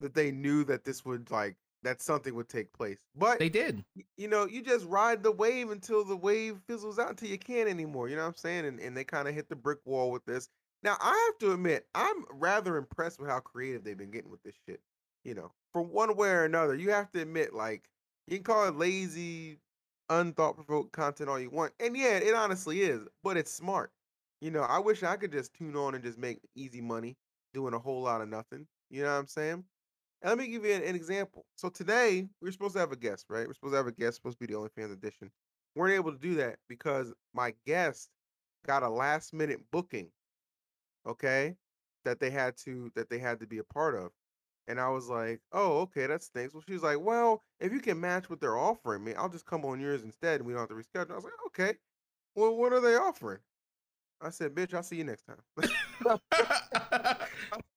that 0.00 0.14
they 0.14 0.30
knew 0.30 0.62
that 0.64 0.84
this 0.84 1.04
would 1.04 1.30
like 1.30 1.56
that 1.82 2.00
something 2.00 2.34
would 2.34 2.48
take 2.48 2.72
place. 2.72 2.98
But 3.16 3.38
they 3.38 3.48
did 3.48 3.84
you 4.16 4.28
know, 4.28 4.46
you 4.46 4.62
just 4.62 4.86
ride 4.86 5.22
the 5.22 5.32
wave 5.32 5.70
until 5.70 6.04
the 6.04 6.16
wave 6.16 6.58
fizzles 6.68 6.98
out 6.98 7.10
until 7.10 7.28
you 7.28 7.38
can't 7.38 7.68
anymore. 7.68 8.08
You 8.08 8.16
know 8.16 8.22
what 8.22 8.28
I'm 8.28 8.34
saying? 8.36 8.66
And 8.66 8.80
and 8.80 8.96
they 8.96 9.04
kind 9.04 9.28
of 9.28 9.34
hit 9.34 9.48
the 9.48 9.56
brick 9.56 9.78
wall 9.84 10.10
with 10.10 10.24
this. 10.24 10.48
Now 10.82 10.96
I 11.00 11.30
have 11.30 11.38
to 11.40 11.52
admit, 11.52 11.86
I'm 11.94 12.24
rather 12.30 12.76
impressed 12.76 13.20
with 13.20 13.28
how 13.28 13.40
creative 13.40 13.84
they've 13.84 13.96
been 13.96 14.10
getting 14.10 14.30
with 14.30 14.42
this 14.42 14.54
shit. 14.66 14.80
You 15.24 15.34
know, 15.34 15.52
from 15.72 15.92
one 15.92 16.16
way 16.16 16.30
or 16.30 16.44
another, 16.44 16.74
you 16.74 16.90
have 16.90 17.10
to 17.12 17.22
admit, 17.22 17.54
like, 17.54 17.88
you 18.26 18.36
can 18.38 18.44
call 18.44 18.66
it 18.66 18.76
lazy, 18.76 19.58
unthought 20.08 20.56
provoked 20.56 20.92
content 20.92 21.30
all 21.30 21.38
you 21.38 21.50
want. 21.50 21.72
And 21.78 21.96
yeah, 21.96 22.16
it 22.18 22.34
honestly 22.34 22.82
is, 22.82 23.02
but 23.22 23.36
it's 23.36 23.52
smart. 23.52 23.92
You 24.40 24.50
know, 24.50 24.62
I 24.62 24.80
wish 24.80 25.04
I 25.04 25.16
could 25.16 25.30
just 25.30 25.54
tune 25.54 25.76
on 25.76 25.94
and 25.94 26.02
just 26.02 26.18
make 26.18 26.40
easy 26.56 26.80
money 26.80 27.16
doing 27.54 27.74
a 27.74 27.78
whole 27.78 28.02
lot 28.02 28.20
of 28.20 28.28
nothing. 28.28 28.66
You 28.90 29.02
know 29.02 29.12
what 29.12 29.20
I'm 29.20 29.26
saying? 29.28 29.64
And 30.22 30.30
let 30.30 30.38
me 30.38 30.46
give 30.48 30.64
you 30.64 30.72
an, 30.72 30.82
an 30.84 30.94
example. 30.94 31.44
So 31.56 31.68
today 31.68 32.28
we 32.40 32.48
are 32.48 32.52
supposed 32.52 32.74
to 32.74 32.80
have 32.80 32.92
a 32.92 32.96
guest, 32.96 33.26
right? 33.28 33.46
We're 33.46 33.54
supposed 33.54 33.72
to 33.72 33.78
have 33.78 33.86
a 33.88 33.92
guest, 33.92 34.16
supposed 34.16 34.38
to 34.38 34.46
be 34.46 34.52
the 34.52 34.58
OnlyFans 34.58 34.92
edition. 34.92 35.30
We 35.74 35.80
weren't 35.80 35.94
able 35.94 36.12
to 36.12 36.18
do 36.18 36.34
that 36.36 36.56
because 36.68 37.12
my 37.34 37.54
guest 37.66 38.08
got 38.66 38.82
a 38.82 38.88
last 38.88 39.34
minute 39.34 39.60
booking. 39.72 40.08
Okay, 41.04 41.56
that 42.04 42.20
they 42.20 42.30
had 42.30 42.56
to 42.58 42.92
that 42.94 43.10
they 43.10 43.18
had 43.18 43.40
to 43.40 43.46
be 43.46 43.58
a 43.58 43.64
part 43.64 43.96
of. 43.96 44.12
And 44.68 44.78
I 44.78 44.88
was 44.90 45.08
like, 45.08 45.40
oh, 45.50 45.80
okay, 45.80 46.06
that 46.06 46.22
stinks. 46.22 46.54
Well, 46.54 46.62
she's 46.68 46.82
like, 46.82 47.00
well, 47.00 47.42
if 47.58 47.72
you 47.72 47.80
can 47.80 48.00
match 48.00 48.30
what 48.30 48.40
they're 48.40 48.56
offering 48.56 49.02
me, 49.02 49.14
I'll 49.14 49.28
just 49.28 49.46
come 49.46 49.64
on 49.64 49.80
yours 49.80 50.04
instead 50.04 50.38
and 50.38 50.46
we 50.46 50.52
don't 50.52 50.60
have 50.60 50.68
to 50.68 50.76
reschedule. 50.76 51.10
I 51.10 51.16
was 51.16 51.24
like, 51.24 51.32
okay. 51.48 51.74
Well, 52.36 52.56
what 52.56 52.72
are 52.72 52.80
they 52.80 52.94
offering? 52.94 53.40
I 54.20 54.30
said, 54.30 54.54
bitch, 54.54 54.72
I'll 54.72 54.84
see 54.84 54.96
you 54.96 55.04
next 55.04 55.24
time. 55.24 55.40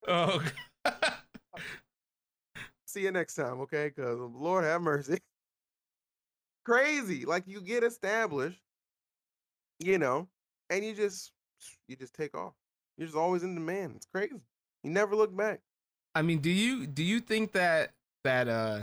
oh, 0.06 0.40
see 2.86 3.02
you 3.02 3.10
next 3.10 3.34
time, 3.34 3.60
okay? 3.60 3.92
Because 3.94 4.18
Lord 4.18 4.64
have 4.64 4.80
mercy. 4.80 5.18
Crazy. 6.64 7.24
Like 7.24 7.44
you 7.46 7.60
get 7.60 7.84
established, 7.84 8.60
you 9.78 9.98
know, 9.98 10.28
and 10.70 10.84
you 10.84 10.94
just 10.94 11.32
you 11.88 11.96
just 11.96 12.14
take 12.14 12.36
off. 12.36 12.54
You're 12.96 13.06
just 13.06 13.16
always 13.16 13.42
in 13.42 13.54
demand. 13.54 13.94
It's 13.96 14.06
crazy. 14.06 14.40
You 14.82 14.90
never 14.90 15.14
look 15.14 15.36
back. 15.36 15.60
I 16.14 16.22
mean, 16.22 16.38
do 16.38 16.50
you 16.50 16.86
do 16.86 17.04
you 17.04 17.20
think 17.20 17.52
that 17.52 17.92
that 18.24 18.48
uh 18.48 18.80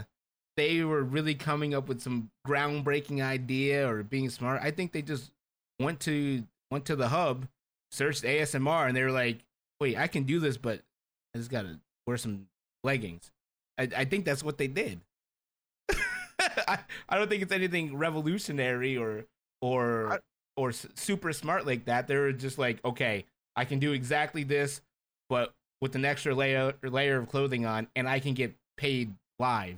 they 0.56 0.84
were 0.84 1.02
really 1.02 1.34
coming 1.34 1.74
up 1.74 1.88
with 1.88 2.00
some 2.00 2.30
groundbreaking 2.46 3.22
idea 3.22 3.90
or 3.90 4.02
being 4.02 4.30
smart? 4.30 4.62
I 4.62 4.70
think 4.70 4.92
they 4.92 5.02
just 5.02 5.32
went 5.80 6.00
to 6.00 6.44
went 6.70 6.84
to 6.86 6.96
the 6.96 7.08
hub, 7.08 7.48
searched 7.90 8.22
ASMR, 8.22 8.86
and 8.86 8.96
they 8.96 9.02
were 9.02 9.10
like, 9.10 9.40
"Wait, 9.80 9.96
I 9.96 10.06
can 10.06 10.24
do 10.24 10.38
this, 10.38 10.56
but 10.56 10.80
I 11.34 11.38
just 11.38 11.50
gotta 11.50 11.80
wear 12.06 12.16
some 12.16 12.46
leggings." 12.84 13.30
I, 13.78 13.88
I 13.96 14.04
think 14.04 14.24
that's 14.24 14.42
what 14.42 14.58
they 14.58 14.68
did. 14.68 15.00
I, 15.90 16.78
I 17.08 17.18
don't 17.18 17.28
think 17.28 17.42
it's 17.42 17.52
anything 17.52 17.96
revolutionary 17.96 18.96
or 18.96 19.24
or 19.60 20.12
I- 20.14 20.18
or 20.56 20.68
s- 20.70 20.86
super 20.94 21.32
smart 21.32 21.66
like 21.66 21.86
that. 21.86 22.06
They're 22.06 22.32
just 22.32 22.58
like, 22.58 22.84
okay, 22.84 23.24
I 23.56 23.64
can 23.64 23.78
do 23.78 23.92
exactly 23.92 24.44
this, 24.44 24.80
but 25.28 25.52
with 25.80 25.94
an 25.96 26.04
extra 26.04 26.34
layer 26.34 26.74
layer 26.82 27.18
of 27.18 27.28
clothing 27.28 27.66
on, 27.66 27.88
and 27.96 28.08
I 28.08 28.20
can 28.20 28.34
get 28.34 28.54
paid 28.76 29.14
live. 29.38 29.76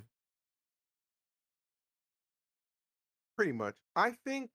Pretty 3.37 3.53
much. 3.53 3.75
I 3.97 4.13
think 4.25 4.51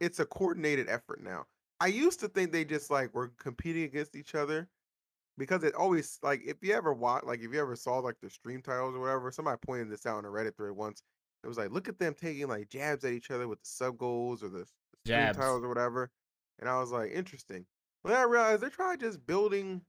it's 0.00 0.18
a 0.18 0.26
coordinated 0.26 0.88
effort 0.88 1.22
now. 1.22 1.44
I 1.80 1.86
used 1.88 2.20
to 2.20 2.28
think 2.28 2.52
they 2.52 2.64
just 2.64 2.90
like 2.90 3.14
were 3.14 3.28
competing 3.38 3.84
against 3.84 4.16
each 4.16 4.34
other 4.34 4.68
because 5.38 5.64
it 5.64 5.74
always 5.74 6.18
like 6.22 6.42
if 6.44 6.56
you 6.62 6.74
ever 6.74 6.92
watch 6.92 7.24
like 7.24 7.40
if 7.40 7.52
you 7.52 7.60
ever 7.60 7.76
saw 7.76 7.98
like 7.98 8.16
the 8.22 8.30
stream 8.30 8.62
titles 8.62 8.94
or 8.94 9.00
whatever, 9.00 9.30
somebody 9.32 9.58
pointed 9.64 9.90
this 9.90 10.06
out 10.06 10.18
on 10.18 10.24
a 10.24 10.28
Reddit 10.28 10.56
thread 10.56 10.72
once. 10.72 11.02
It 11.42 11.48
was 11.48 11.58
like 11.58 11.70
look 11.70 11.88
at 11.88 11.98
them 11.98 12.14
taking 12.14 12.48
like 12.48 12.68
jabs 12.68 13.04
at 13.04 13.12
each 13.12 13.30
other 13.30 13.48
with 13.48 13.60
the 13.60 13.68
sub 13.68 13.98
goals 13.98 14.42
or 14.42 14.48
the, 14.48 14.64
stream 15.04 15.18
Jabs. 15.18 15.38
titles 15.38 15.62
or 15.62 15.68
whatever. 15.68 16.10
And 16.60 16.68
I 16.68 16.78
was 16.78 16.90
like, 16.90 17.10
interesting. 17.12 17.66
But 18.02 18.10
then 18.10 18.18
I 18.18 18.24
realized 18.24 18.62
they're 18.62 18.70
trying 18.70 18.98
just 18.98 19.26
building 19.26 19.82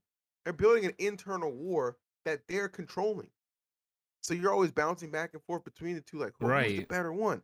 they're 0.44 0.52
building 0.52 0.84
an 0.84 0.94
internal 0.98 1.52
war 1.52 1.96
that 2.24 2.40
they're 2.48 2.68
controlling. 2.68 3.30
So 4.22 4.34
you're 4.34 4.52
always 4.52 4.72
bouncing 4.72 5.10
back 5.10 5.30
and 5.34 5.42
forth 5.44 5.64
between 5.64 5.94
the 5.94 6.00
two, 6.00 6.18
like, 6.18 6.32
"Oh, 6.40 6.46
who's 6.48 6.78
the 6.78 6.86
better 6.86 7.12
one? 7.12 7.42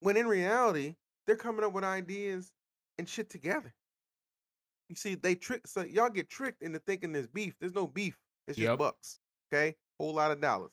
When 0.00 0.16
in 0.16 0.26
reality, 0.28 0.94
they're 1.26 1.36
coming 1.36 1.64
up 1.64 1.72
with 1.72 1.84
ideas 1.84 2.52
and 2.98 3.08
shit 3.08 3.28
together. 3.28 3.74
You 4.88 4.94
see, 4.96 5.14
they 5.16 5.34
trick 5.34 5.66
so 5.66 5.82
y'all 5.82 6.08
get 6.10 6.28
tricked 6.30 6.62
into 6.62 6.78
thinking 6.78 7.12
there's 7.12 7.26
beef. 7.26 7.54
There's 7.60 7.74
no 7.74 7.86
beef. 7.86 8.18
It's 8.46 8.56
just 8.56 8.68
Yep. 8.68 8.78
bucks. 8.78 9.18
Okay? 9.52 9.76
Whole 9.98 10.14
lot 10.14 10.30
of 10.30 10.40
dollars. 10.40 10.70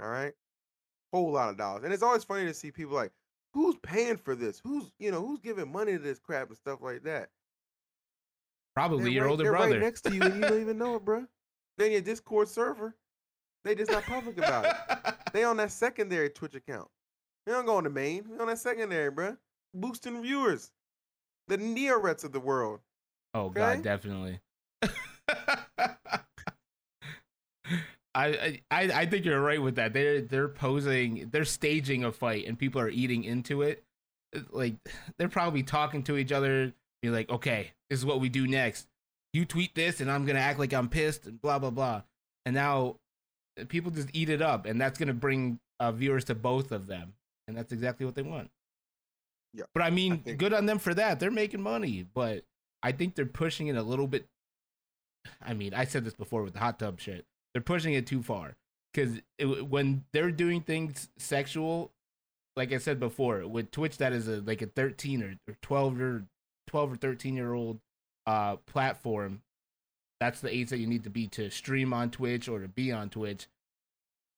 All 0.00 0.08
right. 0.08 0.34
Whole 1.12 1.30
lot 1.32 1.48
of 1.50 1.56
dollars. 1.56 1.84
And 1.84 1.92
it's 1.92 2.02
always 2.02 2.24
funny 2.24 2.44
to 2.46 2.54
see 2.54 2.70
people 2.70 2.94
like, 2.94 3.12
who's 3.54 3.76
paying 3.82 4.16
for 4.16 4.34
this? 4.34 4.58
Who's 4.62 4.92
you 4.98 5.10
know, 5.10 5.24
who's 5.26 5.40
giving 5.40 5.70
money 5.72 5.92
to 5.92 5.98
this 5.98 6.18
crap 6.18 6.48
and 6.48 6.56
stuff 6.56 6.80
like 6.82 7.02
that? 7.04 7.30
Probably 8.74 9.04
They're 9.04 9.12
your 9.12 9.24
right, 9.24 9.30
older 9.30 9.42
they're 9.44 9.52
brother. 9.52 9.72
right 9.72 9.80
next 9.80 10.02
to 10.02 10.14
you 10.14 10.22
and 10.22 10.34
you 10.34 10.40
don't 10.42 10.60
even 10.60 10.78
know 10.78 10.96
it, 10.96 11.04
bro. 11.04 11.26
Then 11.78 11.92
your 11.92 12.00
Discord 12.00 12.48
server, 12.48 12.96
they 13.64 13.74
just 13.74 13.90
not 13.90 14.04
public 14.04 14.38
about 14.38 14.66
it. 14.66 14.74
They 15.32 15.44
on 15.44 15.56
that 15.56 15.70
secondary 15.72 16.28
Twitch 16.28 16.54
account. 16.54 16.88
They 17.46 17.52
don't 17.52 17.64
go 17.64 17.76
on 17.76 17.84
the 17.84 17.90
main. 17.90 18.28
They 18.28 18.36
on 18.38 18.48
that 18.48 18.58
secondary, 18.58 19.10
bro. 19.10 19.34
Boosting 19.72 20.20
viewers. 20.20 20.70
The 21.48 21.56
Neorets 21.56 22.22
of 22.22 22.32
the 22.32 22.40
world. 22.40 22.80
Oh 23.34 23.46
okay? 23.46 23.54
god, 23.60 23.82
definitely. 23.82 24.40
I, 28.14 28.60
I 28.70 28.82
I 28.92 29.06
think 29.06 29.24
you're 29.24 29.40
right 29.40 29.60
with 29.62 29.76
that. 29.76 29.94
They're 29.94 30.20
they're 30.20 30.48
posing, 30.48 31.28
they're 31.32 31.46
staging 31.46 32.04
a 32.04 32.12
fight, 32.12 32.46
and 32.46 32.58
people 32.58 32.80
are 32.80 32.90
eating 32.90 33.24
into 33.24 33.62
it. 33.62 33.82
Like 34.50 34.74
they're 35.18 35.28
probably 35.30 35.62
talking 35.62 36.02
to 36.04 36.18
each 36.18 36.30
other, 36.30 36.72
be 37.00 37.08
like, 37.08 37.30
"Okay, 37.30 37.72
this 37.88 37.98
is 37.98 38.04
what 38.04 38.20
we 38.20 38.28
do 38.28 38.46
next. 38.46 38.86
You 39.32 39.46
tweet 39.46 39.74
this, 39.74 40.00
and 40.02 40.10
I'm 40.10 40.26
gonna 40.26 40.40
act 40.40 40.58
like 40.58 40.74
I'm 40.74 40.88
pissed, 40.90 41.26
and 41.26 41.40
blah 41.40 41.58
blah 41.58 41.70
blah." 41.70 42.02
And 42.44 42.54
now 42.54 42.96
uh, 43.58 43.64
people 43.66 43.90
just 43.90 44.10
eat 44.12 44.28
it 44.28 44.42
up, 44.42 44.66
and 44.66 44.78
that's 44.78 44.98
gonna 44.98 45.14
bring 45.14 45.58
uh, 45.80 45.92
viewers 45.92 46.24
to 46.26 46.34
both 46.34 46.70
of 46.70 46.86
them, 46.86 47.14
and 47.48 47.56
that's 47.56 47.72
exactly 47.72 48.04
what 48.04 48.14
they 48.14 48.22
want. 48.22 48.50
Yeah, 49.54 49.64
But 49.72 49.84
I 49.84 49.90
mean, 49.90 50.18
think- 50.18 50.38
good 50.38 50.52
on 50.52 50.66
them 50.66 50.78
for 50.78 50.92
that. 50.92 51.18
They're 51.18 51.30
making 51.30 51.62
money, 51.62 52.04
but 52.14 52.44
I 52.82 52.92
think 52.92 53.14
they're 53.14 53.26
pushing 53.26 53.68
it 53.68 53.76
a 53.76 53.82
little 53.82 54.06
bit. 54.06 54.26
I 55.40 55.54
mean, 55.54 55.72
I 55.74 55.84
said 55.84 56.04
this 56.04 56.14
before 56.14 56.42
with 56.42 56.54
the 56.54 56.58
hot 56.58 56.78
tub 56.78 57.00
shit. 57.00 57.24
They're 57.54 57.62
pushing 57.62 57.94
it 57.94 58.06
too 58.06 58.22
far 58.22 58.56
because 58.92 59.20
when 59.38 60.04
they're 60.12 60.30
doing 60.30 60.62
things 60.62 61.08
sexual, 61.16 61.92
like 62.56 62.72
I 62.72 62.78
said 62.78 62.98
before, 62.98 63.46
with 63.46 63.70
Twitch, 63.70 63.98
that 63.98 64.12
is 64.12 64.28
a 64.28 64.40
like 64.40 64.62
a 64.62 64.66
thirteen 64.66 65.22
or, 65.22 65.34
or 65.48 65.56
twelve 65.62 66.00
or 66.00 66.24
twelve 66.66 66.92
or 66.92 66.96
thirteen 66.96 67.36
year 67.36 67.54
old 67.54 67.78
uh 68.26 68.56
platform. 68.56 69.42
That's 70.20 70.40
the 70.40 70.54
age 70.54 70.70
that 70.70 70.78
you 70.78 70.86
need 70.86 71.04
to 71.04 71.10
be 71.10 71.26
to 71.28 71.50
stream 71.50 71.92
on 71.92 72.10
Twitch 72.10 72.48
or 72.48 72.60
to 72.60 72.68
be 72.68 72.92
on 72.92 73.10
Twitch. 73.10 73.48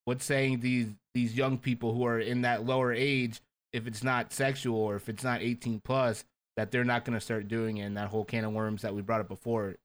What's 0.05 0.25
saying 0.25 0.61
these 0.61 0.89
these 1.15 1.35
young 1.35 1.59
people 1.59 1.95
who 1.95 2.05
are 2.05 2.21
in 2.21 2.43
that 2.43 2.67
lower 2.67 2.93
age, 2.93 3.41
if 3.73 3.87
it's 3.87 4.03
not 4.03 4.33
sexual 4.33 4.79
or 4.79 4.97
if 4.97 5.09
it's 5.09 5.25
not 5.25 5.41
eighteen 5.41 5.81
plus, 5.83 6.25
that 6.57 6.71
they're 6.71 6.85
not 6.85 7.05
going 7.05 7.19
to 7.19 7.25
start 7.25 7.49
doing 7.49 7.81
and 7.81 7.97
that 7.97 8.09
whole 8.09 8.25
can 8.25 8.45
of 8.45 8.53
worms 8.53 8.83
that 8.83 8.95
we 8.95 9.03
brought 9.03 9.21
up 9.21 9.29
before 9.29 9.77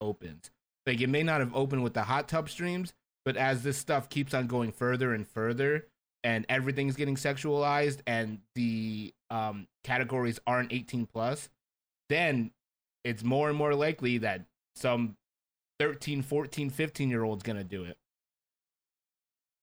opens. 0.00 0.50
Like 0.86 1.00
it 1.00 1.08
may 1.08 1.22
not 1.22 1.40
have 1.40 1.54
opened 1.54 1.82
with 1.82 1.94
the 1.94 2.02
hot 2.02 2.28
tub 2.28 2.48
streams, 2.48 2.92
but 3.24 3.36
as 3.36 3.62
this 3.62 3.78
stuff 3.78 4.08
keeps 4.08 4.34
on 4.34 4.46
going 4.46 4.72
further 4.72 5.14
and 5.14 5.26
further, 5.26 5.86
and 6.24 6.46
everything's 6.48 6.96
getting 6.96 7.16
sexualized, 7.16 8.00
and 8.06 8.38
the 8.54 9.12
um, 9.30 9.66
categories 9.84 10.38
aren't 10.46 10.72
18 10.72 11.06
plus, 11.06 11.48
then 12.08 12.50
it's 13.04 13.24
more 13.24 13.48
and 13.48 13.58
more 13.58 13.74
likely 13.74 14.18
that 14.18 14.44
some 14.76 15.16
13, 15.80 16.22
14, 16.22 16.70
15 16.70 17.10
year 17.10 17.24
old's 17.24 17.42
gonna 17.42 17.64
do 17.64 17.84
it. 17.84 17.96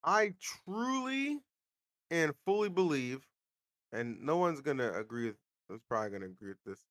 I 0.04 0.34
truly 0.41 1.39
and 2.12 2.34
fully 2.45 2.69
believe, 2.69 3.22
and 3.91 4.22
no 4.22 4.38
one's 4.38 4.62
gonna 4.62 4.91
agree 4.93 5.28
with 5.28 5.38
who's 5.69 5.84
probably 5.84 6.12
gonna 6.12 6.25
agree 6.32 6.49
with 6.49 6.63
this. 6.65 6.86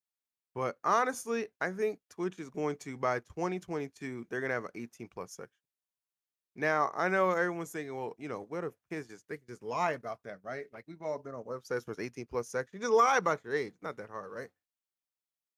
But 0.54 0.78
honestly, 0.84 1.48
I 1.60 1.72
think 1.72 2.00
Twitch 2.10 2.40
is 2.40 2.50
going 2.50 2.76
to 2.78 2.98
by 2.98 3.20
2022, 3.20 4.26
they're 4.30 4.40
gonna 4.42 4.54
have 4.54 4.64
an 4.66 4.72
18 4.76 5.08
plus 5.08 5.32
section. 5.32 5.60
Now, 6.54 6.90
I 6.94 7.08
know 7.08 7.30
everyone's 7.30 7.70
thinking, 7.72 7.94
well, 7.96 8.14
you 8.18 8.28
know, 8.28 8.42
what 8.42 8.64
if 8.64 8.74
kids 8.90 9.08
just 9.08 9.28
they 9.28 9.38
can 9.38 9.46
just 9.46 9.62
lie 9.62 9.92
about 9.92 10.22
that, 10.24 10.42
right? 10.42 10.66
Like 10.72 10.84
we've 10.88 11.00
all 11.02 11.18
been 11.18 11.34
on 11.34 11.44
websites 11.44 11.86
where 11.86 11.92
it's 11.92 12.00
18 12.00 12.26
plus 12.26 12.48
section. 12.48 12.78
You 12.80 12.86
just 12.88 12.92
lie 12.94 13.18
about 13.18 13.44
your 13.44 13.54
age. 13.54 13.74
It's 13.74 13.82
not 13.82 13.96
that 13.98 14.10
hard, 14.10 14.32
right? 14.32 14.50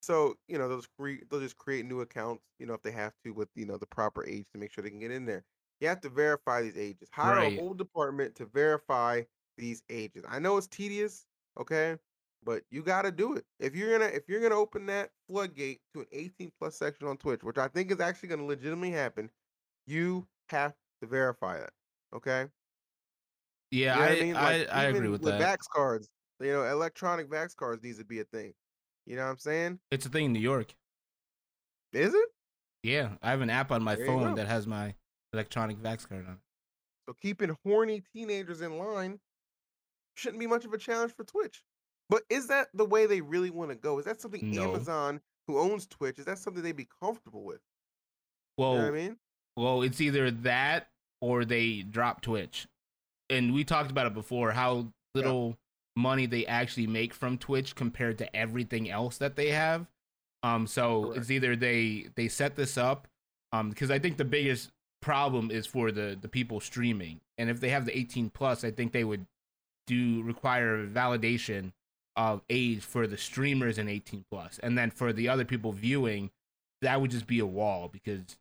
So, 0.02 0.36
you 0.48 0.58
know, 0.58 0.68
they'll 0.68 0.78
just 0.78 0.90
create 0.96 1.28
they'll 1.28 1.40
just 1.40 1.56
create 1.56 1.84
new 1.86 2.00
accounts, 2.00 2.44
you 2.58 2.66
know, 2.66 2.74
if 2.74 2.82
they 2.82 2.90
have 2.92 3.14
to 3.24 3.32
with 3.32 3.50
you 3.54 3.66
know 3.66 3.76
the 3.76 3.86
proper 3.86 4.24
age 4.26 4.46
to 4.52 4.58
make 4.58 4.72
sure 4.72 4.82
they 4.82 4.90
can 4.90 4.98
get 5.00 5.10
in 5.10 5.26
there. 5.26 5.44
You 5.80 5.88
have 5.88 6.00
to 6.02 6.10
verify 6.10 6.62
these 6.62 6.76
ages. 6.76 7.08
Hire 7.12 7.40
Right. 7.40 7.46
a 7.46 7.50
whole 7.50 7.74
department 7.74 8.34
to 8.36 8.46
verify 8.46 9.24
these 9.56 9.82
ages. 9.88 10.24
I 10.28 10.38
know 10.38 10.56
it's 10.56 10.66
tedious, 10.68 11.26
okay, 11.58 11.98
but 12.44 12.62
you 12.70 12.82
got 12.82 13.02
to 13.02 13.10
do 13.10 13.34
it. 13.34 13.44
If 13.58 13.74
you're 13.74 13.98
gonna 13.98 14.10
if 14.10 14.28
you're 14.28 14.40
gonna 14.40 14.56
open 14.56 14.86
that 14.86 15.10
floodgate 15.28 15.80
to 15.94 16.00
an 16.00 16.06
18 16.12 16.52
plus 16.58 16.76
section 16.76 17.06
on 17.06 17.16
Twitch, 17.16 17.42
which 17.42 17.58
I 17.58 17.68
think 17.68 17.90
is 17.90 18.00
actually 18.00 18.30
gonna 18.30 18.44
legitimately 18.44 18.90
happen, 18.90 19.30
you 19.86 20.26
have 20.48 20.74
to 21.02 21.06
verify 21.06 21.58
that. 21.58 21.72
Okay. 22.14 22.46
Yeah, 23.70 23.94
You 23.94 24.00
know 24.00 24.08
what 24.08 24.10
I, 24.10 24.20
mean? 24.20 24.36
I, 24.36 24.58
Like, 24.58 24.68
I 24.72 24.84
agree 24.84 25.08
with 25.08 25.22
with 25.22 25.38
that. 25.38 25.58
Vax 25.58 25.64
cards, 25.72 26.08
you 26.40 26.52
know, 26.52 26.64
electronic 26.64 27.30
Vax 27.30 27.54
cards 27.54 27.82
needs 27.82 27.98
to 27.98 28.04
be 28.04 28.20
a 28.20 28.24
thing. 28.24 28.52
You 29.06 29.16
know 29.16 29.24
what 29.24 29.30
I'm 29.30 29.38
saying? 29.38 29.78
It's 29.90 30.06
a 30.06 30.08
thing 30.08 30.26
in 30.26 30.32
New 30.32 30.40
York. 30.40 30.74
Is 31.92 32.14
it? 32.14 32.28
Yeah, 32.82 33.10
I 33.22 33.30
have 33.30 33.40
an 33.40 33.50
app 33.50 33.70
on 33.70 33.82
my 33.82 33.94
There 33.94 34.06
phone 34.06 34.34
that 34.36 34.46
has 34.46 34.66
my 34.66 34.94
electronic 35.32 35.78
vax 35.78 36.08
card 36.08 36.26
on 36.26 36.34
it. 36.34 36.40
So 37.08 37.14
keeping 37.20 37.56
horny 37.64 38.02
teenagers 38.12 38.60
in 38.60 38.78
line 38.78 39.20
shouldn't 40.14 40.40
be 40.40 40.46
much 40.46 40.64
of 40.64 40.72
a 40.72 40.78
challenge 40.78 41.12
for 41.14 41.24
Twitch. 41.24 41.62
But 42.10 42.24
is 42.28 42.48
that 42.48 42.68
the 42.74 42.84
way 42.84 43.06
they 43.06 43.20
really 43.20 43.50
want 43.50 43.70
to 43.70 43.76
go? 43.76 43.98
Is 44.00 44.04
that 44.04 44.20
something 44.20 44.50
No. 44.50 44.74
Amazon, 44.74 45.20
who 45.46 45.58
owns 45.58 45.86
Twitch, 45.86 46.18
is 46.18 46.24
that 46.26 46.38
something 46.38 46.62
they'd 46.62 46.76
be 46.76 46.88
comfortable 47.00 47.44
with? 47.44 47.60
Well, 48.58 48.72
you 48.72 48.78
know 48.78 48.84
what 48.84 48.94
I 48.94 48.96
mean? 48.96 49.16
Well, 49.56 49.82
it's 49.82 50.00
either 50.00 50.30
that 50.30 50.88
or 51.20 51.44
they 51.44 51.82
drop 51.82 52.20
Twitch. 52.20 52.66
And 53.30 53.54
we 53.54 53.62
talked 53.62 53.92
about 53.92 54.06
it 54.06 54.14
before 54.14 54.50
how 54.50 54.88
little 55.14 55.56
money 55.96 56.26
they 56.26 56.46
actually 56.46 56.88
make 56.88 57.14
from 57.14 57.38
Twitch 57.38 57.76
compared 57.76 58.18
to 58.18 58.36
everything 58.36 58.90
else 58.90 59.18
that 59.18 59.36
they 59.36 59.50
have. 59.50 59.86
Um 60.42 60.66
so 60.66 61.04
Correct. 61.04 61.18
it's 61.18 61.30
either 61.30 61.54
they 61.54 62.08
they 62.16 62.26
set 62.28 62.56
this 62.56 62.76
up 62.76 63.06
um 63.52 63.68
because 63.70 63.90
I 63.90 63.98
think 63.98 64.16
the 64.16 64.24
biggest 64.24 64.70
problem 65.02 65.50
is 65.50 65.66
for 65.66 65.92
the 65.92 66.18
the 66.20 66.28
people 66.28 66.58
streaming. 66.60 67.20
And 67.38 67.50
if 67.50 67.60
they 67.60 67.68
have 67.68 67.84
the 67.84 67.96
18 67.96 68.30
plus, 68.30 68.64
I 68.64 68.70
think 68.70 68.92
they 68.92 69.04
would 69.04 69.26
do 69.86 70.22
require 70.22 70.86
validation 70.86 71.72
of 72.20 72.42
age 72.50 72.82
for 72.82 73.06
the 73.06 73.16
streamers 73.16 73.78
in 73.78 73.88
18. 73.88 74.24
And 74.62 74.76
then 74.76 74.90
for 74.90 75.12
the 75.12 75.28
other 75.28 75.46
people 75.46 75.72
viewing, 75.72 76.30
that 76.82 77.00
would 77.00 77.10
just 77.10 77.26
be 77.26 77.38
a 77.38 77.46
wall 77.46 77.88
because 77.90 78.36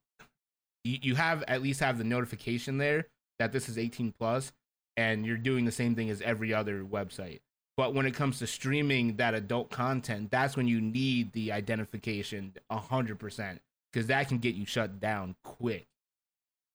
you, 0.84 0.98
you 1.02 1.16
have 1.16 1.44
at 1.48 1.62
least 1.62 1.80
have 1.80 1.98
the 1.98 2.04
notification 2.04 2.78
there 2.78 3.08
that 3.40 3.54
this 3.54 3.70
is 3.70 3.78
18 3.78 4.14
plus 4.20 4.52
and 4.98 5.26
you're 5.26 5.38
doing 5.38 5.64
the 5.64 5.72
same 5.72 5.96
thing 5.96 6.10
as 6.10 6.22
every 6.22 6.54
other 6.54 6.84
website 6.84 7.40
but 7.78 7.94
when 7.94 8.06
it 8.06 8.14
comes 8.14 8.40
to 8.40 8.48
streaming 8.48 9.16
that 9.16 9.34
adult 9.34 9.70
content 9.70 10.30
that's 10.30 10.58
when 10.58 10.68
you 10.68 10.82
need 10.82 11.32
the 11.32 11.52
identification 11.52 12.54
100% 12.72 13.60
because 13.92 14.08
that 14.08 14.28
can 14.28 14.40
get 14.40 14.56
you 14.56 14.66
shut 14.66 15.00
down 15.00 15.36
quick 15.44 15.88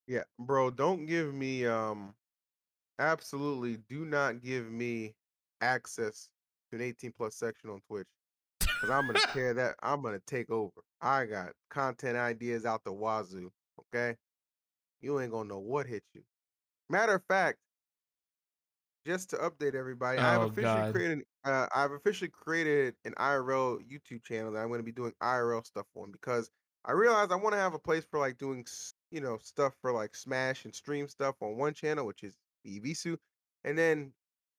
Yeah, 0.07 0.25
bro, 0.39 0.71
don't 0.71 1.07
give 1.07 1.35
me 1.35 1.67
um 1.67 2.15
absolutely 2.99 3.79
do 3.89 4.05
not 4.05 4.43
give 4.43 4.71
me 4.71 5.15
access 5.61 6.29
to 6.79 6.83
an 6.83 6.89
18 6.89 7.13
plus 7.17 7.37
section 7.37 7.71
on 7.71 7.81
Twitch. 7.87 8.07
Cause 8.81 8.91
I'm 8.91 9.07
gonna 9.07 9.21
tear 9.33 9.55
that, 9.55 9.77
I'm 9.83 10.03
gonna 10.03 10.21
take 10.27 10.51
over. 10.51 10.73
I 11.01 11.27
got 11.27 11.53
content 11.71 12.17
ideas 12.17 12.65
out 12.65 12.85
the 12.85 12.93
wazoo. 12.93 13.51
Okay. 13.81 14.17
You 15.01 15.21
ain't 15.21 15.33
gonna 15.33 15.49
know 15.49 15.59
what 15.59 15.87
hit 15.87 16.03
you. 16.15 16.23
Matter 16.91 17.15
of 17.15 17.23
fact, 17.29 17.59
just 19.07 19.31
to 19.31 19.37
update 19.37 19.75
everybody, 19.75 20.19
I've 20.19 20.41
Oh, 20.41 20.47
officially 20.47 20.63
God. 20.63 20.95
created 20.95 21.25
uh, 21.45 21.67
I've 21.75 21.93
officially 21.93 22.31
created 22.31 22.95
an 23.05 23.13
IRL 23.19 23.79
YouTube 23.91 24.25
channel 24.25 24.53
that 24.53 24.61
I'm 24.61 24.71
gonna 24.71 24.83
be 24.83 24.93
doing 24.93 25.13
IRL 25.23 25.65
stuff 25.65 25.87
on 25.95 26.11
because 26.11 26.51
I 26.85 26.93
realized 26.93 27.33
I 27.33 27.37
want 27.37 27.55
to 27.55 27.59
have 27.61 27.75
a 27.75 27.79
place 27.79 28.05
for 28.11 28.19
like 28.19 28.37
doing, 28.39 28.67
you 29.11 29.21
know, 29.21 29.39
stuff 29.43 29.73
for 29.81 29.93
like 29.93 30.15
Smash 30.15 30.65
and 30.67 30.75
stream 30.75 31.09
stuff 31.09 31.37
on 31.41 31.57
one 31.57 31.73
channel, 31.73 32.07
which 32.07 32.23
is 32.23 32.35
Evisu, 32.67 33.17
and 33.65 33.79
then 33.79 34.13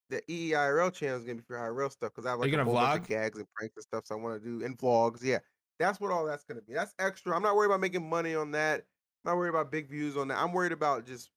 the 0.10 0.22
E 0.32 0.52
EIRL 0.52 0.94
channel 0.94 1.18
is 1.18 1.24
gonna 1.24 1.36
be 1.36 1.44
for 1.48 1.56
IRL 1.58 1.92
stuff 1.92 2.12
because 2.14 2.26
I 2.26 2.32
have 2.32 2.40
Are 2.40 2.44
like 2.44 2.52
you 2.52 2.60
a 2.60 2.64
whole 2.64 2.74
bunch 2.74 3.02
of 3.02 3.08
gags 3.08 3.38
and 3.40 3.48
pranks 3.56 3.76
and 3.76 3.84
stuff. 3.84 4.06
So 4.06 4.16
I 4.16 4.22
want 4.22 4.42
to 4.42 4.48
do 4.60 4.64
and 4.66 4.78
vlogs. 4.78 5.24
Yeah, 5.24 5.40
that's 5.80 6.00
what 6.00 6.12
all 6.12 6.26
that's 6.26 6.44
gonna 6.44 6.62
be. 6.62 6.74
That's 6.74 6.94
extra. 7.00 7.36
I'm 7.36 7.42
not 7.44 7.56
worried 7.56 7.68
about 7.68 7.82
making 7.82 8.08
money 8.08 8.36
on 8.36 8.52
that. 8.52 8.82
I'm 9.26 9.32
not 9.32 9.38
worried 9.38 9.50
about 9.50 9.72
big 9.72 9.90
views 9.90 10.16
on 10.18 10.28
that. 10.28 10.38
I'm 10.38 10.52
worried 10.54 10.72
about 10.72 11.06
just 11.06 11.30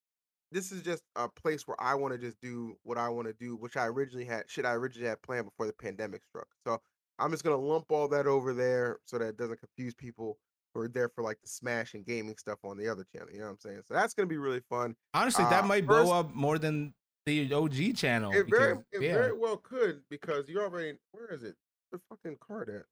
this 0.51 0.71
is 0.71 0.81
just 0.81 1.03
a 1.15 1.27
place 1.29 1.67
where 1.67 1.79
I 1.79 1.93
want 1.95 2.13
to 2.13 2.17
just 2.19 2.39
do 2.41 2.75
what 2.83 2.97
I 2.97 3.07
want 3.09 3.27
to 3.27 3.33
do, 3.33 3.55
which 3.55 3.77
I 3.77 3.85
originally 3.85 4.25
had 4.25 4.49
shit 4.49 4.65
I 4.65 4.73
originally 4.73 5.07
had 5.09 5.21
planned 5.21 5.45
before 5.45 5.67
the 5.67 5.73
pandemic 5.73 6.23
struck. 6.25 6.47
So 6.65 6.79
I'm 7.19 7.31
just 7.31 7.43
gonna 7.43 7.57
lump 7.57 7.91
all 7.91 8.07
that 8.09 8.27
over 8.27 8.53
there 8.53 8.99
so 9.05 9.17
that 9.17 9.27
it 9.29 9.37
doesn't 9.37 9.59
confuse 9.59 9.93
people 9.93 10.37
who 10.73 10.81
are 10.81 10.87
there 10.87 11.09
for 11.09 11.23
like 11.23 11.41
the 11.41 11.47
smash 11.47 11.95
and 11.95 12.05
gaming 12.05 12.37
stuff 12.37 12.59
on 12.63 12.77
the 12.77 12.87
other 12.87 13.03
channel. 13.11 13.27
You 13.31 13.39
know 13.39 13.45
what 13.45 13.51
I'm 13.53 13.59
saying? 13.59 13.81
So 13.85 13.93
that's 13.95 14.13
gonna 14.13 14.27
be 14.27 14.37
really 14.37 14.61
fun. 14.69 14.95
Honestly, 15.13 15.43
that 15.45 15.63
Uh, 15.63 15.67
might 15.67 15.85
first- 15.85 16.05
blow 16.05 16.19
up 16.19 16.33
more 16.33 16.57
than 16.59 16.93
the 17.37 17.53
OG 17.53 17.95
channel. 17.95 18.31
It 18.31 18.47
very, 18.49 18.73
because- 18.75 18.85
it 18.91 19.01
yeah. 19.01 19.13
very 19.13 19.37
well 19.37 19.57
could 19.57 20.01
because 20.09 20.47
you 20.49 20.59
already. 20.61 20.97
Where 21.11 21.27
is 21.27 21.43
it? 21.43 21.55
The 21.91 21.99
fucking 22.09 22.37
card 22.45 22.69
at? 22.69 22.83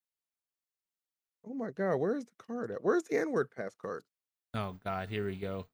Oh 1.45 1.53
my 1.53 1.71
god, 1.71 1.97
where's 1.97 2.25
the 2.25 2.31
card 2.45 2.71
at? 2.71 2.83
Where's 2.83 3.03
the 3.03 3.17
N 3.17 3.31
word 3.31 3.49
pass 3.55 3.73
card? 3.79 4.03
Oh 4.53 4.75
God, 4.83 5.09
here 5.09 5.25
we 5.25 5.35
go. 5.35 5.67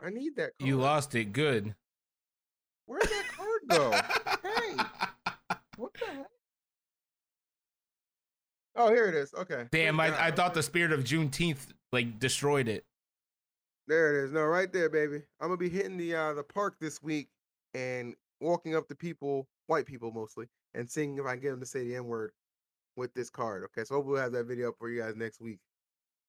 I 0.00 0.10
need 0.10 0.36
that. 0.36 0.52
Card. 0.58 0.68
You 0.68 0.76
lost 0.76 1.14
it. 1.14 1.32
Good. 1.32 1.74
Where'd 2.86 3.02
that 3.02 3.24
card 3.36 3.60
go? 3.68 3.90
hey, 4.48 4.76
what 5.76 5.92
the 5.94 6.06
heck? 6.06 6.26
Oh, 8.74 8.88
here 8.88 9.06
it 9.08 9.14
is. 9.14 9.32
Okay. 9.34 9.66
Damn, 9.70 10.00
I, 10.00 10.26
I 10.26 10.30
thought 10.30 10.54
the 10.54 10.62
spirit 10.62 10.92
of 10.92 11.04
Juneteenth 11.04 11.68
like 11.92 12.18
destroyed 12.18 12.68
it. 12.68 12.84
There 13.86 14.14
it 14.14 14.24
is. 14.24 14.32
No, 14.32 14.44
right 14.44 14.72
there, 14.72 14.88
baby. 14.88 15.22
I'm 15.40 15.48
gonna 15.48 15.56
be 15.56 15.68
hitting 15.68 15.96
the 15.96 16.14
uh 16.14 16.34
the 16.34 16.42
park 16.42 16.76
this 16.80 17.02
week 17.02 17.28
and 17.74 18.14
walking 18.40 18.74
up 18.76 18.88
to 18.88 18.94
people, 18.94 19.46
white 19.66 19.86
people 19.86 20.10
mostly, 20.12 20.46
and 20.74 20.90
seeing 20.90 21.18
if 21.18 21.26
I 21.26 21.32
can 21.32 21.40
get 21.40 21.50
them 21.50 21.60
to 21.60 21.66
say 21.66 21.84
the 21.84 21.96
N 21.96 22.04
word 22.04 22.32
with 22.96 23.14
this 23.14 23.30
card. 23.30 23.64
Okay, 23.64 23.84
so 23.84 23.94
hopefully 23.94 24.14
we'll 24.14 24.22
have 24.22 24.32
that 24.32 24.44
video 24.44 24.70
up 24.70 24.76
for 24.78 24.90
you 24.90 25.00
guys 25.02 25.16
next 25.16 25.40
week. 25.40 25.60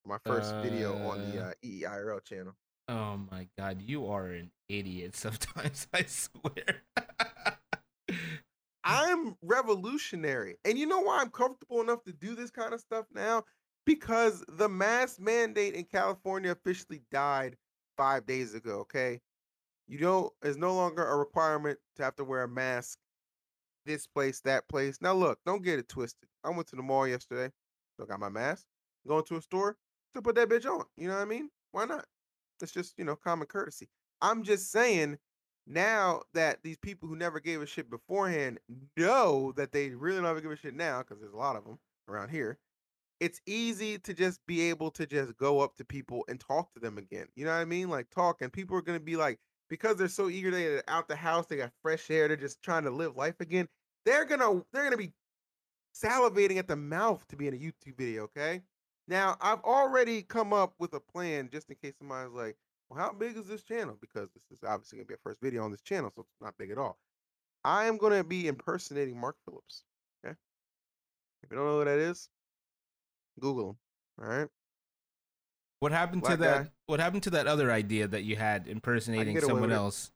My 0.06 0.18
first 0.26 0.54
video 0.58 0.96
on 1.08 1.32
the 1.32 1.42
Uh, 1.42 1.50
uh, 1.50 1.54
EIRL 1.64 2.24
channel. 2.24 2.54
Oh 2.90 3.18
my 3.32 3.48
God, 3.58 3.82
you 3.82 4.08
are 4.08 4.28
an 4.28 4.52
idiot. 4.68 5.16
Sometimes 5.16 5.88
I 5.94 6.04
swear. 6.04 6.84
I'm 8.84 9.38
revolutionary. 9.42 10.58
And 10.66 10.78
you 10.78 10.86
know 10.86 11.00
why 11.00 11.22
I'm 11.22 11.30
comfortable 11.30 11.82
enough 11.82 12.04
to 12.04 12.12
do 12.12 12.36
this 12.36 12.52
kind 12.52 12.74
of 12.74 12.82
stuff 12.82 13.06
now? 13.14 13.44
Because 13.86 14.44
the 14.48 14.68
mask 14.68 15.20
mandate 15.20 15.74
in 15.74 15.86
California 15.86 16.52
officially 16.52 17.02
died 17.10 17.56
five 17.98 18.26
days 18.26 18.54
ago. 18.54 18.80
Okay. 18.80 19.22
You 19.94 20.00
know, 20.00 20.32
it's 20.42 20.58
no 20.58 20.74
longer 20.74 21.06
a 21.06 21.16
requirement 21.16 21.78
to 21.98 22.04
have 22.04 22.16
to 22.16 22.24
wear 22.24 22.42
a 22.42 22.48
mask 22.48 22.98
this 23.86 24.08
place, 24.08 24.40
that 24.40 24.68
place. 24.68 24.98
Now, 25.00 25.14
look, 25.14 25.38
don't 25.46 25.64
get 25.64 25.78
it 25.78 25.88
twisted. 25.88 26.28
I 26.44 26.50
went 26.50 26.66
to 26.70 26.76
the 26.76 26.82
mall 26.82 27.08
yesterday. 27.08 27.54
Still 27.94 28.08
got 28.08 28.20
my 28.20 28.30
mask. 28.30 28.66
Going 29.08 29.24
to 29.26 29.36
a 29.36 29.42
store 29.44 29.78
to 30.16 30.22
put 30.24 30.34
that 30.34 30.50
bitch 30.50 30.66
on. 30.66 30.86
You 30.98 31.10
know 31.10 31.14
what 31.14 31.22
I 31.22 31.26
mean? 31.26 31.52
Why 31.74 31.86
not? 31.86 32.06
It's 32.60 32.72
just, 32.72 32.96
you 32.98 33.06
know, 33.06 33.16
common 33.16 33.46
courtesy. 33.46 33.88
I'm 34.20 34.42
just 34.42 34.72
saying 34.72 35.20
now 35.68 36.24
that 36.34 36.64
these 36.64 36.78
people 36.78 37.08
who 37.08 37.16
never 37.16 37.40
gave 37.40 37.62
a 37.62 37.68
shit 37.68 37.92
beforehand 37.92 38.58
know 38.98 39.54
that 39.58 39.74
they 39.74 39.92
really 39.92 40.24
don't 40.24 40.36
to 40.36 40.42
give 40.42 40.50
a 40.50 40.56
shit 40.56 40.74
now, 40.74 41.04
because 41.04 41.22
there's 41.22 41.34
a 41.34 41.38
lot 41.38 41.56
of 41.56 41.66
them 41.66 41.78
around 42.10 42.30
here, 42.30 42.58
it's 43.20 43.42
easy 43.46 44.00
to 44.00 44.16
just 44.16 44.40
be 44.48 44.72
able 44.72 44.90
to 44.90 45.06
just 45.06 45.38
go 45.38 45.60
up 45.60 45.76
to 45.76 45.86
people 45.86 46.26
and 46.28 46.40
talk 46.40 46.74
to 46.74 46.80
them 46.80 46.98
again. 46.98 47.28
You 47.36 47.46
know 47.46 47.52
what 47.52 47.62
I 47.62 47.66
mean? 47.66 47.90
Like 47.90 48.10
talk, 48.10 48.42
and 48.42 48.52
people 48.52 48.76
are 48.76 48.82
gonna 48.82 49.00
be 49.00 49.18
like, 49.18 49.38
because 49.70 49.98
they're 49.98 50.08
so 50.08 50.30
eager, 50.30 50.52
they're 50.52 50.80
uh, 50.80 50.82
out 50.88 51.08
the 51.08 51.16
house, 51.16 51.46
they 51.48 51.58
got 51.58 51.72
fresh 51.82 52.10
air, 52.10 52.28
they're 52.28 52.38
just 52.38 52.62
trying 52.62 52.84
to 52.84 52.92
live 52.92 53.16
life 53.16 53.40
again. 53.40 53.68
They're 54.06 54.26
gonna 54.26 54.64
they're 54.72 54.84
gonna 54.84 54.98
be 54.98 55.14
salivating 55.96 56.58
at 56.58 56.68
the 56.68 56.76
mouth 56.76 57.26
to 57.30 57.36
be 57.36 57.48
in 57.48 57.54
a 57.54 57.58
YouTube 57.58 57.98
video. 57.98 58.24
Okay. 58.24 58.62
Now 59.08 59.38
I've 59.42 59.62
already 59.62 60.22
come 60.22 60.54
up 60.54 60.74
with 60.80 60.94
a 60.94 61.00
plan 61.00 61.50
just 61.52 61.70
in 61.70 61.76
case 61.82 61.94
somebody's 61.98 62.34
like, 62.34 62.58
well, 62.90 63.00
how 63.00 63.14
big 63.14 63.38
is 63.38 63.48
this 63.48 63.64
channel? 63.64 63.98
Because 64.00 64.30
this 64.34 64.44
is 64.52 64.64
obviously 64.64 64.98
gonna 64.98 65.08
be 65.08 65.16
a 65.16 65.24
first 65.24 65.42
video 65.42 65.64
on 65.64 65.72
this 65.72 65.82
channel, 65.82 66.12
so 66.16 66.22
it's 66.22 66.42
not 66.42 66.58
big 66.58 66.72
at 66.72 66.78
all. 66.78 66.98
I 67.64 67.86
am 67.86 67.98
gonna 67.98 68.24
be 68.24 68.48
impersonating 68.48 69.20
Mark 69.20 69.38
Phillips. 69.46 69.84
Okay. 70.26 70.36
If 71.44 71.52
you 71.52 71.58
don't 71.58 71.66
know 71.66 71.80
who 71.80 71.86
that 71.86 72.00
is, 72.00 72.30
Google 73.40 73.70
him. 73.72 73.78
All 74.22 74.30
right. 74.30 74.48
What 75.84 75.92
happened 75.92 76.24
to 76.24 76.38
that? 76.38 76.64
guy. 76.64 76.72
What 76.88 77.00
happened 77.00 77.24
to 77.24 77.30
that 77.32 77.46
other 77.48 77.72
idea 77.72 78.08
that 78.08 78.24
you 78.24 78.36
had 78.36 78.68
impersonating 78.68 79.40
someone 79.42 79.72
it. 79.72 79.76
else 79.76 80.12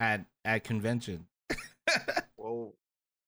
at 0.00 0.24
at 0.44 0.64
convention? 0.64 1.26
Well, 2.36 2.74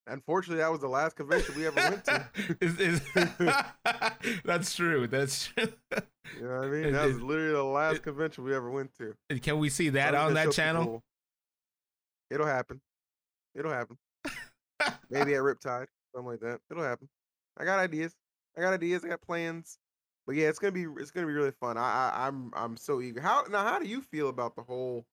unfortunately, 0.06 0.62
that 0.62 0.70
was 0.70 0.80
the 0.80 0.88
last 0.88 1.16
convention 1.16 1.54
we 1.56 1.66
ever 1.66 1.76
went 1.80 2.04
to. 2.04 2.28
Is- 2.60 2.78
is- 2.78 3.00
That's 4.44 4.74
true. 4.74 5.06
That's 5.06 5.46
true. 5.46 5.72
You 6.38 6.42
know 6.48 6.56
what 6.58 6.64
I 6.64 6.68
mean? 6.68 6.92
That 6.92 7.06
was 7.06 7.16
it- 7.16 7.22
literally 7.22 7.52
the 7.52 7.62
last 7.64 8.02
convention 8.02 8.44
we 8.44 8.54
ever 8.54 8.70
went 8.70 8.90
to. 8.98 9.14
Can 9.40 9.58
we 9.58 9.70
see 9.70 9.88
that 9.90 10.12
So 10.12 10.20
on 10.20 10.34
that 10.34 10.52
channel? 10.52 10.82
people- 10.82 11.02
It'll 12.30 12.46
happen. 12.46 12.80
It'll 13.54 13.72
happen. 13.72 13.96
Maybe 15.08 15.34
at 15.34 15.40
Riptide, 15.40 15.86
something 16.14 16.30
like 16.30 16.40
that. 16.40 16.60
It'll 16.70 16.82
happen. 16.84 17.08
I 17.56 17.64
got 17.64 17.78
ideas. 17.78 18.14
I 18.56 18.60
got 18.60 18.74
ideas. 18.74 19.02
I 19.04 19.08
got 19.08 19.22
plans. 19.22 19.78
But 20.26 20.34
yeah, 20.36 20.48
it's 20.48 20.58
gonna 20.58 20.72
be 20.72 20.86
it's 20.98 21.10
gonna 21.10 21.26
be 21.26 21.32
really 21.32 21.52
fun. 21.52 21.76
I, 21.76 22.10
I 22.14 22.26
I'm 22.26 22.50
I'm 22.54 22.76
so 22.76 23.00
eager. 23.00 23.20
How 23.20 23.44
now? 23.50 23.62
How 23.62 23.78
do 23.78 23.86
you 23.86 24.00
feel 24.02 24.28
about 24.28 24.56
the 24.56 24.62
whole? 24.62 25.04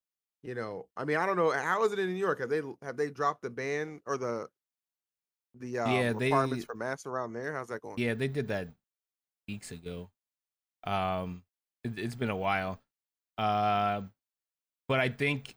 You 0.41 0.55
know, 0.55 0.87
I 0.97 1.05
mean, 1.05 1.17
I 1.17 1.25
don't 1.25 1.37
know. 1.37 1.51
How 1.51 1.83
is 1.85 1.93
it 1.93 1.99
in 1.99 2.07
New 2.07 2.17
York? 2.19 2.39
Have 2.39 2.49
they 2.49 2.61
have 2.81 2.97
they 2.97 3.09
dropped 3.09 3.43
the 3.43 3.49
ban 3.49 4.01
or 4.05 4.17
the 4.17 4.47
the 5.55 5.79
uh, 5.79 5.89
Yeah, 5.91 6.13
they- 6.13 6.25
requirements 6.25 6.65
for 6.65 6.75
masks 6.75 7.05
around 7.05 7.33
there? 7.33 7.53
How's 7.53 7.67
that 7.69 7.81
going? 7.81 7.95
Yeah, 7.97 8.13
they 8.15 8.27
did 8.27 8.47
that 8.49 8.67
weeks 9.47 9.71
ago. 9.71 10.09
Um, 10.85 11.43
it, 11.83 11.97
it's 11.97 12.15
been 12.15 12.29
a 12.31 12.35
while. 12.35 12.79
Uh, 13.37 14.01
but 14.89 14.99
I 14.99 15.09
think 15.09 15.55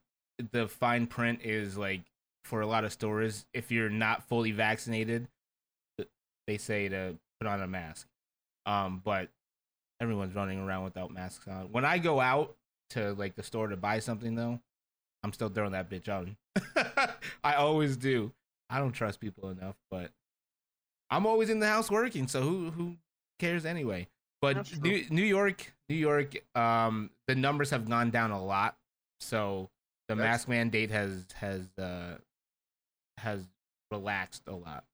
the 0.53 0.69
fine 0.69 1.07
print 1.07 1.41
is 1.43 1.77
like 1.77 2.03
for 2.45 2.61
a 2.61 2.67
lot 2.67 2.85
of 2.85 2.93
stores, 2.93 3.45
if 3.55 3.73
you're 3.73 3.91
not 3.91 4.23
fully 4.29 4.53
vaccinated, 4.53 5.27
they 6.47 6.59
say 6.59 6.89
to 6.89 7.17
put 7.41 7.49
on 7.49 7.61
a 7.61 7.67
mask. 7.67 8.07
Um, 8.67 9.03
but 9.05 9.31
everyone's 10.01 10.35
running 10.35 10.59
around 10.59 10.85
without 10.85 11.13
masks 11.13 11.47
on. 11.49 11.73
When 11.73 11.85
I 11.85 11.99
go 11.99 12.21
out 12.21 12.57
to 12.91 13.15
like 13.15 13.35
the 13.35 13.43
store 13.43 13.69
to 13.69 13.77
buy 13.77 13.99
something 13.99 14.35
though, 14.35 14.61
I'm 15.23 15.33
still 15.33 15.49
throwing 15.49 15.73
that 15.73 15.91
bitch 15.91 16.09
on. 16.09 16.37
I 17.45 17.55
always 17.55 17.97
do. 17.97 18.33
I 18.71 18.79
don't 18.79 18.93
trust 18.93 19.21
people 19.21 19.49
enough, 19.51 19.77
but 19.91 20.11
I'm 21.11 21.27
always 21.27 21.51
in 21.51 21.61
the 21.61 21.69
house 21.69 21.91
working, 21.91 22.29
so 22.29 22.43
who 22.43 22.71
who 22.71 22.97
cares 23.39 23.65
anyway? 23.65 24.09
But 24.43 24.81
New, 24.83 25.05
New 25.09 25.25
York, 25.25 25.73
New 25.89 25.97
York, 25.97 26.35
um, 26.55 27.11
the 27.27 27.35
numbers 27.35 27.71
have 27.71 27.89
gone 27.89 28.11
down 28.11 28.31
a 28.33 28.43
lot, 28.45 28.77
so 29.21 29.71
the 30.09 30.15
That's- 30.15 30.33
mask 30.33 30.49
mandate 30.49 30.91
has 30.91 31.25
has 31.35 31.63
uh 31.79 32.19
has 33.19 33.43
relaxed 33.91 34.43
a 34.47 34.53
lot. 34.55 34.85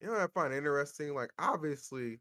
You 0.00 0.08
know 0.08 0.14
what 0.14 0.22
I 0.22 0.26
find 0.28 0.54
interesting? 0.54 1.14
Like, 1.14 1.30
obviously, 1.38 2.20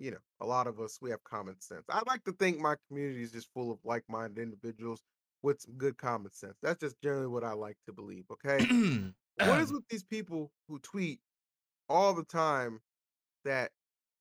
you 0.00 0.10
know, 0.10 0.16
a 0.40 0.46
lot 0.46 0.66
of 0.66 0.80
us 0.80 0.98
we 1.00 1.10
have 1.10 1.22
common 1.24 1.60
sense. 1.60 1.84
I 1.90 2.00
like 2.06 2.24
to 2.24 2.32
think 2.32 2.58
my 2.58 2.74
community 2.88 3.22
is 3.22 3.32
just 3.32 3.52
full 3.52 3.70
of 3.70 3.78
like-minded 3.84 4.42
individuals 4.42 5.02
with 5.42 5.60
some 5.60 5.74
good 5.74 5.98
common 5.98 6.32
sense. 6.32 6.56
That's 6.62 6.80
just 6.80 7.00
generally 7.02 7.26
what 7.26 7.44
I 7.44 7.52
like 7.52 7.76
to 7.86 7.92
believe. 7.92 8.24
Okay. 8.32 8.64
what 9.46 9.60
is 9.60 9.72
with 9.72 9.86
these 9.90 10.02
people 10.02 10.50
who 10.68 10.78
tweet 10.78 11.20
all 11.88 12.14
the 12.14 12.24
time 12.24 12.80
that, 13.44 13.72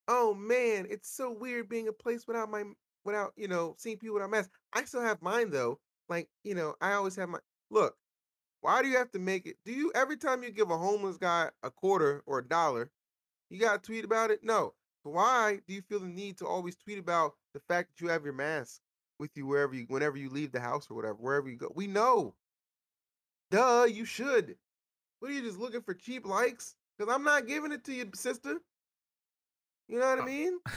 oh 0.10 0.34
man, 0.34 0.86
it's 0.90 1.10
so 1.10 1.32
weird 1.32 1.70
being 1.70 1.88
a 1.88 1.94
place 1.94 2.28
without 2.28 2.52
my 2.52 2.64
without 3.06 3.32
you 3.38 3.48
know 3.48 3.76
seeing 3.78 3.98
people 3.98 4.16
without 4.16 4.32
masks. 4.32 4.52
I 4.74 4.84
still 4.84 5.02
have 5.02 5.22
mine 5.22 5.50
though. 5.50 5.80
Like 6.10 6.28
you 6.44 6.56
know, 6.56 6.76
I 6.82 6.94
always 6.94 7.16
have 7.16 7.30
my 7.30 7.40
look. 7.72 7.96
Why 8.62 8.82
do 8.82 8.90
you 8.90 8.98
have 8.98 9.12
to 9.12 9.20
make 9.20 9.46
it? 9.46 9.56
Do 9.66 9.72
you 9.72 9.94
every 9.96 10.18
time 10.18 10.44
you 10.44 10.52
give 10.52 10.72
a 10.72 10.78
homeless 10.78 11.16
guy 11.16 11.50
a 11.64 11.72
quarter 11.72 12.22
or 12.26 12.40
a 12.40 12.48
dollar, 12.48 12.92
you 13.50 13.60
got 13.60 13.82
to 13.82 13.88
tweet 13.88 14.04
about 14.04 14.32
it? 14.32 14.42
No. 14.44 14.74
So 15.04 15.12
why 15.12 15.62
do 15.68 15.74
you 15.74 15.82
feel 15.82 16.00
the 16.00 16.08
need 16.08 16.38
to 16.40 16.48
always 16.48 16.76
tweet 16.76 17.00
about 17.00 17.36
the 17.54 17.60
fact 17.60 17.90
that 17.90 18.02
you 18.02 18.10
have 18.10 18.24
your 18.24 18.34
mask 18.34 18.82
with 19.18 19.32
you 19.36 19.46
wherever 19.46 19.74
you, 19.74 19.86
whenever 19.88 20.18
you 20.18 20.30
leave 20.30 20.52
the 20.52 20.60
house 20.60 20.90
or 20.90 20.96
whatever, 20.96 21.16
wherever 21.16 21.50
you 21.50 21.58
go? 21.58 21.72
We 21.76 21.88
know. 21.88 22.36
Duh, 23.52 23.88
you 23.90 24.06
should. 24.06 24.58
What 25.20 25.32
are 25.32 25.34
you 25.34 25.42
just 25.42 25.60
looking 25.60 25.82
for 25.82 25.94
cheap 25.94 26.26
likes? 26.26 26.76
Because 26.98 27.14
I'm 27.14 27.24
not 27.24 27.48
giving 27.48 27.72
it 27.72 27.84
to 27.86 27.94
you, 27.94 28.10
sister. 28.14 28.62
You 29.88 30.00
know 30.00 30.08
what 30.10 30.20
I 30.20 30.22
Uh, 30.22 30.26
mean? 30.26 30.60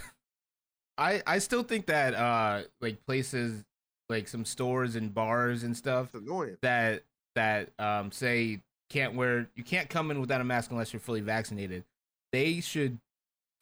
I 0.98 1.22
I 1.26 1.38
still 1.38 1.62
think 1.62 1.86
that 1.86 2.14
uh 2.14 2.62
like 2.80 3.04
places 3.06 3.64
like 4.08 4.28
some 4.28 4.44
stores 4.44 4.94
and 4.96 5.12
bars 5.12 5.62
and 5.64 5.76
stuff 5.76 6.10
that 6.62 7.04
that 7.34 7.70
um 7.78 8.12
say 8.12 8.60
can't 8.90 9.14
wear 9.14 9.48
you 9.56 9.64
can't 9.64 9.88
come 9.88 10.10
in 10.10 10.20
without 10.20 10.40
a 10.40 10.44
mask 10.44 10.70
unless 10.70 10.92
you're 10.92 11.00
fully 11.00 11.20
vaccinated. 11.20 11.84
They 12.32 12.60
should 12.60 12.98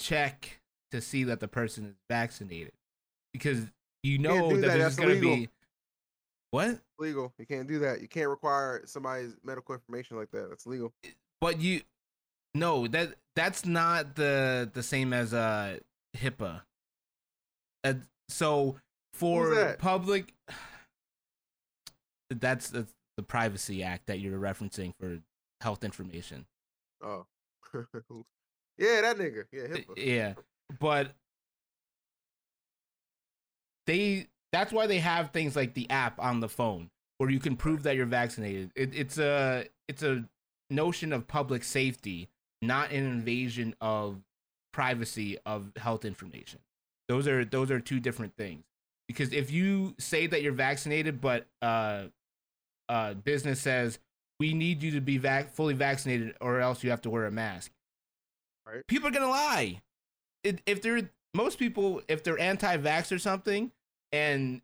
check 0.01 0.61
to 0.91 1.01
see 1.01 1.25
that 1.25 1.39
the 1.39 1.49
person 1.49 1.85
is 1.85 1.95
vaccinated 2.09 2.73
because 3.33 3.67
you 4.03 4.19
know 4.19 4.49
that 4.57 4.61
that, 4.63 4.79
there's 4.79 4.97
going 4.97 5.15
to 5.15 5.21
be 5.21 5.49
What? 6.51 6.81
legal. 6.99 7.33
You 7.39 7.47
can't 7.47 7.69
do 7.69 7.79
that. 7.81 8.01
You 8.01 8.09
can't 8.09 8.29
require 8.29 8.83
somebody's 8.87 9.37
medical 9.45 9.75
information 9.75 10.17
like 10.17 10.31
that. 10.33 10.49
That's 10.49 10.67
legal. 10.67 10.93
But 11.41 11.61
you 11.61 11.83
no, 12.55 12.89
that 12.89 13.15
that's 13.37 13.65
not 13.65 14.17
the 14.17 14.69
the 14.73 14.83
same 14.83 15.13
as 15.13 15.33
uh 15.33 15.79
HIPAA. 16.17 16.63
Uh, 17.85 17.95
so 18.29 18.77
for 19.15 19.55
that? 19.55 19.79
public 19.79 20.35
that's, 22.31 22.71
that's 22.71 22.93
the 23.17 23.23
privacy 23.23 23.83
act 23.83 24.07
that 24.07 24.21
you're 24.21 24.39
referencing 24.39 24.93
for 24.99 25.19
health 25.61 25.85
information. 25.85 26.47
Oh. 27.03 27.27
yeah, 28.81 29.01
that 29.03 29.19
nigga. 29.19 29.45
Yeah, 29.53 29.67
HIPAA. 29.67 29.95
Yeah. 29.97 30.35
But 30.81 31.13
they 33.87 34.29
that's 34.53 34.73
why 34.73 34.87
they 34.87 34.99
have 34.99 35.31
things 35.31 35.55
like 35.55 35.75
the 35.75 35.89
app 35.91 36.19
on 36.19 36.41
the 36.41 36.49
phone 36.49 36.91
where 37.19 37.31
you 37.31 37.39
can 37.39 37.57
prove 37.57 37.83
that 37.85 37.97
you're 37.97 38.07
vaccinated. 38.07 38.73
It, 38.75 38.95
it's 38.95 39.19
a 39.19 39.67
it's 39.89 40.03
a 40.03 40.25
notion 40.71 41.13
of 41.13 41.29
public 41.29 41.65
safety, 41.65 42.29
not 42.63 42.91
an 42.91 43.05
invasion 43.05 43.75
of 43.81 44.17
privacy 44.73 45.39
of 45.45 45.73
health 45.77 46.05
information. 46.05 46.61
Those 47.09 47.29
are 47.29 47.45
those 47.45 47.71
are 47.71 47.81
two 47.81 48.01
different 48.01 48.37
things. 48.37 48.65
Because 49.09 49.33
if 49.33 49.51
you 49.51 49.95
say 49.99 50.29
that 50.29 50.41
you're 50.43 50.53
vaccinated, 50.53 51.21
but 51.21 51.47
uh, 51.61 52.05
uh, 52.89 53.15
business 53.15 53.61
says 53.61 53.99
we 54.39 54.55
need 54.55 54.83
you 54.83 54.93
to 54.93 55.01
be 55.01 55.19
vac- 55.19 55.53
fully 55.53 55.75
vaccinated, 55.75 56.37
or 56.41 56.61
else 56.61 56.85
you 56.85 56.91
have 56.91 57.03
to 57.03 57.11
wear 57.11 57.27
a 57.27 57.31
mask. 57.31 57.73
Right. 58.67 58.87
People 58.87 59.09
are 59.09 59.13
gonna 59.13 59.29
lie. 59.29 59.81
It, 60.45 60.61
if 60.67 60.81
they're 60.83 61.11
most 61.35 61.59
people, 61.59 62.03
if 62.09 62.23
they're 62.25 62.39
anti-vax 62.39 63.13
or 63.13 63.19
something, 63.19 63.73
and 64.13 64.63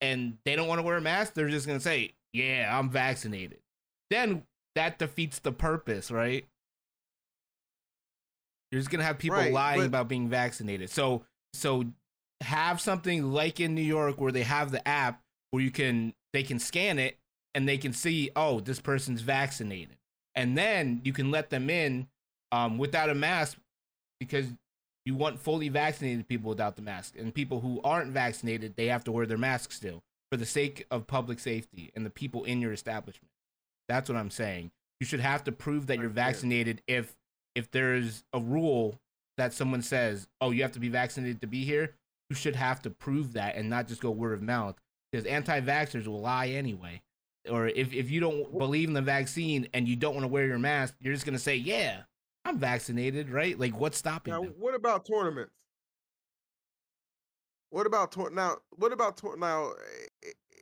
and 0.00 0.38
they 0.44 0.56
don't 0.56 0.68
want 0.68 0.78
to 0.78 0.82
wear 0.82 0.96
a 0.96 1.00
mask, 1.00 1.34
they're 1.34 1.48
just 1.48 1.66
gonna 1.66 1.80
say, 1.80 2.14
"Yeah, 2.32 2.70
I'm 2.78 2.90
vaccinated." 2.90 3.58
Then 4.10 4.44
that 4.74 4.98
defeats 4.98 5.38
the 5.38 5.52
purpose, 5.52 6.10
right? 6.10 6.46
You're 8.70 8.80
just 8.80 8.90
gonna 8.90 9.04
have 9.04 9.18
people 9.18 9.38
Right, 9.38 9.52
lying 9.52 9.80
but- 9.80 9.86
about 9.86 10.08
being 10.08 10.28
vaccinated. 10.28 10.90
So 10.90 11.24
so 11.54 11.84
have 12.42 12.80
something 12.80 13.32
like 13.32 13.60
in 13.60 13.74
New 13.74 13.80
York 13.82 14.20
where 14.20 14.32
they 14.32 14.42
have 14.42 14.70
the 14.70 14.86
app 14.86 15.22
where 15.50 15.62
you 15.62 15.70
can 15.70 16.14
they 16.32 16.42
can 16.42 16.58
scan 16.58 16.98
it 16.98 17.18
and 17.54 17.66
they 17.66 17.78
can 17.78 17.92
see, 17.94 18.30
oh, 18.36 18.60
this 18.60 18.80
person's 18.80 19.22
vaccinated. 19.22 19.96
And 20.34 20.58
then 20.58 21.00
you 21.04 21.14
can 21.14 21.30
let 21.30 21.48
them 21.48 21.70
in 21.70 22.08
um, 22.52 22.78
without 22.78 23.10
a 23.10 23.14
mask 23.14 23.58
because 24.20 24.46
you 25.04 25.14
want 25.14 25.38
fully 25.38 25.68
vaccinated 25.68 26.26
people 26.28 26.48
without 26.48 26.76
the 26.76 26.82
mask. 26.82 27.14
And 27.16 27.32
people 27.32 27.60
who 27.60 27.80
aren't 27.84 28.12
vaccinated, 28.12 28.74
they 28.76 28.86
have 28.86 29.04
to 29.04 29.12
wear 29.12 29.26
their 29.26 29.38
mask 29.38 29.72
still 29.72 30.02
for 30.30 30.36
the 30.36 30.46
sake 30.46 30.84
of 30.90 31.06
public 31.06 31.38
safety 31.38 31.92
and 31.94 32.04
the 32.04 32.10
people 32.10 32.44
in 32.44 32.60
your 32.60 32.72
establishment. 32.72 33.30
That's 33.88 34.08
what 34.08 34.18
I'm 34.18 34.30
saying. 34.30 34.72
You 35.00 35.06
should 35.06 35.20
have 35.20 35.44
to 35.44 35.52
prove 35.52 35.86
that 35.86 35.98
you're 35.98 36.08
vaccinated 36.08 36.82
if 36.86 37.14
if 37.54 37.70
there's 37.70 38.24
a 38.32 38.40
rule 38.40 38.98
that 39.36 39.52
someone 39.52 39.82
says, 39.82 40.26
"Oh, 40.40 40.50
you 40.50 40.62
have 40.62 40.72
to 40.72 40.80
be 40.80 40.88
vaccinated 40.88 41.40
to 41.42 41.46
be 41.46 41.64
here." 41.64 41.94
You 42.28 42.34
should 42.34 42.56
have 42.56 42.82
to 42.82 42.90
prove 42.90 43.34
that 43.34 43.54
and 43.54 43.70
not 43.70 43.86
just 43.86 44.00
go 44.00 44.10
word 44.10 44.32
of 44.32 44.42
mouth 44.42 44.74
because 45.12 45.26
anti-vaxxers 45.26 46.08
will 46.08 46.20
lie 46.20 46.48
anyway. 46.48 47.02
Or 47.48 47.68
if, 47.68 47.92
if 47.92 48.10
you 48.10 48.18
don't 48.18 48.58
believe 48.58 48.88
in 48.88 48.94
the 48.94 49.02
vaccine 49.02 49.68
and 49.72 49.86
you 49.86 49.94
don't 49.94 50.14
want 50.14 50.24
to 50.24 50.28
wear 50.28 50.46
your 50.46 50.58
mask, 50.58 50.96
you're 50.98 51.14
just 51.14 51.24
gonna 51.24 51.38
say, 51.38 51.54
"Yeah, 51.54 52.02
I'm 52.46 52.58
vaccinated," 52.58 53.30
right? 53.30 53.58
Like, 53.58 53.78
what's 53.78 53.98
stopping 53.98 54.32
Now, 54.32 54.42
them? 54.42 54.54
what 54.58 54.74
about 54.74 55.04
tournaments? 55.04 55.52
What 57.70 57.86
about 57.86 58.12
tour 58.12 58.30
now? 58.30 58.56
What 58.70 58.92
about 58.92 59.16
tour 59.16 59.36
now? 59.36 59.72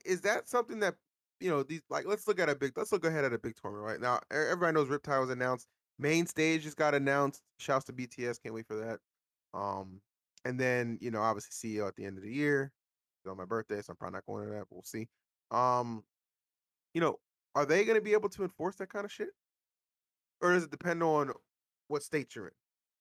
Is 0.05 0.23
that 0.23 0.49
something 0.49 0.81
that 0.81 0.95
you 1.41 1.51
know 1.51 1.63
these 1.63 1.83
like? 1.91 2.07
Let's 2.07 2.27
look 2.27 2.41
at 2.41 2.49
a 2.49 2.55
big. 2.55 2.73
Let's 2.77 2.93
look 2.93 3.05
ahead 3.05 3.25
at 3.25 3.33
a 3.33 3.39
big 3.39 3.55
tournament 3.61 3.87
right 3.87 4.01
now. 4.01 4.21
Everybody 4.31 4.73
knows 4.73 4.89
Riptide 4.89 5.21
was 5.21 5.31
announced. 5.31 5.67
Main 5.99 6.27
stage 6.27 6.63
just 6.63 6.77
got 6.77 6.95
announced. 6.95 7.43
Shouts 7.59 7.85
to 7.87 7.93
BTS. 7.93 8.43
Can't 8.43 8.55
wait 8.55 8.67
for 8.67 8.77
that. 8.77 8.99
Um, 9.57 10.01
and 10.45 10.59
then 10.59 10.99
you 11.01 11.11
know 11.11 11.21
obviously 11.21 11.71
CEO 11.71 11.87
at 11.87 11.95
the 11.97 12.05
end 12.05 12.17
of 12.17 12.25
the 12.25 12.33
year. 12.33 12.73
It's 13.21 13.31
on 13.31 13.37
my 13.37 13.45
birthday, 13.45 13.81
so 13.81 13.91
I'm 13.91 13.97
probably 13.97 14.17
not 14.17 14.27
going 14.27 14.47
to 14.47 14.51
that. 14.53 14.61
But 14.71 14.73
we'll 14.73 14.83
see. 14.83 15.09
Um, 15.51 16.03
you 16.95 17.01
know, 17.01 17.19
are 17.55 17.67
they 17.67 17.85
going 17.85 17.99
to 17.99 18.05
be 18.05 18.15
able 18.15 18.29
to 18.31 18.43
enforce 18.43 18.77
that 18.77 18.89
kind 18.89 19.05
of 19.05 19.13
shit, 19.13 19.29
or 20.41 20.53
does 20.53 20.65
it 20.65 20.71
depend 20.71 21.03
on 21.03 21.33
what 21.89 22.03
state 22.03 22.35
you're 22.35 22.47
in? 22.47 22.53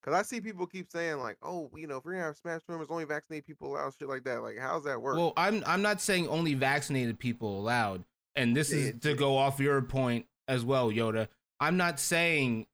Cause 0.03 0.13
I 0.13 0.21
see 0.23 0.41
people 0.41 0.67
keep 0.67 0.91
saying 0.91 1.19
like, 1.19 1.37
oh, 1.41 1.71
you 1.73 1.87
know, 1.87 1.97
if 1.97 2.05
we're 2.05 2.13
gonna 2.13 2.25
have 2.25 2.35
smash 2.35 2.61
tournaments, 2.67 2.91
only 2.91 3.05
vaccinate 3.05 3.47
people 3.47 3.71
allowed, 3.71 3.93
shit 3.97 4.09
like 4.09 4.25
that. 4.25 4.41
Like, 4.43 4.57
how's 4.59 4.83
that 4.83 5.01
work? 5.01 5.15
Well, 5.15 5.31
I'm 5.37 5.63
I'm 5.65 5.81
not 5.81 6.01
saying 6.01 6.27
only 6.27 6.55
vaccinated 6.55 7.19
people 7.19 7.57
allowed, 7.57 8.03
and 8.35 8.55
this 8.55 8.73
is 8.73 8.99
to 9.01 9.13
go 9.13 9.37
off 9.37 9.61
your 9.61 9.81
point 9.81 10.25
as 10.49 10.65
well, 10.65 10.91
Yoda. 10.91 11.29
I'm 11.61 11.77
not 11.77 12.01
saying 12.01 12.67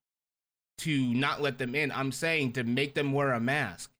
to 0.79 1.13
not 1.13 1.39
let 1.39 1.59
them 1.59 1.75
in. 1.75 1.91
I'm 1.91 2.11
saying 2.11 2.53
to 2.53 2.63
make 2.63 2.95
them 2.95 3.13
wear 3.13 3.31
a 3.33 3.39
mask. 3.39 3.91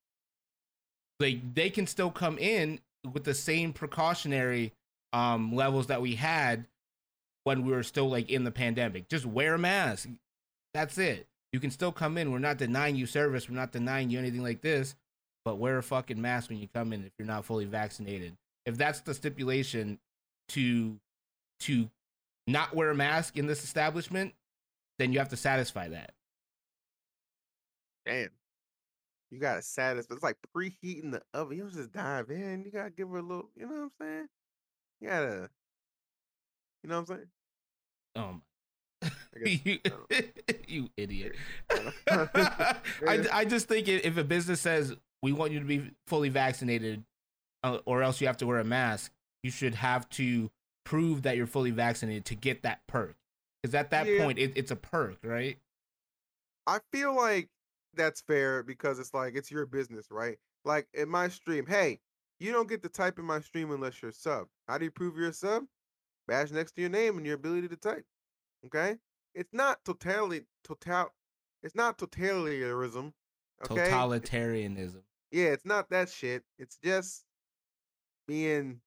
Like 1.20 1.54
they 1.54 1.70
can 1.70 1.86
still 1.86 2.10
come 2.10 2.40
in 2.40 2.80
with 3.14 3.26
the 3.26 3.36
same 3.36 3.74
precautionary 3.74 4.74
um 5.14 5.56
levels 5.56 5.88
that 5.88 6.02
we 6.02 6.16
had 6.16 6.66
when 7.44 7.64
we 7.64 7.74
were 7.74 7.84
still 7.84 8.10
like 8.10 8.32
in 8.32 8.44
the 8.44 8.52
pandemic. 8.52 9.08
Just 9.08 9.28
wear 9.28 9.54
a 9.54 9.60
mask. 9.60 10.10
That's 10.74 10.98
it. 10.98 11.28
You 11.52 11.60
can 11.60 11.72
still 11.72 11.92
come 11.92 12.18
in. 12.18 12.32
We're 12.32 12.40
not 12.40 12.58
denying 12.58 12.96
you 12.96 13.06
service. 13.06 13.50
We're 13.50 13.56
not 13.56 13.72
denying 13.72 14.10
you 14.10 14.20
anything 14.20 14.44
like 14.44 14.62
this. 14.62 14.96
But 15.46 15.58
wear 15.58 15.78
a 15.78 15.84
fucking 15.84 16.22
mask 16.22 16.50
when 16.50 16.60
you 16.60 16.68
come 16.68 16.94
in 16.94 17.06
if 17.06 17.12
you're 17.18 17.28
not 17.28 17.46
fully 17.46 17.66
vaccinated. 17.66 18.36
If 18.66 18.78
that's 18.78 19.02
the 19.02 19.14
stipulation 19.14 19.98
to 20.50 21.00
to 21.62 21.90
not 22.46 22.76
wear 22.76 22.90
a 22.90 22.96
mask 22.96 23.38
in 23.38 23.48
this 23.48 23.64
establishment, 23.64 24.34
then 24.98 25.14
you 25.14 25.20
have 25.20 25.30
to 25.30 25.38
satisfy 25.38 25.88
that. 25.90 26.12
Damn, 28.06 28.30
you 29.32 29.40
gotta 29.40 29.62
satisfy. 29.62 30.14
It's 30.14 30.24
like 30.24 30.38
preheating 30.56 31.12
the 31.12 31.22
oven. 31.34 31.58
You 31.58 31.64
don't 31.64 31.74
just 31.74 31.92
dive 31.92 32.30
in. 32.30 32.64
You 32.66 32.72
gotta 32.72 32.90
give 32.90 33.10
her 33.10 33.18
a 33.18 33.22
little. 33.22 33.50
You 33.56 33.68
know 33.68 33.74
what 33.74 33.82
I'm 33.82 33.92
saying? 34.02 34.28
You 35.02 35.08
gotta. 35.08 35.50
You 36.84 36.90
know 36.90 37.02
what 37.02 37.10
I'm 37.10 37.18
saying? 37.18 37.30
Um, 38.16 38.26
I 38.26 38.36
guess, 38.36 38.49
you, 39.46 39.80
you 40.68 40.90
idiot. 40.98 41.36
I 42.10 42.76
I, 43.32 43.46
just 43.46 43.68
think 43.68 43.88
if 43.88 44.18
a 44.18 44.24
business 44.24 44.62
says 44.62 44.96
we 45.22 45.32
want 45.32 45.52
you 45.52 45.60
to 45.60 45.66
be 45.66 45.92
fully 46.08 46.30
vaccinated 46.30 47.04
uh, 47.64 47.80
or 47.86 48.04
else 48.04 48.20
you 48.22 48.28
have 48.28 48.38
to 48.38 48.48
wear 48.48 48.60
a 48.60 48.64
mask, 48.64 49.12
you 49.44 49.52
should 49.52 49.76
have 49.76 50.10
to 50.10 50.50
prove 50.86 51.24
that 51.24 51.38
you're 51.38 51.48
fully 51.48 51.72
vaccinated 51.72 52.26
to 52.26 52.36
get 52.36 52.64
that 52.64 52.82
perk. 52.88 53.16
Because 53.62 53.76
at 53.76 53.92
that 53.92 54.08
Yeah. 54.08 54.24
point, 54.24 54.40
it, 54.40 54.54
it's 54.56 54.72
a 54.72 54.76
perk, 54.76 55.18
right? 55.24 55.58
I 56.68 56.80
feel 56.92 57.16
like 57.16 57.50
that's 57.96 58.22
fair 58.22 58.64
because 58.64 59.00
it's 59.00 59.14
like 59.14 59.36
it's 59.36 59.52
your 59.52 59.66
business, 59.66 60.08
right? 60.12 60.38
Like 60.66 60.88
in 60.94 61.10
my 61.10 61.28
stream, 61.30 61.66
hey, 61.66 62.00
you 62.40 62.52
don't 62.52 62.70
get 62.70 62.82
to 62.84 62.90
type 62.90 63.20
in 63.20 63.26
my 63.26 63.42
stream 63.42 63.72
unless 63.72 64.02
you're 64.02 64.12
sub. 64.12 64.48
How 64.68 64.78
do 64.78 64.86
you 64.86 64.92
prove 64.92 65.18
you're 65.18 65.30
a 65.30 65.34
sub? 65.34 65.64
Badge 66.28 66.52
next 66.52 66.74
to 66.74 66.82
your 66.82 66.90
name 66.90 67.18
and 67.18 67.26
your 67.26 67.36
ability 67.36 67.68
to 67.70 67.76
type. 67.76 68.06
Okay? 68.66 68.98
It's 69.36 69.54
not 69.54 69.80
totally 69.86 70.46
total 70.64 71.12
it's 71.64 71.76
not 71.76 71.98
totalitarianism. 71.98 73.14
Okay? 73.70 73.90
Totalitarianism. 73.90 75.02
yeah, 75.32 75.48
it's 75.48 75.66
not 75.66 75.90
that 75.90 76.10
shit. 76.10 76.44
It's 76.58 76.78
just 76.84 77.26
being 78.28 78.80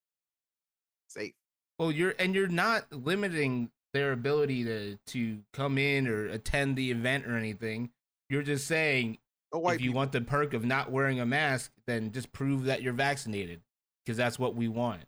safe. 1.08 1.34
Well, 1.78 1.92
you're 1.92 2.14
and 2.18 2.34
you're 2.34 2.48
not 2.48 2.90
limiting 2.92 3.70
their 3.92 4.12
ability 4.12 4.64
to 4.64 4.98
to 5.08 5.38
come 5.52 5.78
in 5.78 6.08
or 6.08 6.26
attend 6.26 6.76
the 6.76 6.90
event 6.90 7.26
or 7.26 7.36
anything. 7.36 7.90
You're 8.30 8.42
just 8.42 8.66
saying 8.66 9.18
if 9.52 9.80
you 9.80 9.90
people. 9.90 9.96
want 9.96 10.12
the 10.12 10.22
perk 10.22 10.54
of 10.54 10.64
not 10.64 10.90
wearing 10.90 11.20
a 11.20 11.26
mask, 11.26 11.72
then 11.86 12.12
just 12.12 12.32
prove 12.32 12.64
that 12.64 12.82
you're 12.82 12.92
vaccinated 12.94 13.60
because 14.04 14.16
that's 14.16 14.38
what 14.38 14.54
we 14.54 14.68
want. 14.68 15.02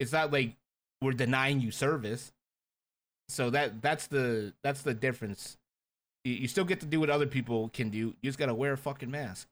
It's 0.00 0.12
not 0.12 0.32
like 0.32 0.56
we're 1.02 1.12
denying 1.12 1.60
you 1.60 1.70
service. 1.70 2.32
So 3.34 3.50
that 3.50 3.82
that's 3.82 4.06
the 4.06 4.52
that's 4.62 4.82
the 4.82 4.94
difference. 4.94 5.56
You, 6.24 6.34
you 6.34 6.48
still 6.48 6.64
get 6.64 6.80
to 6.80 6.86
do 6.86 7.00
what 7.00 7.10
other 7.10 7.26
people 7.26 7.68
can 7.70 7.90
do. 7.90 7.98
You 7.98 8.14
just 8.22 8.38
gotta 8.38 8.54
wear 8.54 8.72
a 8.72 8.76
fucking 8.78 9.10
mask. 9.10 9.48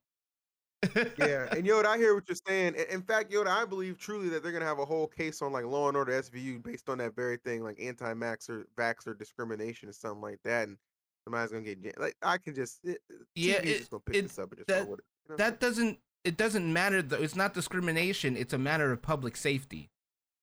yeah, 1.18 1.46
and 1.52 1.64
Yoda, 1.64 1.86
I 1.86 1.96
hear 1.96 2.14
what 2.14 2.24
you're 2.28 2.36
saying. 2.46 2.74
In- 2.90 3.02
fact, 3.02 3.30
Yoda, 3.32 3.48
I 3.48 3.64
believe 3.64 3.98
truly 3.98 4.28
that 4.30 4.42
they're 4.42 4.52
gonna 4.52 4.64
have 4.64 4.78
a 4.78 4.84
whole 4.84 5.06
case 5.06 5.42
on 5.42 5.52
like 5.52 5.64
Law 5.64 5.88
and 5.88 5.96
Order 5.96 6.12
SVU 6.12 6.62
based 6.62 6.88
on 6.88 6.98
that 6.98 7.14
very 7.14 7.36
thing, 7.38 7.62
like 7.62 7.78
anti-maxer, 7.80 8.64
vaxxer 8.76 9.16
discrimination 9.18 9.88
or 9.88 9.92
something 9.92 10.20
like 10.22 10.38
that, 10.44 10.68
and 10.68 10.76
somebody's 11.24 11.52
gonna 11.52 11.62
get 11.74 12.00
like 12.00 12.16
I 12.22 12.38
can 12.38 12.54
just 12.54 12.80
it, 12.84 13.00
it- 13.10 13.16
Yeah, 13.34 13.54
TV's 13.60 13.70
it- 13.70 13.78
just 13.78 13.90
gonna 13.90 14.00
pick 14.06 14.16
it- 14.16 14.22
this 14.22 14.38
up 14.38 14.50
and 14.50 14.58
just 14.58 14.68
that- 14.68 14.82
it. 14.82 14.88
You 14.88 14.96
know 15.30 15.36
that 15.36 15.60
doesn't 15.60 15.98
it 16.24 16.36
doesn't 16.36 16.72
matter 16.72 17.00
though 17.02 17.16
it's 17.16 17.36
not 17.36 17.52
discrimination 17.54 18.36
it's 18.36 18.52
a 18.52 18.58
matter 18.58 18.90
of 18.92 19.02
public 19.02 19.36
safety 19.36 19.88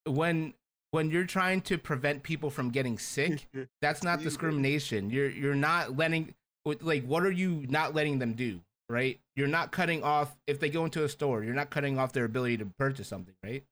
when 0.06 0.54
when 0.92 1.10
you're 1.12 1.26
trying 1.26 1.62
to 1.62 1.78
prevent 1.78 2.24
people 2.24 2.50
from 2.50 2.70
getting 2.70 2.98
sick 2.98 3.48
that's 3.82 4.04
not 4.04 4.22
discrimination 4.22 5.10
you're 5.10 5.30
you're 5.30 5.56
not 5.56 5.98
letting 5.98 6.34
like 6.82 7.04
what 7.06 7.24
are 7.24 7.32
you 7.32 7.66
not 7.70 7.94
letting 7.96 8.20
them 8.20 8.34
do 8.34 8.60
right 8.90 9.20
you're 9.36 9.48
not 9.48 9.72
cutting 9.72 10.04
off 10.04 10.36
if 10.48 10.60
they 10.60 10.70
go 10.70 10.86
into 10.86 11.04
a 11.04 11.10
store 11.10 11.44
you're 11.44 11.54
not 11.54 11.70
cutting 11.70 11.98
off 12.00 12.12
their 12.14 12.26
ability 12.26 12.58
to 12.58 12.66
purchase 12.78 13.08
something 13.08 13.36
right 13.44 13.64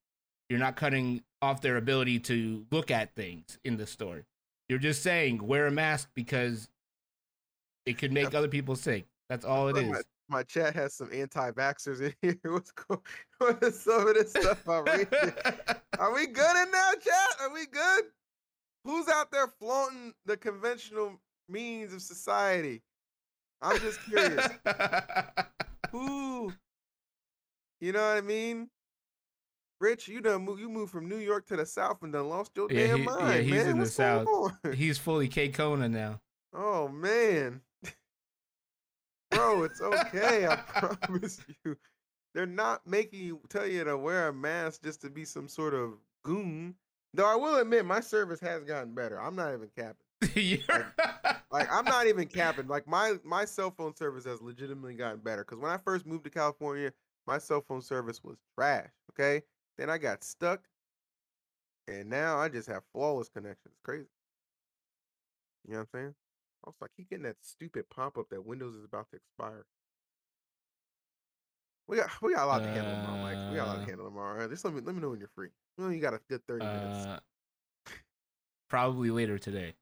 You're 0.49 0.59
not 0.59 0.75
cutting 0.75 1.21
off 1.41 1.61
their 1.61 1.77
ability 1.77 2.19
to 2.19 2.65
look 2.71 2.89
at 2.89 3.13
things 3.15 3.59
in 3.65 3.77
the 3.77 3.85
store. 3.85 4.23
You're 4.69 4.79
just 4.79 5.03
saying 5.03 5.45
wear 5.45 5.67
a 5.67 5.71
mask 5.71 6.09
because 6.15 6.69
it 7.85 7.97
could 7.97 8.11
make 8.13 8.33
other 8.33 8.47
people 8.47 8.75
sick. 8.75 9.05
That's 9.29 9.43
all 9.45 9.67
it 9.67 9.75
is. 9.77 10.03
My, 10.29 10.43
chat 10.43 10.75
has 10.75 10.93
some 10.93 11.09
anti-vaxxers 11.13 12.01
in 12.01 12.13
here. 12.21 12.51
What's 12.51 12.71
going? 12.71 12.99
What 13.37 13.63
is 13.63 13.79
some 13.79 14.07
of 14.07 14.13
this 14.15 14.31
stuff 14.31 14.67
I'm 14.67 14.83
reading? 14.85 15.07
Are 15.99 16.13
we 16.13 16.27
good 16.27 16.63
in 16.63 16.71
now, 16.71 16.91
chat? 17.01 17.35
Are 17.41 17.53
we 17.53 17.65
good? 17.67 18.05
Who's 18.83 19.07
out 19.07 19.31
there 19.31 19.47
flaunting 19.47 20.13
the 20.25 20.37
conventional 20.37 21.19
means 21.49 21.93
of 21.93 22.01
society? 22.01 22.81
I'm 23.61 23.79
just 23.79 24.03
curious. 24.03 24.47
Who? 25.91 26.51
You 27.79 27.91
know 27.93 28.01
what 28.01 28.17
I 28.17 28.21
mean? 28.21 28.69
Rich, 29.79 30.07
you 30.07 30.21
done 30.21 30.43
move, 30.43 30.59
you 30.59 30.69
moved 30.69 30.91
from 30.91 31.07
New 31.07 31.17
York 31.17 31.45
to 31.47 31.55
the 31.55 31.65
South 31.65 32.01
and 32.01 32.11
done 32.11 32.27
lost 32.29 32.51
your 32.55 32.67
Yeah, 32.71 32.87
damn 32.87 32.97
he- 32.97 33.03
yeah, 33.03 33.15
mind, 33.17 33.43
he's 33.43 33.53
man. 33.63 33.67
in 33.69 33.77
the 33.77 33.83
What's 33.83 33.97
going 33.97 34.25
South. 34.27 34.57
on? 34.65 34.73
He's 34.73 34.97
fully 34.97 35.27
K 35.27 35.49
Kona 35.49 35.87
now. 35.87 36.19
Oh 36.53 36.87
man. 36.87 37.61
Bro, 39.31 39.63
it's 39.63 39.81
okay. 39.81 40.47
I 40.47 40.55
promise 41.05 41.39
you. 41.65 41.77
They're 42.33 42.45
not 42.45 42.85
making 42.87 43.21
you 43.21 43.41
tell 43.49 43.67
you 43.67 43.83
to 43.83 43.97
wear 43.97 44.27
a 44.27 44.33
mask 44.33 44.83
just 44.83 45.01
to 45.01 45.09
be 45.09 45.25
some 45.25 45.47
sort 45.47 45.73
of 45.73 45.93
goon. 46.23 46.75
Though 47.13 47.25
I 47.25 47.35
will 47.35 47.55
admit 47.57 47.85
my 47.85 47.99
service 47.99 48.39
has 48.41 48.63
gotten 48.63 48.93
better. 48.93 49.19
I'm 49.19 49.35
not 49.35 49.53
even 49.53 49.69
capping. 49.75 49.95
You're- 50.35 50.85
Like 51.51 51.67
I'm 51.71 51.85
not 51.85 52.07
even 52.07 52.27
capping. 52.27 52.67
Like 52.67 52.87
my 52.87 53.15
my 53.23 53.45
cell 53.45 53.71
phone 53.71 53.95
service 53.95 54.25
has 54.25 54.41
legitimately 54.41 54.95
gotten 54.95 55.19
better. 55.19 55.43
Cause 55.43 55.59
when 55.59 55.71
I 55.71 55.77
first 55.77 56.05
moved 56.05 56.25
to 56.25 56.29
California, 56.29 56.91
my 57.25 57.37
cell 57.37 57.61
phone 57.61 57.81
service 57.81 58.23
was 58.23 58.37
trash. 58.55 58.89
Okay. 59.11 59.43
Then 59.77 59.89
I 59.89 59.97
got 59.97 60.23
stuck. 60.23 60.67
And 61.87 62.09
now 62.09 62.37
I 62.37 62.49
just 62.49 62.67
have 62.67 62.83
flawless 62.93 63.29
connections. 63.29 63.75
Crazy. 63.83 64.07
You 65.65 65.73
know 65.73 65.79
what 65.79 65.89
I'm 65.93 65.99
saying? 66.01 66.15
I 66.81 66.87
keep 66.95 67.09
getting 67.09 67.23
that 67.23 67.37
stupid 67.41 67.85
pop 67.89 68.17
up 68.17 68.29
that 68.29 68.45
Windows 68.45 68.75
is 68.75 68.83
about 68.85 69.07
to 69.11 69.17
expire. 69.17 69.65
We 71.87 71.97
got 71.97 72.09
we 72.21 72.33
got 72.33 72.43
a 72.43 72.47
lot 72.47 72.59
to 72.59 72.67
handle 72.67 72.93
tomorrow, 72.93 73.21
Mike. 73.21 73.49
We 73.51 73.55
got 73.57 73.67
a 73.67 73.69
lot 73.69 73.75
to 73.77 73.81
Uh, 73.83 73.85
handle 73.85 74.05
tomorrow. 74.05 74.39
Right, 74.39 74.49
just 74.49 74.65
let 74.65 74.73
me 74.73 74.81
let 74.83 74.93
me 74.93 75.01
know 75.01 75.09
when 75.09 75.19
you're 75.19 75.29
free. 75.35 75.49
Well, 75.77 75.91
you 75.91 76.01
got 76.01 76.13
a 76.13 76.19
good 76.29 76.41
30 76.47 76.65
minutes. 76.65 77.05
uh, 77.05 77.19
probably 78.69 79.09
later 79.11 79.37
today. 79.37 79.73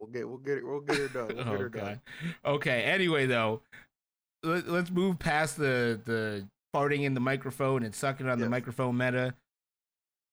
We'll 0.00 0.10
get 0.10 0.26
we'll 0.28 0.38
get 0.38 0.58
it 0.58 0.64
we'll 0.66 0.80
get 0.80 0.96
her 0.96 1.08
done. 1.08 1.26
We'll 1.36 1.44
get 1.44 1.60
her 1.60 1.66
okay. 1.66 1.78
done. 1.80 2.00
Okay. 2.46 2.82
Anyway, 2.84 3.26
though, 3.26 3.60
let, 4.42 4.66
let's 4.68 4.90
move 4.90 5.18
past 5.18 5.58
the 5.58 6.00
the 6.04 6.48
farting 6.74 7.02
in 7.02 7.12
the 7.12 7.20
microphone 7.20 7.82
and 7.82 7.94
sucking 7.94 8.26
on 8.28 8.38
the 8.38 8.48
microphone 8.48 8.96
meta. 8.96 9.34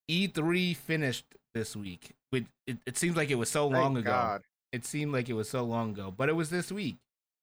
E3 0.09 0.75
finished 0.77 1.25
this 1.55 1.75
week. 1.75 2.11
Which 2.29 2.45
it, 2.67 2.77
it 2.85 2.97
seems 2.97 3.17
like 3.17 3.31
it 3.31 3.35
was 3.35 3.49
so 3.49 3.67
long 3.67 3.97
ago. 3.97 4.11
God. 4.11 4.41
It 4.71 4.85
seemed 4.85 5.13
like 5.13 5.29
it 5.29 5.33
was 5.33 5.49
so 5.49 5.63
long 5.63 5.91
ago, 5.91 6.13
but 6.15 6.29
it 6.29 6.33
was 6.33 6.51
this 6.51 6.71
week. 6.71 6.97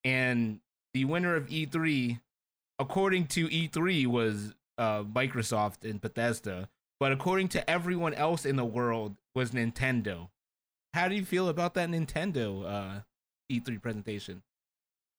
And 0.05 0.61
the 0.95 1.07
winner 1.07 1.35
of 1.35 1.47
E3, 1.47 2.21
according 2.79 3.27
to 3.29 3.49
E3, 3.49 4.07
was 4.07 4.55
uh, 4.79 5.03
Microsoft 5.03 5.89
and 5.89 6.01
Bethesda. 6.01 6.69
But 7.01 7.11
according 7.11 7.49
to 7.49 7.69
everyone 7.69 8.15
else 8.15 8.45
in 8.45 8.57
the 8.57 8.65
world, 8.65 9.17
was 9.35 9.53
Nintendo. 9.53 10.29
How 10.95 11.09
do 11.09 11.15
you 11.15 11.25
feel 11.25 11.49
about 11.49 11.75
that 11.75 11.89
Nintendo 11.89 12.65
uh, 12.67 13.01
E3 13.51 13.81
presentation? 13.81 14.43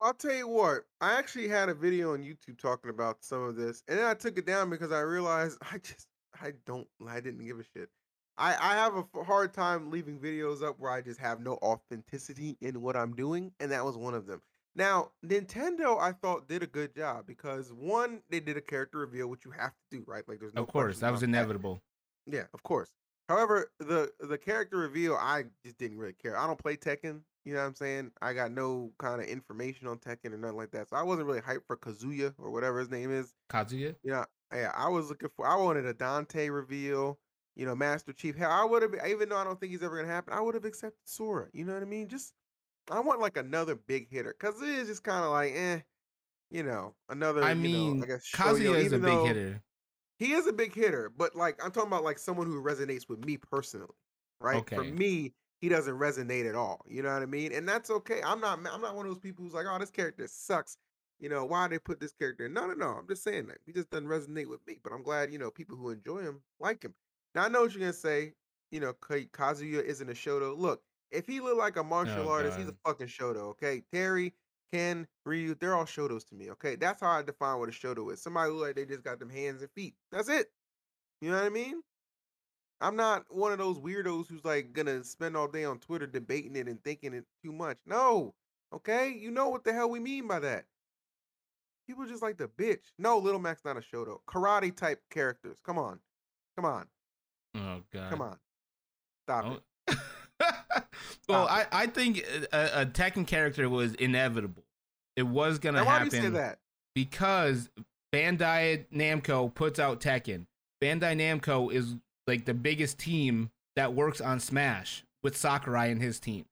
I'll 0.01 0.13
tell 0.13 0.35
you 0.35 0.47
what. 0.47 0.83
I 1.01 1.17
actually 1.17 1.47
had 1.47 1.69
a 1.69 1.73
video 1.73 2.13
on 2.13 2.23
YouTube 2.23 2.59
talking 2.59 2.89
about 2.89 3.23
some 3.23 3.41
of 3.41 3.55
this, 3.55 3.83
and 3.87 3.97
then 3.97 4.05
I 4.05 4.13
took 4.13 4.37
it 4.37 4.45
down 4.45 4.69
because 4.69 4.91
I 4.91 4.99
realized 4.99 5.57
I 5.71 5.77
just 5.77 6.07
I 6.41 6.53
don't 6.65 6.87
I 7.07 7.19
didn't 7.19 7.45
give 7.45 7.59
a 7.59 7.63
shit. 7.63 7.89
I 8.37 8.51
I 8.55 8.73
have 8.75 8.95
a 8.95 9.23
hard 9.23 9.53
time 9.53 9.91
leaving 9.91 10.19
videos 10.19 10.63
up 10.63 10.79
where 10.79 10.91
I 10.91 11.01
just 11.01 11.19
have 11.19 11.39
no 11.39 11.57
authenticity 11.63 12.57
in 12.61 12.81
what 12.81 12.95
I'm 12.95 13.13
doing, 13.15 13.51
and 13.59 13.71
that 13.71 13.85
was 13.85 13.97
one 13.97 14.13
of 14.13 14.25
them. 14.25 14.41
Now, 14.75 15.11
Nintendo, 15.23 15.99
I 15.99 16.13
thought 16.13 16.47
did 16.47 16.63
a 16.63 16.67
good 16.67 16.95
job 16.95 17.27
because 17.27 17.71
one, 17.71 18.21
they 18.29 18.39
did 18.39 18.57
a 18.57 18.61
character 18.61 18.97
reveal, 18.99 19.27
which 19.27 19.45
you 19.45 19.51
have 19.51 19.71
to 19.71 19.97
do, 19.97 20.03
right? 20.07 20.27
Like, 20.27 20.39
there's 20.39 20.55
no 20.55 20.63
of 20.63 20.67
course, 20.67 20.99
that 20.99 21.11
was 21.11 21.21
inevitable. 21.21 21.83
Yeah, 22.25 22.45
of 22.53 22.63
course. 22.63 22.89
However, 23.29 23.71
the 23.79 24.11
the 24.19 24.37
character 24.37 24.77
reveal, 24.77 25.15
I 25.15 25.45
just 25.63 25.77
didn't 25.77 25.97
really 25.97 26.13
care. 26.13 26.37
I 26.37 26.47
don't 26.47 26.59
play 26.59 26.75
Tekken. 26.75 27.21
You 27.45 27.53
know 27.53 27.59
what 27.59 27.67
I'm 27.67 27.75
saying? 27.75 28.11
I 28.21 28.33
got 28.33 28.51
no 28.51 28.91
kind 28.99 29.21
of 29.21 29.27
information 29.27 29.87
on 29.87 29.97
Tekken 29.97 30.33
or 30.33 30.37
nothing 30.37 30.57
like 30.57 30.71
that. 30.71 30.89
So 30.89 30.95
I 30.95 31.03
wasn't 31.03 31.27
really 31.27 31.41
hyped 31.41 31.65
for 31.67 31.77
Kazuya 31.77 32.33
or 32.37 32.51
whatever 32.51 32.79
his 32.79 32.89
name 32.89 33.11
is. 33.11 33.33
Kazuya? 33.49 33.95
Yeah, 34.03 34.25
yeah. 34.53 34.71
I 34.75 34.87
was 34.89 35.09
looking 35.09 35.29
for. 35.35 35.45
I 35.45 35.55
wanted 35.55 35.85
a 35.85 35.93
Dante 35.93 36.49
reveal. 36.49 37.19
You 37.55 37.65
know, 37.65 37.75
Master 37.75 38.13
Chief. 38.13 38.35
Hell, 38.35 38.51
I 38.51 38.65
would 38.65 38.81
have. 38.81 38.95
Even 39.07 39.29
though 39.29 39.37
I 39.37 39.43
don't 39.43 39.59
think 39.59 39.71
he's 39.71 39.83
ever 39.83 39.95
gonna 39.95 40.07
happen, 40.11 40.33
I 40.33 40.41
would 40.41 40.55
have 40.55 40.65
accepted 40.65 40.99
Sora. 41.05 41.47
You 41.53 41.65
know 41.65 41.73
what 41.73 41.83
I 41.83 41.85
mean? 41.85 42.07
Just 42.07 42.33
I 42.91 42.99
want 42.99 43.21
like 43.21 43.37
another 43.37 43.75
big 43.75 44.09
hitter 44.09 44.35
because 44.37 44.61
it 44.61 44.69
is 44.69 44.87
just 44.87 45.03
kind 45.03 45.23
of 45.23 45.31
like, 45.31 45.53
eh. 45.55 45.79
You 46.49 46.63
know, 46.63 46.93
another. 47.09 47.43
I 47.43 47.49
you 47.49 47.55
know, 47.55 47.61
mean, 47.61 48.03
I 48.03 48.05
guess 48.05 48.25
show, 48.25 48.55
you 48.55 48.65
know, 48.65 48.73
Kazuya 48.73 48.85
is 48.85 48.91
a 48.91 48.99
big 48.99 49.19
hitter. 49.25 49.61
he 50.17 50.33
is 50.33 50.47
a 50.47 50.53
big 50.53 50.73
hitter, 50.75 51.11
but 51.15 51.35
like 51.35 51.63
I'm 51.63 51.71
talking 51.71 51.87
about 51.87 52.03
like 52.03 52.19
someone 52.19 52.47
who 52.47 52.61
resonates 52.61 53.09
with 53.09 53.25
me 53.25 53.37
personally, 53.37 53.87
right? 54.39 54.57
Okay. 54.57 54.75
For 54.75 54.83
me, 54.83 55.33
he 55.61 55.69
doesn't 55.69 55.97
resonate 55.97 56.47
at 56.47 56.55
all. 56.55 56.81
You 56.87 57.01
know 57.03 57.13
what 57.13 57.23
I 57.23 57.25
mean? 57.25 57.53
And 57.53 57.67
that's 57.67 57.89
okay. 57.89 58.21
I'm 58.23 58.39
not 58.39 58.59
I'm 58.59 58.81
not 58.81 58.95
one 58.95 59.05
of 59.05 59.11
those 59.11 59.19
people 59.19 59.43
who's 59.43 59.53
like, 59.53 59.65
oh, 59.67 59.79
this 59.79 59.89
character 59.89 60.27
sucks. 60.27 60.77
You 61.19 61.29
know, 61.29 61.45
why 61.45 61.67
they 61.69 61.79
put 61.79 61.99
this 61.99 62.11
character 62.11 62.45
in? 62.45 62.53
No, 62.53 62.67
no, 62.67 62.73
no. 62.73 62.87
I'm 62.87 63.07
just 63.07 63.23
saying 63.23 63.47
that 63.47 63.59
he 63.65 63.71
just 63.71 63.89
doesn't 63.89 64.07
resonate 64.07 64.49
with 64.49 64.59
me. 64.67 64.79
But 64.83 64.91
I'm 64.91 65.03
glad, 65.03 65.31
you 65.31 65.39
know, 65.39 65.49
people 65.49 65.77
who 65.77 65.89
enjoy 65.89 66.19
him 66.19 66.41
like 66.59 66.83
him. 66.83 66.93
Now 67.35 67.43
I 67.45 67.49
know 67.49 67.61
what 67.61 67.71
you're 67.73 67.79
gonna 67.81 67.93
say. 67.93 68.33
You 68.71 68.79
know, 68.79 68.93
Ka- 68.93 69.15
Kazuya 69.31 69.83
isn't 69.83 70.09
a 70.09 70.13
Shoto. 70.13 70.57
Look, 70.57 70.81
if 71.11 71.27
he 71.27 71.39
looked 71.41 71.59
like 71.59 71.77
a 71.77 71.83
martial 71.83 72.27
Oh, 72.27 72.31
artist, 72.31 72.57
he's 72.57 72.67
a 72.67 72.71
God. 72.71 72.79
fucking 72.85 73.07
Shoto. 73.07 73.49
Okay, 73.51 73.83
Terry, 73.93 74.33
Ken, 74.71 75.07
Ryu, 75.25 75.55
they're 75.55 75.75
all 75.75 75.85
Shotos 75.85 76.27
to 76.29 76.35
me. 76.35 76.49
Okay, 76.51 76.75
that's 76.75 77.01
how 77.01 77.11
I 77.11 77.21
define 77.21 77.59
what 77.59 77.69
a 77.69 77.71
Shoto 77.71 78.11
is. 78.11 78.21
Somebody 78.21 78.51
who 78.51 78.61
like 78.61 78.75
they 78.75 78.85
just 78.85 79.03
got 79.03 79.19
them 79.19 79.29
hands 79.29 79.61
and 79.61 79.71
feet. 79.71 79.95
That's 80.11 80.29
it. 80.29 80.51
You 81.21 81.29
know 81.31 81.37
what 81.37 81.45
I 81.45 81.49
mean? 81.49 81.81
I'm 82.81 82.95
not 82.95 83.25
one 83.33 83.51
of 83.53 83.59
those 83.59 83.79
weirdos 83.79 84.27
who's 84.27 84.43
like 84.43 84.73
gonna 84.73 85.03
spend 85.03 85.37
all 85.37 85.47
day 85.47 85.63
on 85.65 85.79
Twitter 85.79 86.07
debating 86.07 86.55
it 86.55 86.67
and 86.67 86.83
thinking 86.83 87.13
it 87.13 87.25
too 87.43 87.53
much. 87.53 87.77
No. 87.85 88.33
Okay? 88.73 89.09
You 89.09 89.31
know 89.31 89.49
what 89.49 89.63
the 89.63 89.71
hell 89.73 89.89
we 89.89 89.99
mean 89.99 90.27
by 90.27 90.39
that. 90.39 90.65
People 91.87 92.05
just 92.07 92.21
like 92.23 92.37
the 92.37 92.47
bitch. 92.47 92.91
No, 92.97 93.17
Little 93.19 93.39
Mac's 93.39 93.63
not 93.65 93.77
a 93.77 93.81
Shoto. 93.81 94.19
Karate 94.27 94.75
type 94.75 95.01
characters. 95.11 95.59
Come 95.63 95.77
on. 95.77 95.99
Come 96.55 96.65
on. 96.65 96.87
Oh 97.55 97.81
god. 97.93 98.09
Come 98.09 98.21
on. 98.21 98.37
Stop 99.27 99.45
Oh. 99.45 99.59
it. 99.87 99.97
well, 101.29 101.47
I, 101.47 101.65
I 101.71 101.87
think 101.87 102.25
a, 102.51 102.81
a 102.81 102.85
Tekken 102.85 103.25
character 103.27 103.69
was 103.69 103.93
inevitable. 103.95 104.63
It 105.15 105.23
was 105.23 105.59
gonna 105.59 105.79
Now, 105.79 105.85
why 105.85 105.99
do 105.99 106.03
happen 106.05 106.17
you 106.17 106.21
say 106.23 106.29
that? 106.39 106.59
because 106.95 107.69
Bandai 108.13 108.85
Namco 108.93 109.53
puts 109.53 109.79
out 109.79 110.01
Tekken. 110.01 110.45
Bandai 110.81 111.15
Namco 111.15 111.71
is 111.71 111.95
like 112.27 112.45
the 112.45 112.53
biggest 112.53 112.97
team 112.99 113.51
that 113.75 113.93
works 113.93 114.19
on 114.21 114.39
Smash 114.39 115.03
with 115.23 115.37
Sakurai 115.37 115.87
and 115.91 116.01
his 116.01 116.19
team. 116.19 116.45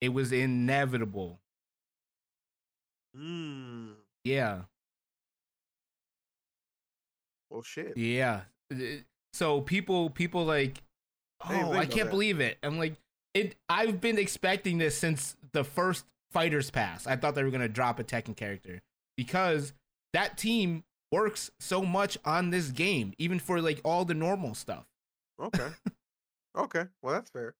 It 0.00 0.10
was 0.10 0.32
inevitable. 0.32 1.40
Hmm. 3.14 3.90
Yeah. 4.24 4.60
Well 7.50 7.62
shit. 7.62 7.96
Yeah. 7.96 8.42
Uh, 8.72 8.76
So 9.32 9.60
people 9.60 10.10
people 10.10 10.44
like 10.44 10.82
I 11.40 11.62
oh, 11.62 11.72
I 11.72 11.86
can't 11.86 12.06
that. 12.06 12.10
believe 12.10 12.40
it. 12.40 12.58
I'm 12.62 12.78
like 12.78 12.94
it 13.34 13.56
I've 13.68 14.00
been 14.00 14.18
expecting 14.18 14.78
this 14.78 14.96
since 14.98 15.36
the 15.52 15.64
first 15.64 16.04
Fighters 16.32 16.70
Pass. 16.70 17.06
I 17.06 17.16
thought 17.16 17.34
they 17.34 17.42
were 17.42 17.50
going 17.50 17.60
to 17.62 17.68
drop 17.68 17.98
a 17.98 18.04
Tekken 18.04 18.36
character 18.36 18.80
because 19.16 19.72
that 20.12 20.36
team 20.38 20.84
works 21.12 21.50
so 21.60 21.82
much 21.82 22.18
on 22.24 22.50
this 22.50 22.70
game 22.70 23.12
even 23.18 23.38
for 23.38 23.60
like 23.60 23.80
all 23.84 24.04
the 24.04 24.14
normal 24.14 24.54
stuff. 24.54 24.84
Okay. 25.40 25.68
okay. 26.56 26.84
Well 27.02 27.14
that's 27.14 27.30
fair. 27.30 27.54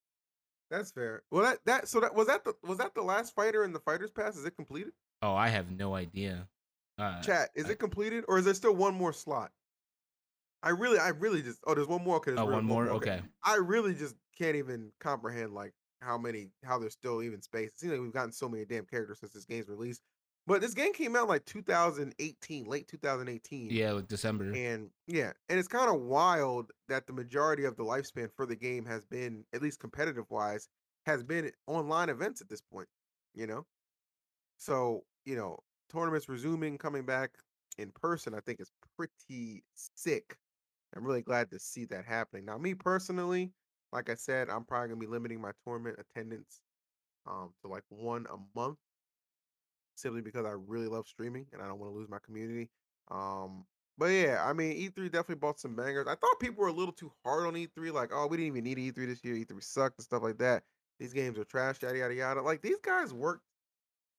That's 0.71 0.91
fair. 0.91 1.23
Well 1.31 1.45
that 1.45 1.59
that 1.67 1.89
so 1.89 2.01
that 2.01 2.15
was 2.15 2.27
that 2.27 2.45
the 2.45 2.55
was 2.65 2.79
that 2.79 2.95
the 2.95 3.03
last 3.03 3.35
fighter 3.35 3.65
in 3.65 3.73
the 3.73 3.81
fighters 3.81 4.11
pass? 4.11 4.37
Is 4.37 4.45
it 4.45 4.57
completed? 4.57 4.93
Oh, 5.23 5.35
I 5.35 5.49
have 5.49 5.71
no 5.71 5.95
idea. 5.95 6.47
Uh, 6.99 7.21
Chat, 7.23 7.51
is 7.55 7.67
I- 7.67 7.71
it 7.71 7.79
completed 7.79 8.25
or 8.29 8.39
is 8.39 8.45
there 8.45 8.55
still 8.55 8.75
one 8.75 8.95
more 8.95 9.13
slot? 9.13 9.51
I 10.63 10.71
really, 10.71 10.99
I 10.99 11.09
really 11.09 11.43
just. 11.43 11.61
Oh, 11.67 11.75
there's 11.75 11.89
one 11.89 12.05
more. 12.05 12.17
Okay, 12.17 12.33
there's 12.33 12.47
oh, 12.47 12.51
one 12.51 12.65
more. 12.65 12.89
Okay. 12.89 13.21
I 13.45 13.57
really 13.57 13.95
just 13.95 14.15
can't 14.37 14.57
even 14.57 14.91
comprehend 15.01 15.53
like 15.53 15.73
how 16.01 16.19
many, 16.19 16.49
how 16.65 16.79
there's 16.79 16.93
still 16.93 17.23
even 17.23 17.43
space. 17.43 17.69
It 17.69 17.81
seems 17.81 17.93
like 17.93 18.01
we've 18.01 18.13
gotten 18.13 18.33
so 18.33 18.49
many 18.49 18.65
damn 18.65 18.85
characters 18.85 19.21
since 19.21 19.33
this 19.33 19.45
game's 19.45 19.69
released. 19.69 20.03
But 20.47 20.61
this 20.61 20.75
game 20.75 20.93
came 20.93 21.15
out 21.17 21.29
like 21.29 21.45
2018, 21.45 22.65
late 22.65 22.89
2018. 22.89 23.69
Yeah, 23.71 23.93
like 23.93 24.09
December. 24.09 24.53
And 24.55 24.91
yeah, 25.07 25.33
and 25.49 25.59
it's 25.59 25.69
kind 25.69 25.95
of 25.95 26.01
wild 26.01 26.73
that 26.89 27.07
the 27.07 27.13
majority 27.13 27.65
of 27.65 27.77
the 27.77 27.85
lifespan 27.85 28.31
for 28.35 28.47
the 28.47 28.57
game 28.57 28.85
has 28.87 29.05
been, 29.05 29.45
at 29.53 29.63
least 29.63 29.81
competitive 29.81 30.25
wise, 30.31 30.69
has 31.07 31.23
been 31.23 31.51
online 31.67 32.09
events 32.09 32.41
at 32.41 32.49
this 32.49 32.63
point. 32.63 32.89
You 33.35 33.47
know, 33.47 33.67
so 34.59 35.05
you 35.25 35.37
know, 35.37 35.59
tournaments 35.93 36.29
resuming, 36.29 36.79
coming 36.79 37.05
back 37.05 37.31
in 37.79 37.91
person, 37.93 38.35
I 38.35 38.41
think 38.41 38.61
is 38.61 38.73
pretty 38.97 39.63
sick. 39.95 40.37
I'm 40.97 41.05
really 41.05 41.23
glad 41.23 41.51
to 41.51 41.59
see 41.59 41.85
that 41.87 42.05
happening. 42.05 42.45
Now, 42.45 42.59
me 42.59 42.75
personally, 42.75 43.53
like 43.93 44.11
I 44.11 44.15
said, 44.15 44.51
I'm 44.51 44.65
probably 44.65 44.89
gonna 44.89 45.01
be 45.01 45.07
limiting 45.07 45.41
my 45.41 45.53
tournament 45.65 45.99
attendance 45.99 46.61
um 47.27 47.53
to 47.63 47.69
like 47.69 47.85
one 47.89 48.27
a 48.33 48.37
month, 48.59 48.79
simply 49.97 50.23
because 50.23 50.47
I 50.47 50.51
really 50.67 50.89
love 50.89 51.07
streaming 51.07 51.47
and 51.53 51.63
I 51.63 51.67
don't 51.67 51.79
want 51.79 51.93
to 51.93 51.97
lose 51.97 52.09
my 52.09 52.19
community. 52.25 52.71
Um, 53.11 53.67
but 53.99 54.07
yeah, 54.07 54.43
I 54.45 54.53
mean, 54.53 54.73
E3 54.73 55.09
definitely 55.09 55.37
bought 55.37 55.61
some 55.61 55.77
bangers. 55.77 56.07
I 56.09 56.15
thought 56.15 56.41
people 56.41 56.63
were 56.63 56.69
a 56.69 56.73
little 56.73 56.93
too 56.95 57.13
hard 57.25 57.47
on 57.47 57.57
E3, 57.57 57.91
like, 57.91 58.11
oh, 58.15 58.27
we 58.27 58.37
didn't 58.39 58.57
even 58.57 58.65
need 58.65 58.79
E3 58.79 59.07
this 59.07 59.23
year. 59.25 59.35
E3 59.37 59.61
sucked 59.61 59.99
and 59.99 60.05
stuff 60.05 60.23
like 60.23 60.39
that. 60.39 60.63
These 60.99 61.13
games 61.13 61.39
are 61.39 61.45
trash, 61.45 61.83
yada 61.83 61.99
yada 61.99 62.15
yada. 62.15 62.43
Like 62.43 62.63
these 62.63 62.81
guys 62.81 63.13
worked 63.13 63.43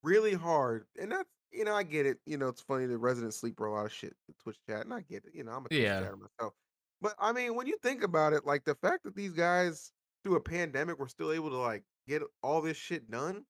really 0.04 0.34
hard, 0.34 0.86
and 1.00 1.12
that's 1.12 1.30
you 1.52 1.64
know 1.66 1.74
I 1.76 1.84
get 1.84 2.06
it. 2.06 2.20
You 2.26 2.38
know 2.38 2.48
it's 2.48 2.62
funny 2.62 2.86
the 2.86 2.98
resident 2.98 3.34
sleeper 3.34 3.66
a 3.66 3.74
lot 3.74 3.86
of 3.86 3.92
shit 3.94 4.16
the 4.28 4.34
Twitch 4.42 4.58
chat, 4.68 4.82
and 4.86 4.94
I 4.94 5.02
get 5.02 5.26
it. 5.26 5.34
You 5.36 5.44
know 5.44 5.52
I'm 5.52 5.66
a 5.66 5.70
Twitch 5.70 5.80
Yeah. 5.80 6.00
chatter 6.00 6.18
myself, 6.18 6.54
but 7.02 7.16
I 7.20 7.32
mean 7.34 7.56
when 7.56 7.68
you 7.68 7.78
think 7.84 8.04
about 8.04 8.34
it, 8.34 8.46
like 8.46 8.66
the 8.66 8.76
fact 8.76 9.04
that 9.04 9.16
these 9.16 9.34
guys 9.34 9.94
through 10.24 10.36
a 10.36 10.42
pandemic 10.42 11.00
were 11.00 11.08
still 11.08 11.32
able 11.32 11.50
to 11.50 11.58
like 11.58 11.84
get 12.08 12.22
all 12.44 12.62
this 12.62 12.78
shit 12.78 13.10
done, 13.10 13.46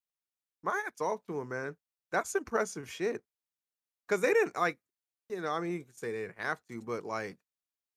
my 0.64 0.80
hats 0.86 1.02
off 1.02 1.24
to 1.28 1.34
them, 1.40 1.50
man. 1.50 1.78
That's 2.12 2.36
impressive 2.36 2.90
shit. 2.90 3.24
Cause 4.08 4.22
they 4.22 4.34
didn't 4.34 4.58
like, 4.58 4.80
you 5.30 5.40
know, 5.42 5.52
I 5.52 5.60
mean 5.62 5.74
you 5.74 5.86
could 5.86 5.96
say 5.96 6.12
they 6.12 6.22
didn't 6.24 6.40
have 6.40 6.60
to, 6.70 6.82
but 6.82 7.06
like 7.06 7.38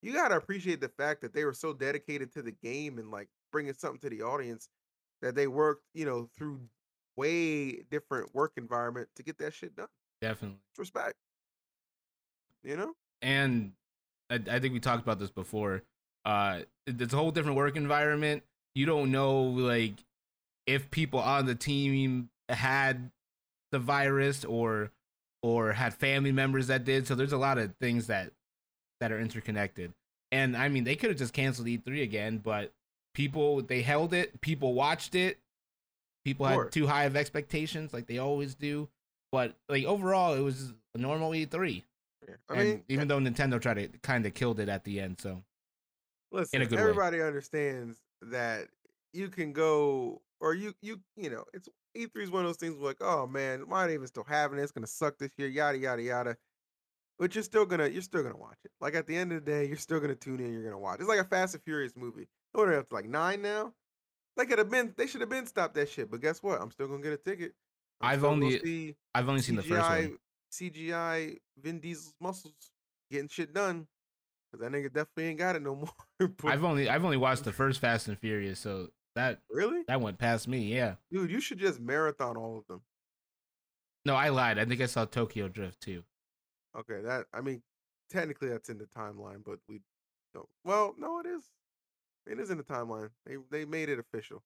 you 0.03 0.13
gotta 0.13 0.37
appreciate 0.37 0.81
the 0.81 0.89
fact 0.89 1.23
that 1.23 1.33
they 1.35 1.45
were 1.45 1.55
so 1.55 1.73
dedicated 1.73 2.33
to 2.33 2.43
the 2.43 2.53
game 2.53 2.99
and 2.99 3.11
like 3.11 3.29
bringing 3.53 3.75
something 3.75 4.01
to 4.01 4.11
the 4.11 4.23
audience 4.23 4.69
that 5.23 5.35
they 5.35 5.47
worked, 5.49 5.85
you 5.95 6.05
know, 6.05 6.29
through 6.37 6.69
way 7.17 7.83
different 7.91 8.35
work 8.35 8.53
environment 8.57 9.09
to 9.17 9.23
get 9.23 9.39
that 9.39 9.55
shit 9.55 9.77
done. 9.77 9.89
Definitely. 10.21 10.59
Respect. 10.79 11.15
You 12.63 12.77
know? 12.77 12.95
and 13.25 13.73
I, 14.31 14.35
I 14.51 14.59
think 14.61 14.75
we 14.75 14.81
talked 14.81 15.03
about 15.03 15.19
this 15.19 15.31
before. 15.31 15.83
Uh, 16.25 16.61
it's 16.87 17.13
a 17.13 17.17
whole 17.17 17.31
different 17.31 17.57
work 17.57 17.77
environment. 17.77 18.45
You 18.75 18.87
don't 18.87 19.11
know 19.11 19.43
like 19.43 19.95
if 20.67 20.91
people 20.91 21.21
on 21.21 21.47
the 21.47 21.55
team 21.55 22.31
had 22.49 23.11
the 23.73 23.79
virus 23.79 24.45
or 24.45 24.91
or 25.43 25.73
had 25.73 25.95
family 25.95 26.33
members 26.33 26.69
that 26.69 26.85
did. 26.85 27.07
So 27.07 27.15
there's 27.15 27.33
a 27.33 27.39
lot 27.39 27.59
of 27.59 27.75
things 27.81 28.07
that 28.07 28.33
that 29.01 29.11
are 29.11 29.21
interconnected. 29.21 29.93
And 30.33 30.57
I 30.57 30.69
mean, 30.69 30.85
they 30.85 30.97
could 30.97 31.11
have 31.11 31.19
just 31.19 31.33
canceled 31.33 31.69
E3 31.69 32.03
again, 32.03 32.39
but 32.39 32.73
people 33.15 33.63
they 33.63 33.83
held 33.83 34.13
it. 34.15 34.41
People 34.41 34.75
watched 34.75 35.15
it. 35.15 35.39
People 36.25 36.47
had 36.47 36.71
too 36.71 36.87
high 36.87 37.05
of 37.05 37.17
expectations, 37.17 37.93
like 37.93 38.07
they 38.07 38.19
always 38.19 38.55
do. 38.55 38.89
But 39.33 39.57
like 39.69 39.85
overall, 39.85 40.35
it 40.35 40.41
was 40.41 40.73
a 40.95 40.99
normal 40.99 41.31
E3 41.33 41.85
Yeah. 42.29 42.37
I 42.49 42.55
and 42.55 42.59
mean, 42.59 42.79
eh 42.79 42.81
even 42.89 43.09
though 43.09 43.19
Nintendo 43.19 43.61
tried 43.61 43.75
to 43.75 43.89
kind 43.99 44.25
of 44.27 44.35
killed 44.35 44.61
it 44.61 44.69
at 44.69 44.85
the 44.85 45.01
end, 45.01 45.21
so 45.21 45.45
listen, 46.33 46.67
good 46.67 46.81
way. 46.81 46.81
everybody 46.81 47.21
understands 47.23 47.99
that 48.23 48.69
you 49.13 49.29
can 49.29 49.53
go 49.53 50.23
or 50.41 50.55
you 50.55 50.75
you 50.83 51.01
you 51.17 51.31
know, 51.31 51.45
it's 51.53 51.69
E3 51.97 52.11
is 52.17 52.31
one 52.31 52.43
of 52.45 52.49
those 52.49 52.57
things 52.57 52.77
like, 52.79 52.97
oh 53.01 53.27
man, 53.27 53.69
why 53.69 53.85
are 53.85 53.89
they 53.89 53.95
even 53.95 54.07
still 54.07 54.25
having 54.25 54.59
it? 54.59 54.63
It's 54.63 54.73
gonna 54.73 54.87
suck 54.87 55.19
this 55.19 55.33
year, 55.39 55.49
yada 55.49 55.79
yada 55.79 56.03
yada. 56.03 56.37
But 57.19 57.35
you're 57.35 57.45
still 57.45 57.67
gonna 57.67 57.89
you're 57.89 58.03
still 58.03 58.23
gonna 58.23 58.37
watch 58.37 58.59
it. 58.65 58.73
Like 58.81 58.95
at 58.95 59.07
the 59.07 59.17
end 59.17 59.33
of 59.33 59.45
the 59.45 59.51
day, 59.51 59.67
you're 59.67 59.77
still 59.77 60.01
gonna 60.01 60.15
tune 60.17 60.41
in, 60.41 60.53
you're 60.53 60.65
gonna 60.65 60.79
watch. 60.79 61.01
It's 61.01 61.09
like 61.09 61.21
a 61.21 61.25
Fast 61.25 61.55
and 61.55 61.63
Furious 61.65 61.97
movie. 61.97 62.29
What 62.53 62.69
are 62.69 62.79
up 62.79 62.89
to 62.89 62.95
like 62.95 63.07
nine 63.09 63.43
now? 63.43 63.75
They 64.37 64.47
could 64.47 64.59
have 64.59 64.71
been 64.71 64.95
they 64.97 65.07
should 65.07 65.21
have 65.21 65.31
been 65.31 65.47
stopped 65.47 65.75
that 65.75 65.89
shit. 65.89 66.11
But 66.11 66.21
guess 66.21 66.43
what? 66.43 66.61
I'm 66.61 66.71
still 66.71 66.89
gonna 66.89 67.03
get 67.03 67.13
a 67.13 67.17
ticket. 67.17 67.53
I'm 68.01 68.13
I've 68.13 68.25
only 68.25 68.97
I've 69.15 69.29
only 69.29 69.41
seen 69.43 69.57
the 69.57 69.63
first 69.63 69.89
one. 69.89 70.19
CGI 70.53 71.39
Vin 71.61 71.81
Diesel's 71.81 72.15
muscles 72.21 72.55
getting 73.11 73.29
shit 73.29 73.53
done. 73.55 73.87
Cause 74.53 74.61
that 74.61 74.71
nigga 74.71 74.93
definitely 74.93 75.27
ain't 75.27 75.39
got 75.39 75.57
it 75.57 75.63
no 75.63 75.75
more. 75.75 75.89
But- 76.39 76.53
I've 76.53 76.65
only 76.65 76.89
I've 76.89 77.05
only 77.05 77.17
watched 77.17 77.45
the 77.45 77.53
first 77.53 77.81
Fast 77.81 78.09
and 78.09 78.19
Furious, 78.19 78.59
so 78.61 78.89
that 79.17 79.41
really? 79.51 79.83
that 79.89 80.01
went 80.01 80.19
past 80.19 80.47
me. 80.49 80.73
Yeah, 80.75 80.95
Dude, 81.13 81.31
you 81.31 81.41
should 81.41 81.59
just 81.59 81.81
marathon 81.81 82.37
all 82.37 82.59
of 82.59 82.67
them. 82.69 82.83
no, 84.05 84.15
I 84.15 84.29
lied. 84.29 84.59
I 84.59 84.65
think 84.65 84.81
I 84.81 84.87
saw 84.87 85.05
Tokyo 85.05 85.49
Drift 85.49 85.81
too. 85.81 86.03
Okay, 86.77 87.01
that 87.03 87.27
I 87.33 87.41
mean, 87.41 87.63
technically 88.11 88.49
that's 88.49 88.69
in 88.69 88.79
the 88.79 88.87
timeline, 88.87 89.43
but 89.45 89.59
we 89.69 89.81
don't. 90.35 90.49
Well, 90.65 90.95
no, 90.99 91.21
it 91.21 91.27
is. 91.27 91.45
It 92.27 92.39
is 92.41 92.51
in 92.51 92.57
the 92.59 92.65
timeline. 92.65 93.11
They 93.27 93.37
they 93.51 93.65
made 93.65 93.89
it 93.89 93.99
official. 93.99 94.43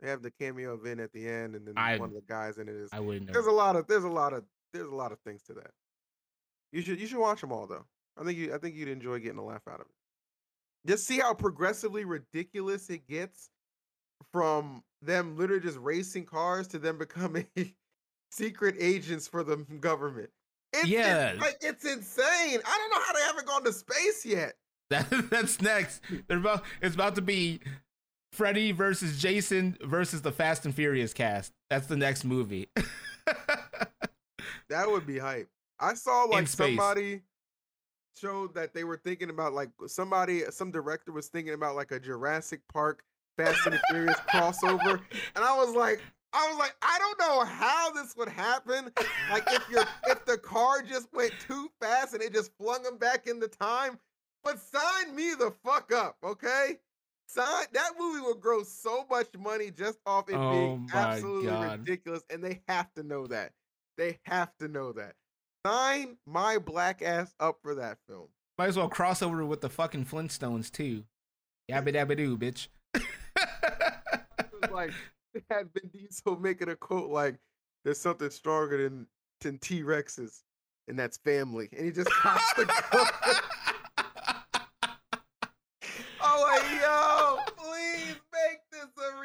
They 0.00 0.08
have 0.08 0.22
the 0.22 0.30
cameo 0.30 0.74
event 0.74 1.00
at 1.00 1.12
the 1.12 1.26
end, 1.28 1.54
and 1.54 1.66
then 1.66 1.74
I- 1.76 1.96
one 1.98 2.08
of 2.10 2.14
the 2.14 2.22
guys 2.28 2.58
in 2.58 2.68
it 2.68 2.74
is. 2.74 2.90
I 2.92 3.00
wouldn't 3.00 3.32
There's 3.32 3.46
a 3.46 3.50
lot 3.52 3.76
of 3.76 3.86
there's 3.86 4.04
a 4.04 4.08
lot 4.08 4.32
of 4.32 4.44
there's 4.72 4.88
a 4.88 4.94
lot 4.94 5.12
of 5.12 5.18
things 5.20 5.42
to 5.44 5.54
that. 5.54 5.70
You 6.72 6.82
should 6.82 7.00
you 7.00 7.06
should 7.06 7.18
watch 7.18 7.40
them 7.40 7.52
all 7.52 7.66
though. 7.66 7.86
I 8.16 8.24
think 8.24 8.38
you 8.38 8.52
I 8.54 8.58
think 8.58 8.74
you'd 8.74 8.88
enjoy 8.88 9.18
getting 9.20 9.38
a 9.38 9.44
laugh 9.44 9.66
out 9.68 9.80
of 9.80 9.86
it. 9.86 10.88
Just 10.88 11.06
see 11.06 11.18
how 11.18 11.32
progressively 11.32 12.04
ridiculous 12.04 12.90
it 12.90 13.06
gets 13.06 13.50
from 14.32 14.82
them 15.00 15.36
literally 15.36 15.62
just 15.62 15.78
racing 15.78 16.24
cars 16.26 16.66
to 16.68 16.78
them 16.78 16.98
becoming 17.06 17.46
secret 18.30 18.74
agents 18.78 19.28
for 19.28 19.42
the 19.44 19.56
government. 19.80 20.30
It's, 20.72 20.88
Yeah. 20.88 21.28
it's 21.30 21.40
like 21.40 21.56
it's 21.60 21.84
insane. 21.84 22.60
I 22.66 22.78
don't 22.78 22.90
know 22.90 23.00
how 23.06 23.12
they 23.12 23.22
haven't 23.22 23.46
gone 23.46 23.64
to 23.64 23.72
space 23.72 24.26
yet. 24.26 24.54
That 24.90 25.08
that's 25.30 25.62
next. 25.62 26.02
They're 26.28 26.36
about 26.36 26.62
it's 26.82 26.94
about 26.94 27.14
to 27.14 27.22
be 27.22 27.60
Freddy 28.32 28.70
versus 28.70 29.20
Jason 29.20 29.78
versus 29.80 30.20
the 30.20 30.30
Fast 30.30 30.66
and 30.66 30.74
Furious 30.74 31.14
cast. 31.14 31.52
That's 31.70 31.86
the 31.86 31.96
next 31.96 32.22
movie. 32.24 32.68
That 34.68 34.90
would 34.90 35.06
be 35.06 35.18
hype. 35.18 35.48
I 35.78 35.94
saw 35.94 36.24
like 36.24 36.48
somebody 36.48 37.20
showed 38.16 38.54
that 38.54 38.72
they 38.72 38.84
were 38.84 38.96
thinking 38.96 39.30
about 39.30 39.52
like 39.52 39.70
somebody, 39.86 40.42
some 40.50 40.70
director 40.70 41.12
was 41.12 41.28
thinking 41.28 41.54
about 41.54 41.76
like 41.76 41.90
a 41.90 42.00
Jurassic 42.00 42.60
Park 42.72 43.04
Fast 43.36 43.66
and 43.66 43.78
Furious 43.90 44.18
crossover, 44.30 45.00
and 45.34 45.44
I 45.44 45.56
was 45.56 45.74
like, 45.74 46.00
I 46.32 46.48
was 46.48 46.58
like, 46.58 46.74
I 46.82 46.98
don't 46.98 47.18
know 47.20 47.44
how 47.44 47.92
this 47.92 48.16
would 48.16 48.28
happen. 48.28 48.90
Like 49.30 49.44
if 49.48 49.68
your 49.68 49.84
if 50.06 50.24
the 50.24 50.38
car 50.38 50.82
just 50.82 51.08
went 51.12 51.32
too 51.40 51.68
fast 51.80 52.14
and 52.14 52.22
it 52.22 52.32
just 52.32 52.52
flung 52.58 52.82
them 52.82 52.96
back 52.96 53.26
into 53.26 53.48
time. 53.48 53.98
But 54.44 54.58
sign 54.60 55.14
me 55.16 55.34
the 55.34 55.52
fuck 55.64 55.92
up, 55.92 56.16
okay? 56.22 56.78
Sign 57.26 57.64
that 57.72 57.92
movie 57.98 58.20
will 58.20 58.34
grow 58.34 58.62
so 58.62 59.06
much 59.10 59.28
money 59.38 59.70
just 59.70 59.98
off 60.06 60.28
it 60.28 60.34
Oh 60.36 60.50
being 60.52 60.88
absolutely 60.92 61.46
God. 61.50 61.80
ridiculous, 61.80 62.22
and 62.30 62.44
they 62.44 62.60
have 62.68 62.92
to 62.94 63.02
know 63.02 63.26
that. 63.28 63.52
They 63.96 64.18
have 64.24 64.54
to 64.58 64.68
know 64.68 64.92
that. 64.92 65.14
Sign 65.66 66.18
my 66.26 66.58
black 66.58 67.00
ass 67.00 67.34
up 67.40 67.58
for 67.62 67.74
that 67.76 67.96
film. 68.06 68.28
Might 68.58 68.68
as 68.68 68.76
well 68.76 68.88
cross 68.90 69.22
over 69.22 69.44
with 69.46 69.62
the 69.62 69.70
fucking 69.70 70.04
Flintstones 70.04 70.70
too. 70.70 71.04
Yabba 71.70 71.94
dabba 71.94 72.16
doo, 72.16 72.36
bitch. 72.36 72.68
It 72.94 73.02
was 74.60 74.70
like 74.70 74.92
they 75.32 75.42
had 75.50 75.70
Vin 75.72 75.88
Diesel 75.90 76.38
making 76.38 76.68
a 76.68 76.76
quote 76.76 77.10
like, 77.10 77.36
"There's 77.84 77.98
something 77.98 78.28
stronger 78.30 78.82
than 78.82 79.06
than 79.40 79.58
T 79.58 79.82
Rexes, 79.82 80.42
and 80.86 80.98
that's 80.98 81.16
family." 81.16 81.68
And 81.72 81.86
he 81.86 81.90
just 81.90 82.10
cocks 82.12 82.52
the 82.54 82.66
gun. 82.92 83.06
I'm 86.20 86.40
like, 86.40 86.80
yo, 86.80 87.38
please 87.56 88.16
make 88.32 88.60
this 88.70 88.86
a 88.98 89.20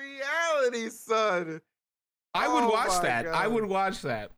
son. 0.89 1.61
I 2.34 2.47
would 2.47 2.63
Oh 2.63 2.70
watch 2.70 3.01
that. 3.01 3.28
I 3.28 3.43
God. 3.45 3.53
would 3.53 3.65
watch 3.65 4.01
that. 4.03 4.32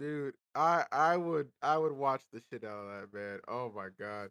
Dude, 0.00 0.34
I 0.54 0.84
I 0.90 1.16
would 1.16 1.48
I 1.62 1.78
would 1.78 1.92
watch 1.92 2.22
the 2.32 2.40
shit 2.50 2.64
out 2.64 2.78
of 2.78 2.88
that, 2.88 3.18
man. 3.18 3.38
Oh 3.48 3.72
my 3.74 3.88
god. 3.98 4.30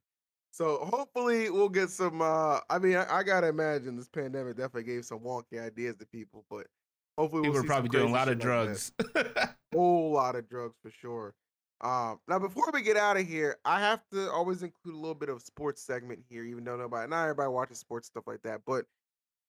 So 0.52 0.78
hopefully 0.92 1.50
we'll 1.50 1.70
get 1.70 1.90
some 1.90 2.22
uh 2.22 2.60
I 2.70 2.80
mean 2.80 2.96
I, 2.98 3.20
I 3.20 3.24
gotta 3.24 3.48
imagine 3.48 3.96
this 3.96 4.10
pandemic 4.10 4.58
definitely 4.58 4.84
gave 4.84 5.06
some 5.06 5.20
wonky 5.20 5.60
ideas 5.60 5.96
to 5.98 6.06
people, 6.06 6.46
but 6.50 6.68
hopefully 7.18 7.48
we'll 7.48 7.58
are 7.58 7.62
see 7.62 7.68
probably 7.68 7.90
doing 7.90 8.10
a 8.10 8.14
lot 8.14 8.28
of 8.28 8.40
drugs, 8.40 8.92
like 9.16 9.38
whole 9.74 10.12
lot 10.12 10.36
of 10.36 10.50
drugs 10.50 10.76
for 10.84 10.92
sure. 10.92 11.34
Um, 11.82 12.20
now 12.28 12.40
before 12.40 12.70
we 12.74 12.82
get 12.82 12.96
out 12.98 13.18
of 13.18 13.28
here, 13.28 13.58
I 13.66 13.80
have 13.80 14.02
to 14.14 14.32
always 14.32 14.64
include 14.64 14.96
a 14.96 14.98
little 14.98 15.16
bit 15.16 15.30
of 15.30 15.42
sports 15.42 15.82
segment 15.82 16.20
here, 16.30 16.44
even 16.46 16.64
though 16.64 16.78
nobody, 16.78 17.10
not 17.10 17.24
everybody 17.24 17.50
watches 17.50 17.78
sports 17.80 18.08
stuff 18.08 18.24
like 18.26 18.42
that. 18.44 18.62
But 18.66 18.86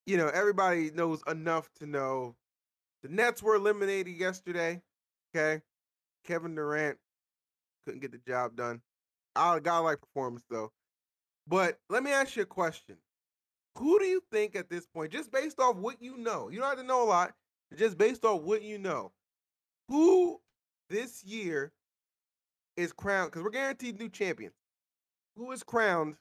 you 0.06 0.16
know, 0.16 0.28
everybody 0.28 0.90
knows 0.90 1.22
enough 1.26 1.68
to 1.78 1.86
know 1.86 2.34
the 3.02 3.08
Nets 3.08 3.42
were 3.42 3.56
eliminated 3.56 4.16
yesterday. 4.16 4.82
Okay, 5.34 5.62
Kevin 6.24 6.54
Durant 6.54 6.98
couldn't 7.84 8.00
get 8.00 8.12
the 8.12 8.20
job 8.26 8.56
done. 8.56 8.80
I 9.36 9.58
got 9.60 9.80
like 9.80 10.00
performance 10.00 10.44
though. 10.48 10.72
But 11.46 11.78
let 11.90 12.02
me 12.02 12.12
ask 12.12 12.36
you 12.36 12.42
a 12.42 12.46
question: 12.46 12.96
Who 13.78 13.98
do 13.98 14.04
you 14.04 14.22
think 14.32 14.56
at 14.56 14.70
this 14.70 14.86
point, 14.86 15.12
just 15.12 15.32
based 15.32 15.60
off 15.60 15.76
what 15.76 16.00
you 16.00 16.16
know, 16.16 16.48
you 16.48 16.60
don't 16.60 16.68
have 16.68 16.78
to 16.78 16.84
know 16.84 17.02
a 17.02 17.08
lot, 17.08 17.34
just 17.76 17.98
based 17.98 18.24
off 18.24 18.42
what 18.42 18.62
you 18.62 18.78
know, 18.78 19.12
who 19.88 20.40
this 20.88 21.24
year 21.24 21.72
is 22.76 22.92
crowned 22.92 23.30
because 23.30 23.42
we're 23.42 23.50
guaranteed 23.50 23.98
new 23.98 24.08
champions. 24.08 24.54
Who 25.36 25.50
is 25.52 25.62
crowned 25.62 26.16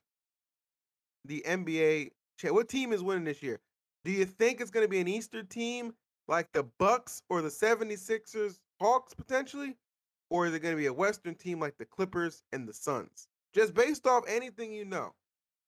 the 1.25 1.43
NBA 1.47 2.11
What 2.49 2.67
team 2.67 2.91
is 2.91 3.01
winning 3.01 3.23
this 3.23 3.41
year? 3.41 3.59
Do 4.06 4.12
you 4.12 4.26
think 4.26 4.60
it's 4.60 4.72
going 4.72 4.86
to 4.86 4.89
be 4.89 4.99
an 4.99 5.08
Eastern 5.08 5.47
team 5.47 5.93
like 6.28 6.51
the 6.51 6.64
Bucks 6.80 7.22
or 7.30 7.41
the 7.41 7.49
76ers, 7.49 8.60
Hawks 8.80 9.14
potentially? 9.14 9.76
Or 10.30 10.47
is 10.47 10.54
it 10.54 10.60
going 10.60 10.74
to 10.74 10.80
be 10.80 10.88
a 10.88 10.93
Western 10.93 11.36
team 11.36 11.60
like 11.60 11.78
the 11.78 11.86
Clippers 11.86 12.43
and 12.51 12.68
the 12.68 12.74
Suns? 12.74 13.28
Just 13.54 13.74
based 13.74 14.08
off 14.08 14.24
anything 14.28 14.74
you 14.74 14.86
know. 14.86 15.14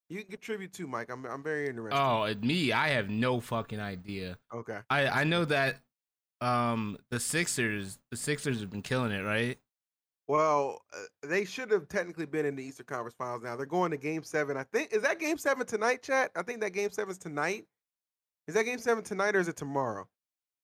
You 0.10 0.22
can 0.22 0.32
contribute 0.32 0.74
too, 0.74 0.88
Mike. 0.88 1.10
I'm 1.12 1.26
I'm 1.26 1.44
very 1.44 1.68
interested. 1.68 1.98
Oh, 1.98 2.32
me, 2.42 2.72
I 2.72 2.90
have 2.90 3.10
no 3.10 3.40
fucking 3.40 3.80
idea. 3.80 4.38
Okay. 4.54 4.80
I 4.90 5.08
I 5.08 5.24
know 5.24 5.46
that 5.46 5.78
um 6.42 6.98
the 7.10 7.20
Sixers, 7.20 7.98
the 8.12 8.18
Sixers 8.18 8.60
have 8.60 8.70
been 8.70 8.84
killing 8.84 9.12
it, 9.12 9.24
right? 9.24 9.58
Well, 10.28 10.82
uh, 10.94 11.28
they 11.28 11.46
should 11.46 11.72
have 11.72 11.88
technically 11.88 12.26
been 12.26 12.46
in 12.46 12.56
the 12.56 12.64
Eastern 12.64 12.88
Conference 12.88 13.16
Finals. 13.18 13.44
Now 13.44 13.56
they're 13.56 13.66
going 13.66 13.92
to 13.92 13.98
Game 13.98 14.24
Seven. 14.24 14.58
I 14.58 14.64
think 14.64 14.94
is 14.94 15.02
that 15.02 15.20
Game 15.20 15.38
Seven 15.38 15.66
tonight, 15.66 16.04
chat. 16.04 16.32
I 16.36 16.44
think 16.44 16.62
that 16.62 16.74
Game 16.74 16.92
Seven 16.92 17.12
is 17.12 17.18
tonight. 17.18 17.66
Is 18.48 18.54
that 18.54 18.64
Game 18.66 18.80
Seven 18.80 19.04
tonight 19.04 19.36
or 19.36 19.40
is 19.40 19.48
it 19.48 19.56
tomorrow? 19.58 20.08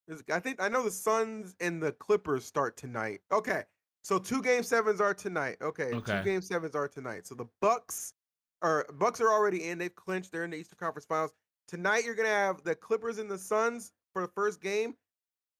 Is- 0.08 0.24
I 0.32 0.40
think 0.40 0.62
I 0.62 0.70
know 0.70 0.84
the 0.84 0.92
Suns 0.92 1.56
and 1.60 1.82
the 1.82 1.92
Clippers 1.94 2.46
start 2.46 2.78
tonight. 2.78 3.22
Okay, 3.32 3.64
so 4.04 4.20
two 4.20 4.42
Game 4.42 4.64
Sevens 4.64 5.02
are 5.02 5.14
tonight. 5.14 5.58
Okay, 5.62 5.94
Okay. 5.94 6.18
two 6.20 6.24
Game 6.24 6.42
Sevens 6.42 6.76
are 6.76 6.88
tonight. 6.88 7.26
So 7.28 7.36
the 7.36 7.46
Bucks 7.62 8.14
are 8.62 8.86
Bucks 8.94 9.20
are 9.22 9.30
already 9.30 9.68
in. 9.70 9.78
They've 9.78 9.94
clinched. 9.96 10.32
They're 10.32 10.44
in 10.44 10.52
the 10.52 10.58
Eastern 10.58 10.78
Conference 10.78 11.06
Finals 11.06 11.32
tonight. 11.68 12.04
You're 12.06 12.16
gonna 12.16 12.30
have 12.30 12.64
the 12.64 12.76
Clippers 12.76 13.18
and 13.18 13.30
the 13.30 13.38
Suns 13.38 13.92
for 14.14 14.22
the 14.22 14.28
first 14.30 14.62
game. 14.62 14.96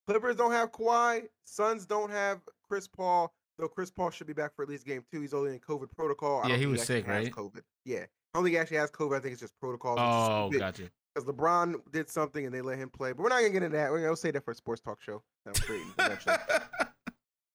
Clippers 0.08 0.36
don't 0.36 0.52
have 0.52 0.72
Kawhi. 0.72 1.28
Suns 1.46 1.86
don't 1.86 2.10
have 2.12 2.42
Chris 2.68 2.88
Paul. 2.88 3.34
Though 3.58 3.68
Chris 3.68 3.92
Paul 3.92 4.10
should 4.10 4.28
be 4.28 4.34
back 4.34 4.56
for 4.56 4.64
at 4.64 4.70
least 4.70 4.86
game 4.86 5.04
two. 5.12 5.22
He's 5.22 5.34
only 5.34 5.54
in 5.54 5.60
COVID 5.60 5.92
protocol. 5.96 6.42
I 6.44 6.48
Yeah, 6.50 6.56
he 6.58 6.66
was 6.66 6.84
sick, 6.84 7.08
right? 7.08 7.32
COVID. 7.32 7.62
Yeah. 7.86 8.00
I 8.00 8.08
don't 8.38 8.44
think 8.44 8.54
he 8.54 8.58
actually 8.58 8.78
has 8.78 8.90
COVID. 8.92 9.18
I 9.18 9.20
think 9.20 9.34
it's 9.34 9.42
just 9.42 9.60
protocol. 9.60 9.98
Oh, 10.00 10.50
gotcha. 10.50 10.90
Because 11.14 11.30
LeBron 11.30 11.76
did 11.92 12.10
something 12.10 12.46
and 12.46 12.54
they 12.54 12.62
let 12.62 12.78
him 12.78 12.90
play. 12.90 13.12
But 13.12 13.24
we're 13.24 13.30
not 13.30 13.40
gonna 13.42 13.50
get 13.50 13.64
into 13.64 13.78
that. 13.78 13.92
We're 13.92 14.02
gonna 14.02 14.16
say 14.16 14.32
that 14.32 14.46
for 14.46 14.52
a 14.52 14.56
sports 14.56 14.82
talk 14.82 15.02
show. 15.02 15.22
That 15.46 15.52
was 15.56 15.62
great. 15.62 15.82
eventually. 15.98 16.36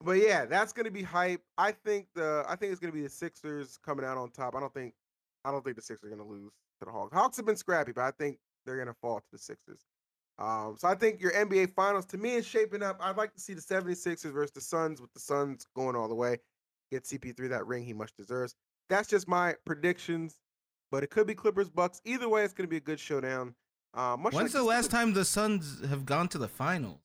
But 0.07 0.19
yeah, 0.19 0.45
that's 0.45 0.73
gonna 0.73 0.93
be 0.93 1.03
hype. 1.03 1.43
I 1.59 1.73
think 1.73 2.07
the 2.15 2.45
I 2.49 2.55
think 2.55 2.71
it's 2.71 2.81
gonna 2.81 2.93
be 2.93 3.03
the 3.03 3.09
Sixers 3.09 3.77
coming 3.85 4.05
out 4.05 4.17
on 4.17 4.31
top. 4.31 4.55
I 4.55 4.61
don't 4.61 4.73
think 4.73 4.95
I 5.45 5.51
don't 5.51 5.65
think 5.65 5.75
the 5.75 5.83
Sixers 5.83 6.07
are 6.07 6.17
gonna 6.17 6.29
lose 6.29 6.53
to 6.79 6.85
the 6.85 6.93
Hawks. 6.93 7.13
Hawks 7.13 7.37
have 7.39 7.47
been 7.47 7.57
scrappy, 7.57 7.91
but 7.91 8.03
I 8.03 8.13
think 8.13 8.39
they're 8.65 8.79
gonna 8.79 8.95
fall 9.03 9.19
to 9.19 9.27
the 9.33 9.39
Sixers. 9.39 9.85
Um, 10.39 10.77
so 10.79 10.87
I 10.87 10.95
think 10.95 11.21
your 11.21 11.33
NBA 11.33 11.75
finals 11.75 12.07
to 12.07 12.19
me 12.19 12.35
is 12.35 12.47
shaping 12.47 12.85
up. 12.85 12.99
I'd 13.01 13.17
like 13.17 13.33
to 13.35 13.41
see 13.41 13.55
the 13.55 13.61
76ers 13.61 14.33
versus 14.33 14.53
the 14.53 14.61
Suns 14.61 15.01
with 15.01 15.13
the 15.13 15.19
Suns 15.19 15.67
going 15.75 15.97
all 15.97 16.09
the 16.09 16.15
way. 16.15 16.39
Get 16.93 17.05
CP3 17.05 17.49
that 17.49 17.67
ring 17.67 17.85
he 17.85 17.93
much 17.93 18.13
deserves. 18.17 18.55
That's 18.89 19.09
just 19.09 19.27
my 19.27 19.57
predictions. 19.65 20.39
But 20.91 21.03
it 21.03 21.11
could 21.11 21.27
be 21.27 21.35
Clippers 21.35 21.69
Bucks. 21.69 22.01
Either 22.05 22.29
way, 22.29 22.45
it's 22.45 22.55
gonna 22.55 22.69
be 22.69 22.77
a 22.77 22.81
good 22.81 23.01
showdown. 23.01 23.55
Uh, 23.95 24.17
much 24.19 24.35
When's 24.35 24.55
like 24.55 24.63
the 24.63 24.67
last 24.67 24.91
time 24.91 25.15
the 25.15 25.25
Suns 25.25 25.85
have 25.87 26.05
gone 26.05 26.29
to 26.29 26.39
the 26.39 26.49
finals? 26.49 27.01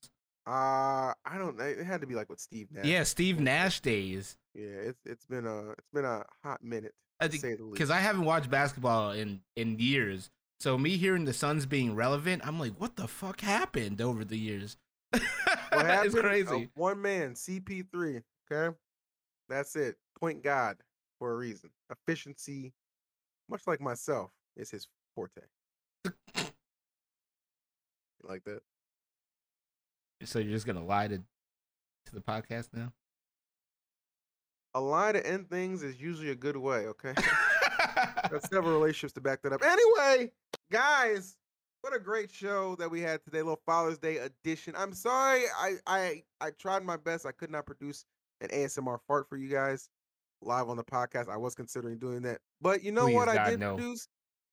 Uh, 0.46 1.14
I 1.26 1.38
don't 1.38 1.58
know. 1.58 1.64
It 1.64 1.86
had 1.86 2.02
to 2.02 2.08
be 2.08 2.16
like 2.16 2.30
with 2.30 2.40
Steve 2.40 2.68
Nash. 2.72 2.86
Yeah, 2.86 3.04
Steve 3.04 3.40
Nash 3.40 3.80
days. 3.80 4.38
Yeah, 4.54 4.66
it's 4.66 5.00
it's 5.06 5.26
been 5.26 5.46
a 5.46 5.72
it's 5.72 5.90
been 5.94 6.06
a 6.06 6.24
hot 6.44 6.64
minute 6.64 6.94
I 7.20 7.28
to 7.28 7.38
think 7.38 7.60
because 7.72 7.90
I 7.90 8.00
haven't 8.00 8.26
watched 8.26 8.50
basketball 8.50 9.12
in 9.12 9.42
in 9.56 9.80
years. 9.80 10.30
So 10.60 10.78
me 10.78 10.98
hearing 10.98 11.26
the 11.26 11.34
Suns 11.34 11.66
being 11.66 11.96
relevant, 11.96 12.46
I'm 12.46 12.60
like, 12.60 12.74
what 12.78 12.96
the 12.96 13.08
fuck 13.08 13.42
happened 13.42 14.02
over 14.02 14.24
the 14.24 14.38
years? 14.38 14.78
what 15.12 15.22
it's 15.72 15.84
happened? 15.84 16.18
Uh, 16.18 16.22
crazy. 16.22 16.70
one 16.76 17.02
man, 17.02 17.34
CP3. 17.34 18.22
Okay, 18.52 18.76
that's 19.48 19.76
it. 19.76 19.96
Point 20.20 20.44
guard 20.44 20.78
for 21.18 21.32
a 21.34 21.36
reason. 21.36 21.70
Efficiency, 21.90 22.74
much 23.52 23.68
like 23.68 23.82
myself, 23.82 24.32
is 24.56 24.72
his 24.72 24.88
forte. 25.14 25.42
You 28.24 28.30
like 28.30 28.44
that? 28.44 28.62
So 30.26 30.38
you're 30.38 30.52
just 30.54 30.68
gonna 30.68 30.86
lie 30.86 31.08
to 31.08 31.18
to 31.18 32.14
the 32.14 32.22
podcast 32.22 32.70
now? 32.74 32.94
A 34.76 34.80
lie 34.80 35.12
to 35.12 35.26
end 35.26 35.50
things 35.50 35.82
is 35.82 36.00
usually 36.00 36.30
a 36.30 36.36
good 36.36 36.56
way. 36.56 36.86
Okay. 36.88 37.14
Got 38.30 38.44
several 38.50 38.74
relationships 38.74 39.14
to 39.14 39.22
back 39.22 39.42
that 39.42 39.54
up. 39.54 39.64
Anyway, 39.64 40.32
guys, 40.72 41.36
what 41.82 41.96
a 41.96 42.00
great 42.00 42.32
show 42.32 42.76
that 42.76 42.90
we 42.90 43.02
had 43.02 43.24
today. 43.24 43.40
Little 43.40 43.60
Father's 43.66 43.98
Day 43.98 44.18
edition. 44.18 44.76
I'm 44.78 44.94
sorry, 44.94 45.46
I 45.58 45.78
I 45.88 46.24
I 46.40 46.52
tried 46.52 46.84
my 46.84 46.98
best. 46.98 47.26
I 47.26 47.32
could 47.32 47.50
not 47.50 47.66
produce 47.66 48.06
an 48.42 48.50
ASMR 48.50 49.00
fart 49.08 49.28
for 49.28 49.38
you 49.38 49.50
guys 49.50 49.90
live 50.42 50.70
on 50.70 50.78
the 50.78 50.84
podcast. 50.84 51.30
I 51.30 51.38
was 51.38 51.56
considering 51.56 51.98
doing 51.98 52.22
that, 52.24 52.40
but 52.62 52.84
you 52.84 52.92
know 52.92 53.06
Please, 53.06 53.16
what? 53.16 53.30
I 53.30 53.50
did 53.52 53.60
no. 53.60 53.76
produce 53.76 54.08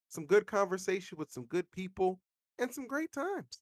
some 0.09 0.25
good 0.27 0.47
conversation 0.47 1.19
with 1.19 1.31
some 1.31 1.45
good 1.45 1.71
people 1.71 2.21
and 2.59 2.73
some 2.73 2.87
great 2.87 3.13
times. 3.13 3.61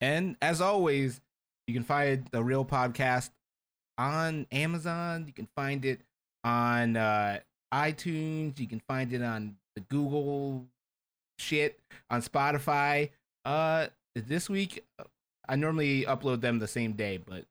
And 0.00 0.36
as 0.42 0.60
always, 0.60 1.20
you 1.66 1.74
can 1.74 1.82
find 1.82 2.28
the 2.30 2.42
real 2.42 2.64
podcast 2.64 3.30
on 3.98 4.46
Amazon. 4.52 5.24
You 5.26 5.32
can 5.32 5.48
find 5.56 5.84
it 5.84 6.00
on 6.44 6.96
uh, 6.96 7.40
iTunes. 7.72 8.58
You 8.58 8.66
can 8.66 8.80
find 8.80 9.12
it 9.12 9.22
on 9.22 9.56
the 9.74 9.80
Google 9.82 10.66
shit 11.38 11.78
on 12.10 12.22
Spotify. 12.22 13.10
Uh, 13.44 13.86
this 14.14 14.48
week, 14.48 14.84
uh, 14.98 15.04
I 15.48 15.56
normally 15.56 16.04
upload 16.04 16.40
them 16.40 16.58
the 16.58 16.68
same 16.68 16.92
day, 16.92 17.18
but 17.18 17.44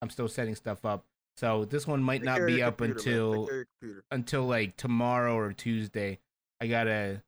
I'm 0.00 0.10
still 0.10 0.28
setting 0.28 0.54
stuff 0.54 0.84
up. 0.84 1.04
So 1.40 1.64
this 1.64 1.86
one 1.86 2.02
might 2.02 2.22
not 2.22 2.46
be 2.46 2.62
up 2.62 2.76
computer, 2.76 2.98
until 2.98 3.32
care 3.32 3.40
of 3.40 3.48
your 3.48 3.66
computer. 3.80 4.04
until 4.10 4.46
like 4.46 4.76
tomorrow 4.76 5.34
or 5.34 5.54
Tuesday. 5.54 6.18
I 6.60 6.66
gotta 6.66 7.22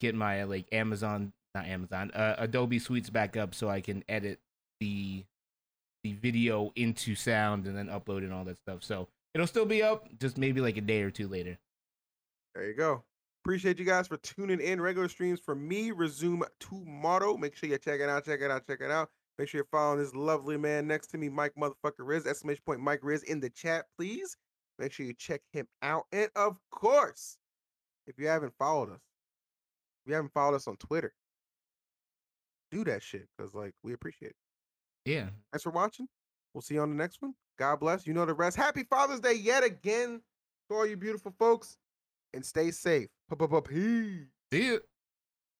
get 0.00 0.14
my 0.14 0.44
like 0.44 0.72
Amazon, 0.72 1.34
not 1.54 1.66
Amazon, 1.66 2.10
uh, 2.12 2.36
Adobe 2.38 2.78
Suites 2.78 3.10
back 3.10 3.36
up 3.36 3.54
so 3.54 3.68
I 3.68 3.82
can 3.82 4.04
edit 4.08 4.40
the 4.80 5.22
the 6.02 6.14
video 6.14 6.72
into 6.76 7.14
sound 7.14 7.66
and 7.66 7.76
then 7.76 7.88
upload 7.88 8.18
and 8.18 8.32
all 8.32 8.44
that 8.44 8.56
stuff. 8.56 8.82
So 8.82 9.08
it'll 9.34 9.46
still 9.46 9.66
be 9.66 9.82
up, 9.82 10.08
just 10.18 10.38
maybe 10.38 10.62
like 10.62 10.78
a 10.78 10.80
day 10.80 11.02
or 11.02 11.10
two 11.10 11.28
later. 11.28 11.58
There 12.54 12.66
you 12.66 12.74
go. 12.74 13.04
Appreciate 13.44 13.78
you 13.78 13.84
guys 13.84 14.08
for 14.08 14.16
tuning 14.16 14.60
in. 14.60 14.80
Regular 14.80 15.10
streams 15.10 15.40
for 15.40 15.54
me 15.54 15.90
resume 15.90 16.42
tomorrow. 16.58 17.36
Make 17.36 17.54
sure 17.54 17.68
you 17.68 17.76
check 17.76 18.00
it 18.00 18.08
out, 18.08 18.24
check 18.24 18.40
it 18.40 18.50
out, 18.50 18.66
check 18.66 18.80
it 18.80 18.90
out. 18.90 19.10
Make 19.38 19.48
sure 19.48 19.58
you're 19.58 19.68
following 19.70 20.00
this 20.00 20.14
lovely 20.14 20.56
man 20.56 20.86
next 20.86 21.08
to 21.08 21.18
me, 21.18 21.28
Mike 21.28 21.52
motherfucker 21.56 22.00
Riz, 22.00 22.26
exclamation 22.26 22.62
point 22.66 22.80
Mike 22.80 23.00
Riz 23.02 23.22
in 23.22 23.38
the 23.40 23.50
chat, 23.50 23.86
please. 23.96 24.36
Make 24.78 24.92
sure 24.92 25.06
you 25.06 25.14
check 25.14 25.42
him 25.52 25.66
out. 25.82 26.04
And 26.12 26.28
of 26.34 26.58
course, 26.70 27.38
if 28.06 28.18
you 28.18 28.26
haven't 28.26 28.54
followed 28.58 28.90
us, 28.90 29.00
if 30.04 30.10
you 30.10 30.14
haven't 30.14 30.32
followed 30.32 30.56
us 30.56 30.66
on 30.66 30.76
Twitter, 30.76 31.12
do 32.70 32.84
that 32.84 33.02
shit 33.02 33.28
because 33.36 33.54
like 33.54 33.74
we 33.82 33.92
appreciate 33.92 34.30
it. 34.30 34.36
Yeah. 35.10 35.28
Thanks 35.52 35.62
for 35.62 35.70
watching. 35.70 36.06
We'll 36.52 36.62
see 36.62 36.74
you 36.74 36.80
on 36.80 36.90
the 36.90 36.96
next 36.96 37.20
one. 37.20 37.34
God 37.58 37.80
bless. 37.80 38.06
You 38.06 38.14
know 38.14 38.26
the 38.26 38.34
rest. 38.34 38.56
Happy 38.56 38.84
Father's 38.84 39.20
Day 39.20 39.34
yet 39.34 39.64
again 39.64 40.20
to 40.68 40.76
all 40.76 40.86
you 40.86 40.96
beautiful 40.96 41.32
folks. 41.38 41.76
And 42.34 42.44
stay 42.44 42.70
safe. 42.70 43.08
Pa-pa-pa-peace. 43.30 44.26
See 44.52 44.66
you. 44.66 44.80